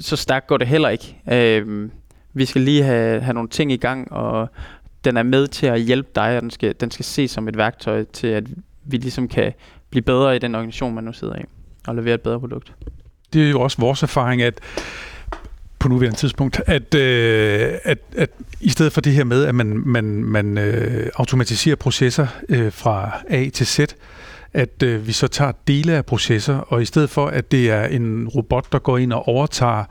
så 0.00 0.16
stærkt 0.16 0.46
går 0.46 0.56
det 0.56 0.66
heller 0.66 0.88
ikke. 0.88 1.16
Øh, 1.32 1.90
vi 2.32 2.44
skal 2.44 2.62
lige 2.62 2.82
have, 2.82 3.20
have 3.20 3.34
nogle 3.34 3.48
ting 3.48 3.72
i 3.72 3.76
gang, 3.76 4.12
og 4.12 4.48
den 5.04 5.16
er 5.16 5.22
med 5.22 5.46
til 5.46 5.66
at 5.66 5.80
hjælpe 5.80 6.08
dig, 6.14 6.36
og 6.36 6.42
den 6.42 6.50
skal, 6.50 6.74
den 6.80 6.90
skal 6.90 7.04
ses 7.04 7.30
som 7.30 7.48
et 7.48 7.56
værktøj 7.56 8.04
til, 8.12 8.26
at 8.26 8.44
vi 8.84 8.96
ligesom 8.96 9.28
kan 9.28 9.52
blive 9.90 10.02
bedre 10.02 10.36
i 10.36 10.38
den 10.38 10.54
organisation, 10.54 10.94
man 10.94 11.04
nu 11.04 11.12
sidder 11.12 11.36
i, 11.36 11.42
og 11.86 11.94
levere 11.94 12.14
et 12.14 12.20
bedre 12.20 12.40
produkt. 12.40 12.72
Det 13.32 13.46
er 13.46 13.50
jo 13.50 13.60
også 13.60 13.78
vores 13.80 14.02
erfaring, 14.02 14.42
at 14.42 14.60
på 15.78 15.88
nuværende 15.88 16.18
tidspunkt, 16.18 16.60
at, 16.66 16.94
øh, 16.94 17.72
at, 17.84 17.98
at 18.16 18.30
i 18.60 18.68
stedet 18.68 18.92
for 18.92 19.00
det 19.00 19.12
her 19.12 19.24
med, 19.24 19.44
at 19.44 19.54
man, 19.54 19.82
man, 19.86 20.04
man 20.24 20.58
øh, 20.58 21.10
automatiserer 21.16 21.76
processer 21.76 22.26
øh, 22.48 22.72
fra 22.72 23.10
A 23.28 23.48
til 23.48 23.66
Z, 23.66 23.80
at 24.52 24.82
øh, 24.82 25.06
vi 25.06 25.12
så 25.12 25.28
tager 25.28 25.52
dele 25.68 25.92
af 25.92 26.06
processer, 26.06 26.56
og 26.56 26.82
i 26.82 26.84
stedet 26.84 27.10
for, 27.10 27.26
at 27.26 27.52
det 27.52 27.70
er 27.70 27.84
en 27.84 28.28
robot, 28.28 28.72
der 28.72 28.78
går 28.78 28.98
ind 28.98 29.12
og 29.12 29.28
overtager 29.28 29.84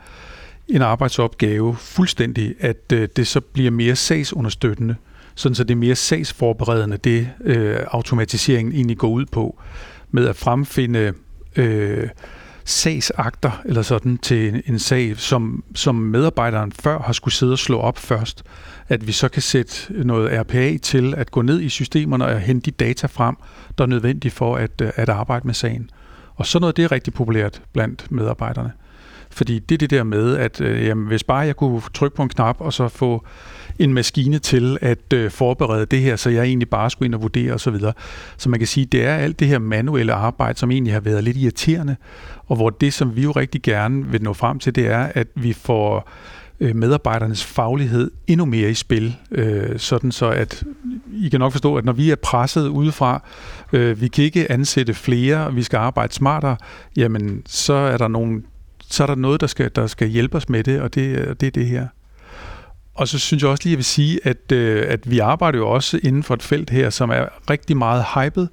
en 0.68 0.82
arbejdsopgave 0.82 1.76
fuldstændig, 1.76 2.54
at 2.60 2.92
øh, 2.92 3.08
det 3.16 3.26
så 3.26 3.40
bliver 3.40 3.70
mere 3.70 3.96
sagsunderstøttende, 3.96 4.96
sådan 5.34 5.54
så 5.54 5.64
det 5.64 5.74
er 5.74 5.78
mere 5.78 5.94
sagsforberedende, 5.94 6.96
det 6.96 7.30
øh, 7.44 7.76
automatiseringen 7.90 8.74
egentlig 8.74 8.98
går 8.98 9.08
ud 9.08 9.26
på, 9.26 9.60
med 10.10 10.28
at 10.28 10.36
fremfinde 10.36 11.12
øh, 11.56 12.08
sagsakter 12.64 13.62
eller 13.64 13.82
sådan 13.82 14.18
til 14.18 14.48
en, 14.48 14.62
en 14.66 14.78
sag, 14.78 15.16
som, 15.16 15.64
som 15.74 15.94
medarbejderen 15.94 16.72
før 16.72 16.98
har 16.98 17.12
skulle 17.12 17.34
sidde 17.34 17.52
og 17.52 17.58
slå 17.58 17.78
op 17.78 17.98
først, 17.98 18.42
at 18.88 19.06
vi 19.06 19.12
så 19.12 19.28
kan 19.28 19.42
sætte 19.42 19.74
noget 20.04 20.40
RPA 20.40 20.76
til 20.76 21.14
at 21.16 21.30
gå 21.30 21.42
ned 21.42 21.60
i 21.60 21.68
systemerne 21.68 22.24
og 22.24 22.40
hente 22.40 22.70
de 22.70 22.70
data 22.70 23.06
frem, 23.06 23.36
der 23.78 23.84
er 23.84 23.88
nødvendige 23.88 24.32
for 24.32 24.56
at, 24.56 24.80
øh, 24.82 24.90
at 24.94 25.08
arbejde 25.08 25.46
med 25.46 25.54
sagen. 25.54 25.90
Og 26.34 26.46
sådan 26.46 26.60
noget, 26.60 26.76
det 26.76 26.84
er 26.84 26.92
rigtig 26.92 27.14
populært 27.14 27.62
blandt 27.72 28.10
medarbejderne. 28.10 28.72
Fordi 29.38 29.58
det 29.58 29.74
er 29.74 29.78
det 29.78 29.90
der 29.90 30.04
med, 30.04 30.36
at 30.36 30.60
øh, 30.60 30.86
jamen, 30.86 31.06
hvis 31.06 31.24
bare 31.24 31.38
jeg 31.38 31.56
kunne 31.56 31.80
trykke 31.94 32.16
på 32.16 32.22
en 32.22 32.28
knap 32.28 32.56
og 32.60 32.72
så 32.72 32.88
få 32.88 33.24
en 33.78 33.94
maskine 33.94 34.38
til 34.38 34.78
at 34.80 35.12
øh, 35.14 35.30
forberede 35.30 35.86
det 35.86 36.00
her, 36.00 36.16
så 36.16 36.30
jeg 36.30 36.44
egentlig 36.44 36.68
bare 36.68 36.90
skulle 36.90 37.06
ind 37.06 37.14
og 37.14 37.22
vurdere 37.22 37.52
osv. 37.52 37.58
Så, 37.58 37.70
videre. 37.70 37.92
så 38.36 38.48
man 38.48 38.60
kan 38.60 38.66
sige, 38.66 38.86
det 38.86 39.04
er 39.04 39.14
alt 39.14 39.40
det 39.40 39.48
her 39.48 39.58
manuelle 39.58 40.12
arbejde, 40.12 40.58
som 40.58 40.70
egentlig 40.70 40.92
har 40.92 41.00
været 41.00 41.24
lidt 41.24 41.36
irriterende, 41.36 41.96
og 42.46 42.56
hvor 42.56 42.70
det, 42.70 42.92
som 42.92 43.16
vi 43.16 43.22
jo 43.22 43.30
rigtig 43.30 43.62
gerne 43.62 44.06
vil 44.06 44.22
nå 44.22 44.32
frem 44.32 44.58
til, 44.58 44.74
det 44.74 44.86
er, 44.86 45.08
at 45.14 45.26
vi 45.34 45.52
får 45.52 46.10
øh, 46.60 46.76
medarbejdernes 46.76 47.44
faglighed 47.44 48.10
endnu 48.26 48.46
mere 48.46 48.70
i 48.70 48.74
spil, 48.74 49.16
øh, 49.30 49.78
sådan 49.78 50.12
så 50.12 50.28
at 50.28 50.64
I 51.12 51.28
kan 51.28 51.40
nok 51.40 51.52
forstå, 51.52 51.76
at 51.76 51.84
når 51.84 51.92
vi 51.92 52.10
er 52.10 52.16
presset 52.16 52.68
udefra, 52.68 53.22
øh, 53.72 54.00
vi 54.00 54.08
kan 54.08 54.24
ikke 54.24 54.52
ansætte 54.52 54.94
flere, 54.94 55.54
vi 55.54 55.62
skal 55.62 55.76
arbejde 55.76 56.14
smartere, 56.14 56.56
jamen 56.96 57.42
så 57.46 57.74
er 57.74 57.96
der 57.96 58.08
nogle 58.08 58.42
så 58.90 59.02
er 59.02 59.06
der 59.06 59.14
noget, 59.14 59.40
der 59.40 59.46
skal, 59.46 59.70
der 59.74 59.86
skal 59.86 60.08
hjælpe 60.08 60.36
os 60.36 60.48
med 60.48 60.64
det, 60.64 60.80
og 60.80 60.94
det, 60.94 61.18
øh, 61.18 61.36
det 61.40 61.46
er 61.46 61.50
det 61.50 61.66
her. 61.66 61.86
Og 62.94 63.08
så 63.08 63.18
synes 63.18 63.42
jeg 63.42 63.50
også 63.50 63.64
lige, 63.64 63.70
at 63.70 63.74
jeg 63.74 63.78
vil 63.78 63.84
sige, 63.84 64.20
at, 64.24 64.52
øh, 64.52 64.84
at 64.88 65.10
vi 65.10 65.18
arbejder 65.18 65.58
jo 65.58 65.68
også 65.70 66.00
inden 66.02 66.22
for 66.22 66.34
et 66.34 66.42
felt 66.42 66.70
her, 66.70 66.90
som 66.90 67.10
er 67.10 67.50
rigtig 67.50 67.76
meget 67.76 68.04
hypet, 68.14 68.48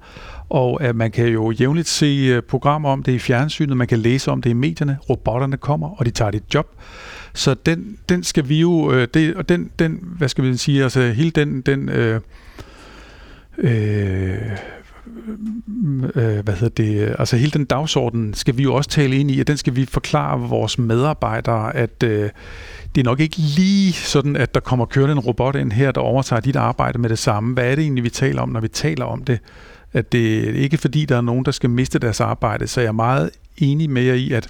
og 0.48 0.82
at 0.82 0.96
man 0.96 1.10
kan 1.10 1.26
jo 1.28 1.50
jævnligt 1.50 1.88
se 1.88 2.06
øh, 2.06 2.42
programmer 2.42 2.90
om 2.90 3.02
det 3.02 3.12
i 3.12 3.18
fjernsynet, 3.18 3.76
man 3.76 3.86
kan 3.86 3.98
læse 3.98 4.30
om 4.30 4.42
det 4.42 4.50
i 4.50 4.52
medierne, 4.52 4.98
robotterne 5.10 5.56
kommer, 5.56 5.88
og 5.88 6.06
de 6.06 6.10
tager 6.10 6.30
dit 6.30 6.54
job. 6.54 6.66
Så 7.34 7.54
den, 7.54 7.98
den 8.08 8.24
skal 8.24 8.48
vi 8.48 8.60
jo, 8.60 8.92
øh, 8.92 9.08
det, 9.14 9.34
og 9.36 9.48
den, 9.48 9.70
den, 9.78 9.98
hvad 10.02 10.28
skal 10.28 10.44
vi 10.44 10.56
sige, 10.56 10.82
altså 10.82 11.10
hele 11.10 11.30
den, 11.30 11.60
den 11.60 11.88
øh, 11.88 12.20
øh, 13.58 14.36
øh, 16.14 16.44
hvad 16.44 16.54
hedder 16.54 16.68
det, 16.68 17.14
altså 17.18 17.36
hele 17.36 17.50
den 17.50 17.64
dagsorden 17.64 18.34
skal 18.34 18.56
vi 18.56 18.62
jo 18.62 18.74
også 18.74 18.90
tale 18.90 19.16
ind 19.16 19.30
i, 19.30 19.40
og 19.40 19.46
den 19.46 19.56
skal 19.56 19.76
vi 19.76 19.86
forklare 19.86 20.40
vores 20.40 20.78
medarbejdere, 20.78 21.76
at 21.76 22.02
øh, 22.02 22.30
det 22.94 23.00
er 23.00 23.04
nok 23.04 23.20
ikke 23.20 23.36
lige 23.36 23.92
sådan, 23.92 24.36
at 24.36 24.54
der 24.54 24.60
kommer 24.60 24.86
kørende 24.86 25.12
en 25.12 25.18
robot 25.18 25.56
ind 25.56 25.72
her, 25.72 25.92
der 25.92 26.00
overtager 26.00 26.40
dit 26.40 26.56
arbejde 26.56 26.98
med 26.98 27.08
det 27.08 27.18
samme. 27.18 27.54
Hvad 27.54 27.70
er 27.70 27.74
det 27.74 27.82
egentlig, 27.82 28.04
vi 28.04 28.10
taler 28.10 28.42
om, 28.42 28.48
når 28.48 28.60
vi 28.60 28.68
taler 28.68 29.04
om 29.04 29.24
det? 29.24 29.38
At 29.92 30.12
det 30.12 30.48
er 30.48 30.52
ikke 30.52 30.78
fordi, 30.78 31.04
der 31.04 31.16
er 31.16 31.20
nogen, 31.20 31.44
der 31.44 31.50
skal 31.50 31.70
miste 31.70 31.98
deres 31.98 32.20
arbejde, 32.20 32.66
så 32.66 32.80
jeg 32.80 32.88
er 32.88 32.92
meget 32.92 33.30
enig 33.58 33.90
med 33.90 34.02
jer 34.02 34.14
i, 34.14 34.32
at 34.32 34.48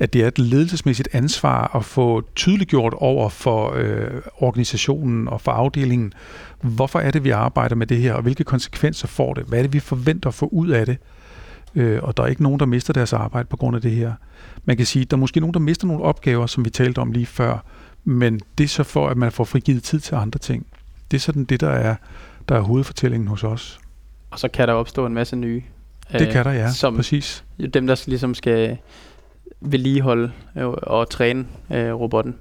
at 0.00 0.12
det 0.12 0.22
er 0.22 0.28
et 0.28 0.38
ledelsesmæssigt 0.38 1.08
ansvar 1.12 1.76
at 1.76 1.84
få 1.84 2.22
tydeliggjort 2.34 2.94
over 2.96 3.28
for 3.28 3.72
øh, 3.76 4.22
organisationen 4.38 5.28
og 5.28 5.40
for 5.40 5.52
afdelingen, 5.52 6.12
hvorfor 6.60 6.98
er 6.98 7.10
det, 7.10 7.24
vi 7.24 7.30
arbejder 7.30 7.76
med 7.76 7.86
det 7.86 7.96
her, 7.96 8.14
og 8.14 8.22
hvilke 8.22 8.44
konsekvenser 8.44 9.08
får 9.08 9.34
det? 9.34 9.44
Hvad 9.44 9.58
er 9.58 9.62
det, 9.62 9.72
vi 9.72 9.80
forventer 9.80 10.28
at 10.28 10.34
få 10.34 10.46
ud 10.46 10.68
af 10.68 10.86
det? 10.86 10.98
Øh, 11.74 11.98
og 12.02 12.16
der 12.16 12.22
er 12.22 12.26
ikke 12.26 12.42
nogen, 12.42 12.60
der 12.60 12.66
mister 12.66 12.92
deres 12.92 13.12
arbejde 13.12 13.48
på 13.48 13.56
grund 13.56 13.76
af 13.76 13.82
det 13.82 13.90
her. 13.90 14.12
Man 14.64 14.76
kan 14.76 14.86
sige, 14.86 15.02
at 15.02 15.10
der 15.10 15.16
er 15.16 15.18
måske 15.18 15.40
nogen, 15.40 15.54
der 15.54 15.60
mister 15.60 15.86
nogle 15.86 16.02
opgaver, 16.02 16.46
som 16.46 16.64
vi 16.64 16.70
talte 16.70 16.98
om 16.98 17.12
lige 17.12 17.26
før, 17.26 17.64
men 18.04 18.40
det 18.58 18.64
er 18.64 18.68
så 18.68 18.82
for, 18.82 19.08
at 19.08 19.16
man 19.16 19.32
får 19.32 19.44
frigivet 19.44 19.82
tid 19.82 20.00
til 20.00 20.14
andre 20.14 20.38
ting. 20.38 20.66
Det 21.10 21.16
er 21.16 21.20
sådan 21.20 21.44
det, 21.44 21.60
der 21.60 21.70
er, 21.70 21.94
der 22.48 22.56
er 22.56 22.60
hovedfortællingen 22.60 23.28
hos 23.28 23.44
os. 23.44 23.80
Og 24.30 24.38
så 24.38 24.48
kan 24.48 24.68
der 24.68 24.74
opstå 24.74 25.06
en 25.06 25.14
masse 25.14 25.36
nye. 25.36 25.62
Det 26.12 26.26
øh, 26.26 26.32
kan 26.32 26.44
der, 26.44 26.52
ja. 26.52 26.72
Som 26.72 26.96
præcis. 26.96 27.44
Dem, 27.74 27.86
der 27.86 28.04
ligesom 28.06 28.34
skal 28.34 28.78
vedligeholde 29.60 30.32
øh, 30.56 30.66
og 30.66 31.10
træne 31.10 31.46
øh, 31.72 31.92
robotten. 31.92 32.34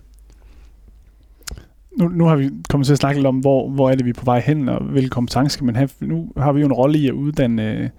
Nu, 1.99 2.07
nu 2.07 2.25
har 2.25 2.35
vi 2.35 2.49
kommet 2.69 2.85
til 2.85 2.93
at 2.93 2.99
snakke 2.99 3.19
lidt 3.19 3.27
om, 3.27 3.39
hvor, 3.39 3.69
hvor 3.69 3.89
er 3.89 3.95
det, 3.95 4.05
vi 4.05 4.09
er 4.09 4.13
på 4.13 4.25
vej 4.25 4.39
hen, 4.39 4.69
og 4.69 4.83
hvilke 4.83 5.09
kompetencer 5.09 5.53
skal 5.53 5.65
man 5.65 5.75
have. 5.75 5.89
Nu 5.99 6.31
har 6.37 6.51
vi 6.51 6.59
jo 6.59 6.65
en 6.65 6.73
rolle 6.73 6.99
i 6.99 7.07
at 7.07 7.13
uddanne 7.13 7.71
øh, 7.71 7.89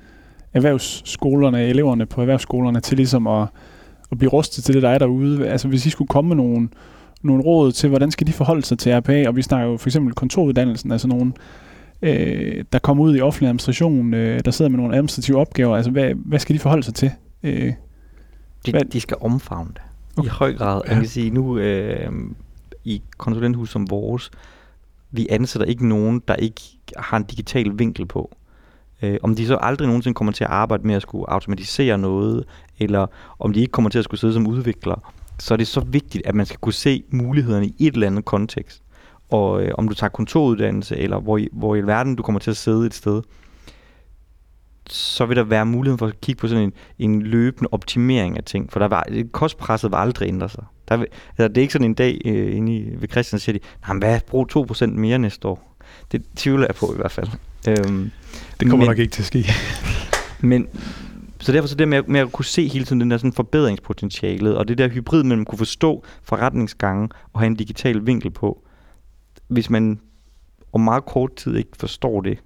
erhvervsskolerne, 0.53 1.63
eleverne 1.63 2.07
på 2.07 2.21
erhvervsskolerne 2.21 2.81
til 2.81 2.97
ligesom 2.97 3.27
at, 3.27 3.49
at 4.13 4.19
blive 4.19 4.31
rustet 4.31 4.65
til 4.65 4.75
det, 4.75 4.83
der 4.83 4.89
er 4.89 4.99
derude. 4.99 5.49
Altså 5.49 5.69
hvis 5.69 5.87
I 5.87 5.91
skulle 5.91 6.09
komme 6.09 6.29
med 6.29 6.37
nogle, 6.37 6.69
nogle 7.23 7.43
råd 7.43 7.73
til, 7.73 7.89
hvordan 7.89 8.11
skal 8.11 8.27
de 8.27 8.33
forholde 8.33 8.63
sig 8.63 8.79
til 8.79 8.99
RPA, 8.99 9.29
og 9.29 9.37
vi 9.37 9.43
snakker 9.43 9.71
jo 9.71 9.77
for 9.77 9.89
eksempel 9.89 10.15
kontoruddannelsen, 10.15 10.93
altså 10.93 11.09
nogle, 11.09 11.33
øh, 12.03 12.65
der 12.73 12.79
kommer 12.79 13.05
ud 13.05 13.17
i 13.17 13.21
offentlig 13.21 13.49
administration, 13.49 14.15
øh, 14.15 14.41
der 14.45 14.51
sidder 14.51 14.69
med 14.69 14.79
nogle 14.79 14.95
administrative 14.95 15.39
opgaver, 15.39 15.77
altså 15.77 15.91
hvad, 15.91 16.11
hvad 16.15 16.39
skal 16.39 16.55
de 16.55 16.61
forholde 16.61 16.83
sig 16.83 16.95
til? 16.95 17.11
Øh, 17.43 17.73
de, 18.67 18.73
de 18.73 19.01
skal 19.01 19.17
omfavne 19.21 19.71
det. 19.75 19.83
Okay. 20.17 20.27
I 20.27 20.31
høj 20.31 20.55
grad. 20.55 20.83
Ja. 20.85 20.91
Jeg 20.91 21.01
kan 21.01 21.09
sige, 21.09 21.31
nu 21.31 21.59
øh, 21.59 22.13
i 22.85 23.03
konsulenthus 23.17 23.71
som 23.71 23.91
vores, 23.91 24.31
vi 25.11 25.27
ansætter 25.31 25.67
ikke 25.67 25.89
nogen, 25.89 26.23
der 26.29 26.35
ikke 26.35 26.61
har 26.97 27.17
en 27.17 27.25
digital 27.25 27.79
vinkel 27.79 28.07
på. 28.07 28.37
Øh, 29.03 29.19
om 29.23 29.35
de 29.35 29.47
så 29.47 29.59
aldrig 29.61 29.89
nogensinde 29.89 30.15
kommer 30.15 30.33
til 30.33 30.45
at 30.45 30.51
arbejde 30.51 30.87
med 30.87 30.95
at 30.95 31.03
skulle 31.03 31.31
automatisere 31.31 31.99
noget, 31.99 32.45
eller 32.79 33.07
om 33.39 33.53
de 33.53 33.61
ikke 33.61 33.73
kommer 33.73 33.91
til 33.91 33.99
at 33.99 34.05
skulle 34.05 34.21
sidde 34.21 34.35
som 34.35 34.47
udviklere, 34.47 35.01
så 35.39 35.55
er 35.55 35.57
det 35.57 35.67
så 35.67 35.81
vigtigt, 35.81 36.27
at 36.27 36.35
man 36.35 36.47
skal 36.47 36.59
kunne 36.59 36.73
se 36.73 37.03
mulighederne 37.11 37.67
i 37.67 37.75
et 37.79 37.95
eller 37.95 38.07
andet 38.07 38.25
kontekst. 38.25 38.83
Og 39.31 39.63
øh, 39.63 39.71
om 39.79 39.89
du 39.89 39.95
tager 39.95 40.11
kontoruddannelse, 40.11 40.97
eller 40.97 41.21
hvor 41.21 41.39
i, 41.39 41.49
hvor 41.53 41.77
i 41.77 41.81
verden 41.81 42.17
du 42.17 42.23
kommer 42.23 42.39
til 42.39 42.51
at 42.51 42.57
sidde 42.57 42.87
et 42.87 42.95
sted, 42.95 43.23
så 44.93 45.27
vil 45.27 45.37
der 45.37 45.45
være 45.45 45.67
mulighed 45.67 45.99
for 45.99 46.07
at 46.07 46.21
kigge 46.21 46.41
på 46.41 46.49
sådan 46.49 46.65
en, 46.65 46.73
en 46.99 47.23
løbende 47.23 47.69
optimering 47.73 48.37
af 48.37 48.45
ting. 48.45 48.73
For 48.73 48.81
der 48.81 48.89
var, 48.89 49.07
kostpresset 49.33 49.91
vil 49.91 49.97
aldrig 49.97 50.29
ændre 50.29 50.49
sig. 50.49 50.65
Der 50.89 50.97
vil, 50.97 51.07
altså, 51.29 51.49
det 51.49 51.57
er 51.59 51.63
ikke 51.63 51.73
sådan 51.73 51.89
en 51.89 51.95
dag 51.95 52.19
øh, 52.25 52.57
inde 52.57 52.77
i, 52.77 53.01
ved 53.01 53.09
Christian, 53.09 53.41
siger 53.41 53.59
de, 53.59 53.65
nej, 53.89 53.99
hvad, 53.99 54.21
brug 54.27 54.49
2% 54.57 54.87
mere 54.87 55.19
næste 55.19 55.49
år. 55.49 55.77
Det 56.13 56.23
tvivler 56.37 56.67
jeg 56.67 56.75
på 56.75 56.93
i 56.95 56.97
hvert 56.97 57.11
fald. 57.13 57.29
Øhm, 57.69 58.11
det 58.61 58.69
kommer 58.69 58.87
men, 58.87 58.91
nok 58.91 58.99
ikke 58.99 59.13
til 59.13 59.23
at 59.23 59.27
ske. 59.27 59.47
men 60.51 60.69
så 61.41 61.53
derfor 61.53 61.69
så 61.69 61.75
det 61.75 61.89
med, 61.89 61.99
at, 61.99 62.09
med 62.09 62.21
at 62.21 62.33
kunne 62.33 62.45
se 62.45 62.69
hele 62.69 62.85
tiden 62.85 63.01
den 63.01 63.11
der 63.11 63.17
sådan 63.17 63.33
forbedringspotentialet, 63.33 64.57
og 64.57 64.69
det 64.69 64.79
der 64.79 64.89
hybrid 64.89 65.23
mellem 65.23 65.45
kunne 65.45 65.59
forstå 65.59 66.05
forretningsgangen 66.23 67.11
og 67.33 67.41
have 67.41 67.47
en 67.47 67.55
digital 67.55 68.07
vinkel 68.07 68.31
på. 68.31 68.65
Hvis 69.49 69.71
man 69.71 70.01
om 70.73 70.81
meget 70.81 71.05
kort 71.05 71.37
tid 71.37 71.57
ikke 71.57 71.71
forstår 71.81 72.21
det, 72.21 72.39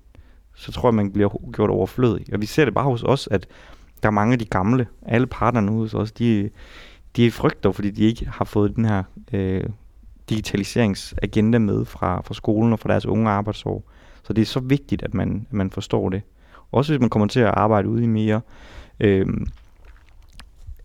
så 0.55 0.73
tror 0.73 0.89
jeg, 0.89 0.95
man 0.95 1.13
bliver 1.13 1.53
gjort 1.53 1.71
overflødig. 1.71 2.35
Og 2.35 2.41
vi 2.41 2.47
ser 2.47 2.65
det 2.65 2.75
bare 2.75 2.85
hos 2.85 3.03
os, 3.03 3.29
at 3.31 3.47
der 4.03 4.09
er 4.09 4.13
mange 4.13 4.33
af 4.33 4.39
de 4.39 4.45
gamle, 4.45 4.87
alle 5.07 5.27
partnerne 5.27 5.73
hos 5.73 5.95
os, 5.95 6.13
de, 6.13 6.51
de 7.17 7.31
frygter, 7.31 7.73
fordi 7.73 7.91
de 7.91 8.05
ikke 8.05 8.27
har 8.27 8.45
fået 8.45 8.77
den 8.77 8.85
her 8.85 9.03
øh, 9.33 9.65
digitaliseringsagenda 10.29 11.59
med 11.59 11.85
fra, 11.85 12.21
fra 12.21 12.35
skolen 12.35 12.73
og 12.73 12.79
fra 12.79 12.89
deres 12.89 13.07
unge 13.07 13.31
arbejdsår. 13.31 13.91
Så 14.23 14.33
det 14.33 14.43
er 14.43 14.47
så 14.47 14.61
vigtigt, 14.61 15.03
at 15.03 15.15
man, 15.15 15.47
at 15.51 15.53
man 15.53 15.71
forstår 15.71 16.09
det. 16.09 16.23
Også 16.73 16.93
hvis 16.93 17.01
man 17.01 17.11
kommer 17.11 17.29
til 17.29 17.41
at 17.41 17.55
arbejde 17.57 17.89
ude 17.89 18.05
i 18.05 18.07
mere, 18.07 18.41
øh, 19.01 19.27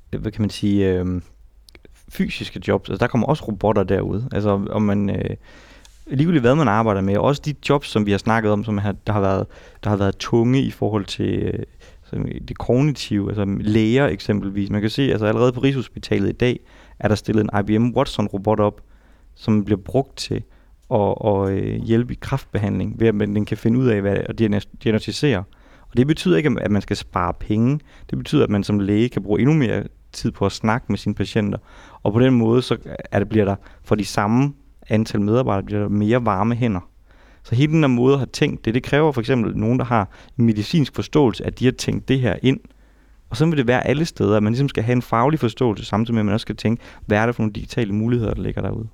hvad 0.09 0.31
kan 0.31 0.41
man 0.41 0.49
sige, 0.49 0.93
øh, 0.93 1.21
fysiske 2.09 2.61
jobs. 2.67 2.89
Altså 2.89 3.05
der 3.05 3.11
kommer 3.11 3.27
også 3.27 3.43
robotter 3.47 3.83
derude. 3.83 4.29
Altså 4.31 4.49
om 4.69 4.81
man... 4.81 5.09
Øh, 5.09 5.35
ligegyldigt 6.11 6.43
hvad 6.43 6.55
man 6.55 6.67
arbejder 6.67 7.01
med, 7.01 7.17
også 7.17 7.41
de 7.45 7.53
jobs, 7.69 7.87
som 7.87 8.05
vi 8.05 8.11
har 8.11 8.17
snakket 8.17 8.51
om, 8.51 8.63
som 8.63 8.77
har, 8.77 8.95
der, 9.07 9.13
har 9.13 9.21
været, 9.21 9.47
der 9.83 9.89
har 9.89 9.97
været 9.97 10.17
tunge 10.17 10.61
i 10.61 10.71
forhold 10.71 11.05
til 11.05 11.43
øh, 12.13 12.25
det 12.47 12.57
kognitive, 12.57 13.29
altså 13.29 13.45
læger 13.59 14.07
eksempelvis. 14.07 14.69
Man 14.69 14.81
kan 14.81 14.89
se, 14.89 15.01
altså 15.01 15.25
allerede 15.25 15.51
på 15.51 15.59
Rigshospitalet 15.59 16.29
i 16.29 16.31
dag, 16.31 16.59
er 16.99 17.07
der 17.07 17.15
stillet 17.15 17.43
en 17.43 17.59
IBM 17.59 17.89
Watson-robot 17.97 18.59
op, 18.59 18.81
som 19.35 19.65
bliver 19.65 19.79
brugt 19.79 20.17
til 20.17 20.43
at, 20.93 21.15
at 21.25 21.49
øh, 21.49 21.75
hjælpe 21.75 22.13
i 22.13 22.17
kraftbehandling, 22.21 22.99
ved 22.99 23.07
at 23.07 23.13
den 23.13 23.45
kan 23.45 23.57
finde 23.57 23.79
ud 23.79 23.87
af 23.87 24.01
hvad, 24.01 24.17
og 24.29 24.39
diagnostisere. 24.83 25.43
Og 25.81 25.97
det 25.97 26.07
betyder 26.07 26.37
ikke, 26.37 26.55
at 26.61 26.71
man 26.71 26.81
skal 26.81 26.95
spare 26.95 27.33
penge. 27.33 27.79
Det 28.09 28.17
betyder, 28.17 28.43
at 28.43 28.49
man 28.49 28.63
som 28.63 28.79
læge 28.79 29.09
kan 29.09 29.23
bruge 29.23 29.39
endnu 29.39 29.55
mere 29.55 29.83
tid 30.11 30.31
på 30.31 30.45
at 30.45 30.51
snakke 30.51 30.85
med 30.89 30.97
sine 30.97 31.15
patienter. 31.15 31.57
Og 32.03 32.13
på 32.13 32.19
den 32.19 32.33
måde, 32.33 32.61
så 32.61 32.77
er 33.11 33.19
det, 33.19 33.29
bliver 33.29 33.45
der 33.45 33.55
for 33.83 33.95
de 33.95 34.05
samme 34.05 34.53
antal 34.89 35.21
medarbejdere, 35.21 35.63
bliver 35.63 35.81
der 35.81 35.89
mere 35.89 36.25
varme 36.25 36.55
hænder. 36.55 36.89
Så 37.43 37.55
hele 37.55 37.73
den 37.73 37.79
her 37.79 37.87
måde 37.87 38.13
at 38.13 38.19
have 38.19 38.27
tænkt 38.33 38.65
det, 38.65 38.73
det 38.73 38.83
kræver 38.83 39.11
for 39.11 39.21
eksempel 39.21 39.57
nogen, 39.57 39.79
der 39.79 39.85
har 39.85 40.09
en 40.39 40.45
medicinsk 40.45 40.95
forståelse, 40.95 41.45
at 41.45 41.59
de 41.59 41.65
har 41.65 41.71
tænkt 41.71 42.07
det 42.07 42.19
her 42.19 42.35
ind. 42.41 42.59
Og 43.29 43.37
så 43.37 43.45
vil 43.45 43.57
det 43.57 43.67
være 43.67 43.87
alle 43.87 44.05
steder, 44.05 44.37
at 44.37 44.43
man 44.43 44.53
ligesom 44.53 44.69
skal 44.69 44.83
have 44.83 44.93
en 44.95 45.01
faglig 45.01 45.39
forståelse, 45.39 45.85
samtidig 45.85 46.13
med 46.13 46.21
at 46.21 46.25
man 46.25 46.33
også 46.33 46.41
skal 46.41 46.55
tænke, 46.55 46.83
hvad 47.05 47.17
er 47.17 47.25
det 47.25 47.35
for 47.35 47.43
nogle 47.43 47.53
digitale 47.53 47.93
muligheder, 47.93 48.33
der 48.33 48.41
ligger 48.41 48.61
derude. 48.61 48.87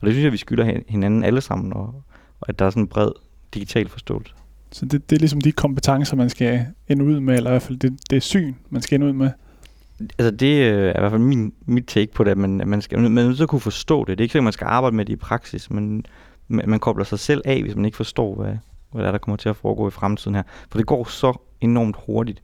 Og 0.00 0.06
det 0.06 0.12
synes 0.12 0.24
jeg, 0.24 0.32
vi 0.32 0.36
skylder 0.36 0.80
hinanden 0.88 1.24
alle 1.24 1.40
sammen, 1.40 1.72
og, 1.72 2.02
og 2.40 2.48
at 2.48 2.58
der 2.58 2.64
er 2.64 2.70
sådan 2.70 2.82
en 2.82 2.88
bred 2.88 3.10
digital 3.54 3.88
forståelse. 3.88 4.34
Så 4.70 4.86
det, 4.86 5.10
det 5.10 5.16
er 5.16 5.20
ligesom 5.20 5.40
de 5.40 5.52
kompetencer, 5.52 6.16
man 6.16 6.30
skal 6.30 6.66
ind 6.88 7.02
ud 7.02 7.20
med, 7.20 7.36
eller 7.36 7.50
i 7.50 7.52
hvert 7.52 7.62
fald 7.62 7.78
det, 7.78 7.98
det 8.10 8.22
syn, 8.22 8.54
man 8.70 8.82
skal 8.82 8.94
ind 8.94 9.04
ud 9.04 9.12
med? 9.12 9.30
Altså 10.00 10.30
det 10.30 10.72
øh, 10.72 10.88
er 10.88 10.96
i 10.96 11.00
hvert 11.00 11.10
fald 11.10 11.22
min, 11.22 11.52
mit 11.66 11.86
take 11.86 12.12
på 12.12 12.24
det, 12.24 12.30
at 12.30 12.38
man, 12.38 12.60
at 12.60 12.68
man 12.68 12.82
skal 12.82 13.10
man 13.10 13.36
så 13.36 13.46
kunne 13.46 13.60
forstå 13.60 14.04
det. 14.04 14.18
Det 14.18 14.20
er 14.20 14.24
ikke 14.24 14.32
sikkert, 14.32 14.44
man 14.44 14.52
skal 14.52 14.66
arbejde 14.66 14.96
med 14.96 15.04
det 15.04 15.12
i 15.12 15.16
praksis, 15.16 15.70
men 15.70 16.04
man, 16.48 16.68
man 16.68 16.80
kobler 16.80 17.04
sig 17.04 17.18
selv 17.18 17.42
af, 17.44 17.62
hvis 17.62 17.76
man 17.76 17.84
ikke 17.84 17.96
forstår, 17.96 18.34
hvad, 18.34 18.56
hvad 18.92 19.02
der, 19.02 19.08
er, 19.08 19.12
der 19.12 19.18
kommer 19.18 19.36
til 19.36 19.48
at 19.48 19.56
foregå 19.56 19.88
i 19.88 19.90
fremtiden 19.90 20.34
her. 20.34 20.42
For 20.70 20.78
det 20.78 20.86
går 20.86 21.04
så 21.04 21.32
enormt 21.60 21.96
hurtigt. 22.06 22.42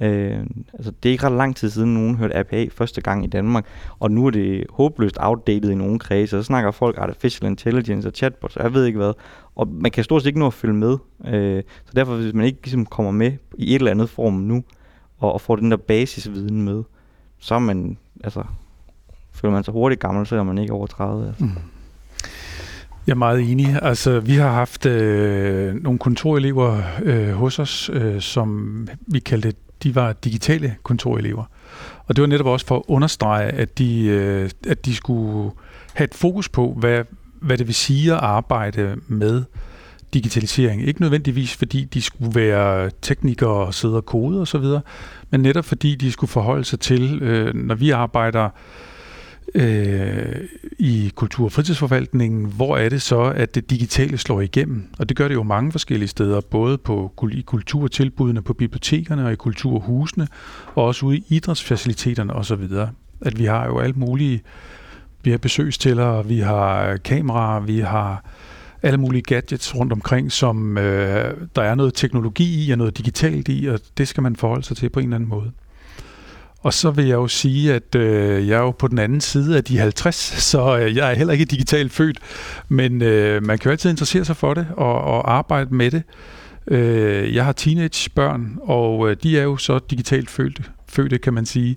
Øh, 0.00 0.40
altså 0.72 0.92
det 1.02 1.08
er 1.08 1.12
ikke 1.12 1.24
ret 1.24 1.32
lang 1.32 1.56
tid 1.56 1.70
siden, 1.70 1.94
nogen 1.94 2.16
hørte 2.16 2.36
APA 2.36 2.66
første 2.72 3.00
gang 3.00 3.24
i 3.24 3.28
Danmark, 3.28 3.66
og 3.98 4.10
nu 4.10 4.26
er 4.26 4.30
det 4.30 4.66
håbløst 4.70 5.16
outdated 5.20 5.70
i 5.70 5.74
nogle 5.74 5.98
kredse, 5.98 6.30
så 6.30 6.42
snakker 6.42 6.70
folk 6.70 6.98
artificial 6.98 7.50
intelligence 7.50 8.08
og 8.08 8.12
chatbots, 8.14 8.56
og 8.56 8.64
jeg 8.64 8.74
ved 8.74 8.84
ikke 8.84 8.96
hvad, 8.96 9.12
og 9.54 9.68
man 9.68 9.90
kan 9.90 10.04
stort 10.04 10.22
set 10.22 10.26
ikke 10.26 10.38
nå 10.38 10.46
at 10.46 10.54
følge 10.54 10.74
med. 10.74 10.98
Øh, 11.26 11.62
så 11.84 11.92
derfor, 11.96 12.16
hvis 12.16 12.34
man 12.34 12.46
ikke 12.46 12.58
ligesom 12.64 12.86
kommer 12.86 13.12
med 13.12 13.32
i 13.58 13.74
et 13.74 13.78
eller 13.78 13.90
andet 13.90 14.10
form 14.10 14.32
nu, 14.34 14.62
og, 15.18 15.32
og 15.32 15.40
får 15.40 15.56
den 15.56 15.70
der 15.70 15.76
basisviden 15.76 16.62
med, 16.62 16.82
så 17.38 17.54
er 17.54 17.58
man, 17.58 17.96
altså, 18.24 18.42
føler 19.32 19.52
man 19.52 19.64
sig 19.64 19.72
hurtigt 19.72 20.00
gammel, 20.00 20.26
selvom 20.26 20.46
man 20.46 20.58
ikke 20.58 20.70
er 20.70 20.74
over 20.74 20.86
30. 20.86 21.26
Altså. 21.28 21.44
Mm. 21.44 21.50
Jeg 23.06 23.12
er 23.12 23.18
meget 23.18 23.50
enig. 23.50 23.78
Altså, 23.82 24.20
vi 24.20 24.34
har 24.34 24.52
haft 24.52 24.86
øh, 24.86 25.74
nogle 25.74 25.98
kontorelever 25.98 26.82
øh, 27.02 27.32
hos 27.32 27.58
os, 27.58 27.90
øh, 27.92 28.20
som 28.20 28.88
vi 29.06 29.18
kaldte, 29.18 29.52
de 29.82 29.94
var 29.94 30.12
digitale 30.12 30.76
kontorelever. 30.82 31.44
Og 32.06 32.16
det 32.16 32.22
var 32.22 32.28
netop 32.28 32.46
også 32.46 32.66
for 32.66 32.76
at 32.76 32.82
understrege, 32.88 33.50
at 33.50 33.78
de, 33.78 34.04
øh, 34.04 34.50
at 34.68 34.86
de 34.86 34.94
skulle 34.94 35.50
have 35.94 36.04
et 36.04 36.14
fokus 36.14 36.48
på, 36.48 36.74
hvad, 36.78 37.04
hvad 37.40 37.58
det 37.58 37.66
vil 37.66 37.74
sige 37.74 38.12
at 38.12 38.18
arbejde 38.18 38.96
med 39.06 39.44
digitalisering. 40.14 40.86
Ikke 40.86 41.00
nødvendigvis 41.00 41.56
fordi 41.56 41.84
de 41.84 42.02
skulle 42.02 42.34
være 42.34 42.90
teknikere 43.02 43.66
og 43.66 43.74
sidde 43.74 43.96
og 43.96 44.06
kode 44.06 44.40
osv., 44.40 44.64
men 45.30 45.40
netop 45.40 45.64
fordi 45.64 45.94
de 45.94 46.12
skulle 46.12 46.30
forholde 46.30 46.64
sig 46.64 46.80
til, 46.80 47.22
øh, 47.22 47.54
når 47.54 47.74
vi 47.74 47.90
arbejder 47.90 48.48
øh, 49.54 50.36
i 50.78 51.12
kultur- 51.14 51.44
og 51.44 51.52
fritidsforvaltningen, 51.52 52.44
hvor 52.56 52.76
er 52.76 52.88
det 52.88 53.02
så, 53.02 53.20
at 53.20 53.54
det 53.54 53.70
digitale 53.70 54.18
slår 54.18 54.40
igennem? 54.40 54.88
Og 54.98 55.08
det 55.08 55.16
gør 55.16 55.28
det 55.28 55.34
jo 55.34 55.42
mange 55.42 55.72
forskellige 55.72 56.08
steder, 56.08 56.40
både 56.40 56.78
på, 56.78 57.12
i 57.32 57.40
kulturtilbudene, 57.40 58.42
på 58.42 58.52
bibliotekerne 58.52 59.26
og 59.26 59.32
i 59.32 59.36
kulturhusene, 59.36 60.28
og 60.74 60.84
også 60.84 61.06
ude 61.06 61.16
i 61.16 61.24
idrætsfaciliteterne 61.28 62.32
osv. 62.32 62.68
At 63.20 63.38
vi 63.38 63.44
har 63.44 63.66
jo 63.66 63.78
alt 63.78 63.96
mulige, 63.96 64.42
vi 65.22 65.30
har 65.30 65.38
besøgstællere, 65.38 66.26
vi 66.26 66.38
har 66.38 66.96
kameraer, 66.96 67.60
vi 67.60 67.78
har 67.78 68.24
alle 68.82 68.98
mulige 68.98 69.22
gadgets 69.22 69.76
rundt 69.76 69.92
omkring, 69.92 70.32
som 70.32 70.78
øh, 70.78 71.34
der 71.56 71.62
er 71.62 71.74
noget 71.74 71.94
teknologi 71.94 72.66
i 72.66 72.70
og 72.70 72.78
noget 72.78 72.98
digitalt 72.98 73.48
i, 73.48 73.66
og 73.66 73.80
det 73.98 74.08
skal 74.08 74.22
man 74.22 74.36
forholde 74.36 74.64
sig 74.64 74.76
til 74.76 74.88
på 74.88 75.00
en 75.00 75.06
eller 75.06 75.16
anden 75.16 75.30
måde. 75.30 75.52
Og 76.60 76.74
så 76.74 76.90
vil 76.90 77.06
jeg 77.06 77.14
jo 77.14 77.28
sige, 77.28 77.74
at 77.74 77.94
øh, 77.94 78.48
jeg 78.48 78.56
er 78.56 78.62
jo 78.62 78.70
på 78.70 78.88
den 78.88 78.98
anden 78.98 79.20
side 79.20 79.56
af 79.56 79.64
de 79.64 79.78
50, 79.78 80.16
så 80.50 80.78
øh, 80.78 80.96
jeg 80.96 81.10
er 81.10 81.14
heller 81.14 81.32
ikke 81.32 81.44
digitalt 81.44 81.92
født, 81.92 82.18
men 82.68 83.02
øh, 83.02 83.42
man 83.42 83.58
kan 83.58 83.64
jo 83.64 83.70
altid 83.70 83.90
interessere 83.90 84.24
sig 84.24 84.36
for 84.36 84.54
det 84.54 84.66
og, 84.76 85.00
og 85.00 85.32
arbejde 85.32 85.74
med 85.74 85.90
det. 85.90 86.02
Øh, 86.66 87.34
jeg 87.34 87.44
har 87.44 87.52
teenagebørn, 87.52 88.58
og 88.62 89.10
øh, 89.10 89.16
de 89.22 89.38
er 89.38 89.42
jo 89.42 89.56
så 89.56 89.78
digitalt 89.90 90.30
fødte, 90.30 90.64
fødte 90.88 91.18
kan 91.18 91.34
man 91.34 91.46
sige. 91.46 91.76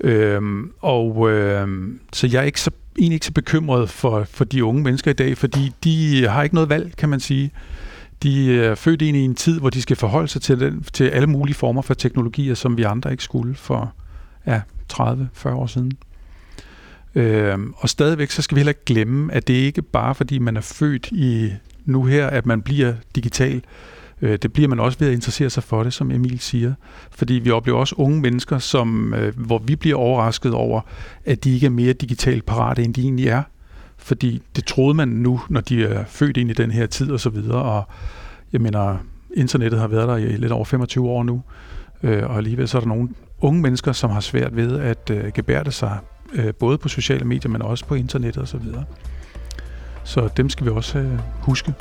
Øh, 0.00 0.40
og 0.80 1.30
øh, 1.30 1.68
så 2.12 2.26
jeg 2.26 2.40
er 2.40 2.42
ikke 2.42 2.60
så 2.60 2.70
egentlig 2.98 3.14
ikke 3.14 3.26
så 3.26 3.32
bekymret 3.32 3.90
for, 3.90 4.24
for 4.24 4.44
de 4.44 4.64
unge 4.64 4.82
mennesker 4.82 5.10
i 5.10 5.14
dag, 5.14 5.38
fordi 5.38 5.72
de 5.84 6.26
har 6.28 6.42
ikke 6.42 6.54
noget 6.54 6.70
valg, 6.70 6.96
kan 6.96 7.08
man 7.08 7.20
sige. 7.20 7.50
De 8.22 8.46
øh, 8.46 8.64
er 8.64 8.74
født 8.74 9.02
ind 9.02 9.16
i 9.16 9.20
en 9.20 9.34
tid, 9.34 9.60
hvor 9.60 9.70
de 9.70 9.82
skal 9.82 9.96
forholde 9.96 10.28
sig 10.28 10.42
til, 10.42 10.60
den, 10.60 10.84
til 10.92 11.04
alle 11.04 11.26
mulige 11.26 11.54
former 11.54 11.82
for 11.82 11.94
teknologier, 11.94 12.54
som 12.54 12.76
vi 12.76 12.82
andre 12.82 13.10
ikke 13.10 13.24
skulle 13.24 13.54
for 13.54 13.92
ja, 14.46 14.60
30-40 14.92 15.48
år 15.48 15.66
siden. 15.66 15.92
Øhm, 17.14 17.74
og 17.76 17.88
stadigvæk 17.88 18.30
så 18.30 18.42
skal 18.42 18.54
vi 18.54 18.58
heller 18.58 18.70
ikke 18.70 18.84
glemme, 18.84 19.32
at 19.32 19.48
det 19.48 19.54
ikke 19.54 19.82
bare 19.82 20.14
fordi 20.14 20.38
man 20.38 20.56
er 20.56 20.60
født 20.60 21.06
i 21.12 21.52
nu 21.84 22.04
her, 22.04 22.26
at 22.26 22.46
man 22.46 22.62
bliver 22.62 22.94
digital. 23.14 23.62
Øh, 24.24 24.38
det 24.42 24.52
bliver 24.52 24.68
man 24.68 24.80
også 24.80 24.98
ved 24.98 25.08
at 25.08 25.14
interessere 25.14 25.50
sig 25.50 25.62
for 25.62 25.82
det, 25.82 25.92
som 25.92 26.10
Emil 26.10 26.38
siger. 26.38 26.74
Fordi 27.10 27.34
vi 27.34 27.50
oplever 27.50 27.78
også 27.78 27.94
unge 27.98 28.20
mennesker, 28.20 28.58
som, 28.58 29.14
øh, 29.14 29.38
hvor 29.38 29.58
vi 29.58 29.76
bliver 29.76 29.96
overrasket 29.96 30.54
over, 30.54 30.80
at 31.24 31.44
de 31.44 31.54
ikke 31.54 31.66
er 31.66 31.70
mere 31.70 31.92
digitalt 31.92 32.46
parate, 32.46 32.82
end 32.82 32.94
de 32.94 33.00
egentlig 33.00 33.28
er. 33.28 33.42
Fordi 33.96 34.42
det 34.56 34.64
troede 34.64 34.94
man 34.94 35.08
nu, 35.08 35.40
når 35.48 35.60
de 35.60 35.84
er 35.84 36.04
født 36.04 36.36
ind 36.36 36.50
i 36.50 36.52
den 36.52 36.70
her 36.70 36.86
tid 36.86 37.10
og 37.10 37.20
så 37.20 37.30
videre. 37.30 37.62
Og 37.62 37.84
jeg 38.52 38.60
mener, 38.60 38.96
internettet 39.36 39.80
har 39.80 39.88
været 39.88 40.08
der 40.08 40.16
i 40.16 40.36
lidt 40.36 40.52
over 40.52 40.64
25 40.64 41.08
år 41.08 41.22
nu. 41.22 41.42
Øh, 42.02 42.30
og 42.30 42.36
alligevel 42.36 42.68
så 42.68 42.78
er 42.78 42.80
der 42.80 42.88
nogle 42.88 43.08
unge 43.40 43.62
mennesker, 43.62 43.92
som 43.92 44.10
har 44.10 44.20
svært 44.20 44.56
ved 44.56 44.80
at 44.80 45.10
øh, 45.10 45.32
gebærde 45.34 45.72
sig, 45.72 45.98
øh, 46.34 46.54
både 46.54 46.78
på 46.78 46.88
sociale 46.88 47.24
medier, 47.24 47.50
men 47.50 47.62
også 47.62 47.86
på 47.86 47.94
internettet 47.94 48.42
og 48.42 48.48
så 48.48 48.58
videre. 48.58 48.84
Så 50.04 50.28
dem 50.36 50.48
skal 50.48 50.66
vi 50.66 50.70
også 50.70 50.98
øh, 50.98 51.18
huske. 51.40 51.74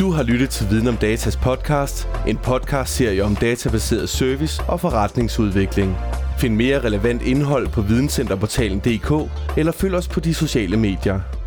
Du 0.00 0.10
har 0.10 0.22
lyttet 0.22 0.50
til 0.50 0.70
Viden 0.70 0.88
om 0.88 0.96
Datas 0.96 1.36
podcast, 1.36 2.08
en 2.26 2.36
podcast-serie 2.36 3.24
om 3.24 3.36
databaseret 3.36 4.08
service 4.08 4.62
og 4.68 4.80
forretningsudvikling. 4.80 5.96
Find 6.38 6.54
mere 6.54 6.84
relevant 6.84 7.22
indhold 7.22 7.68
på 7.68 7.82
videncenterportalen.dk 7.82 9.30
eller 9.58 9.72
følg 9.72 9.94
os 9.94 10.08
på 10.08 10.20
de 10.20 10.34
sociale 10.34 10.76
medier. 10.76 11.39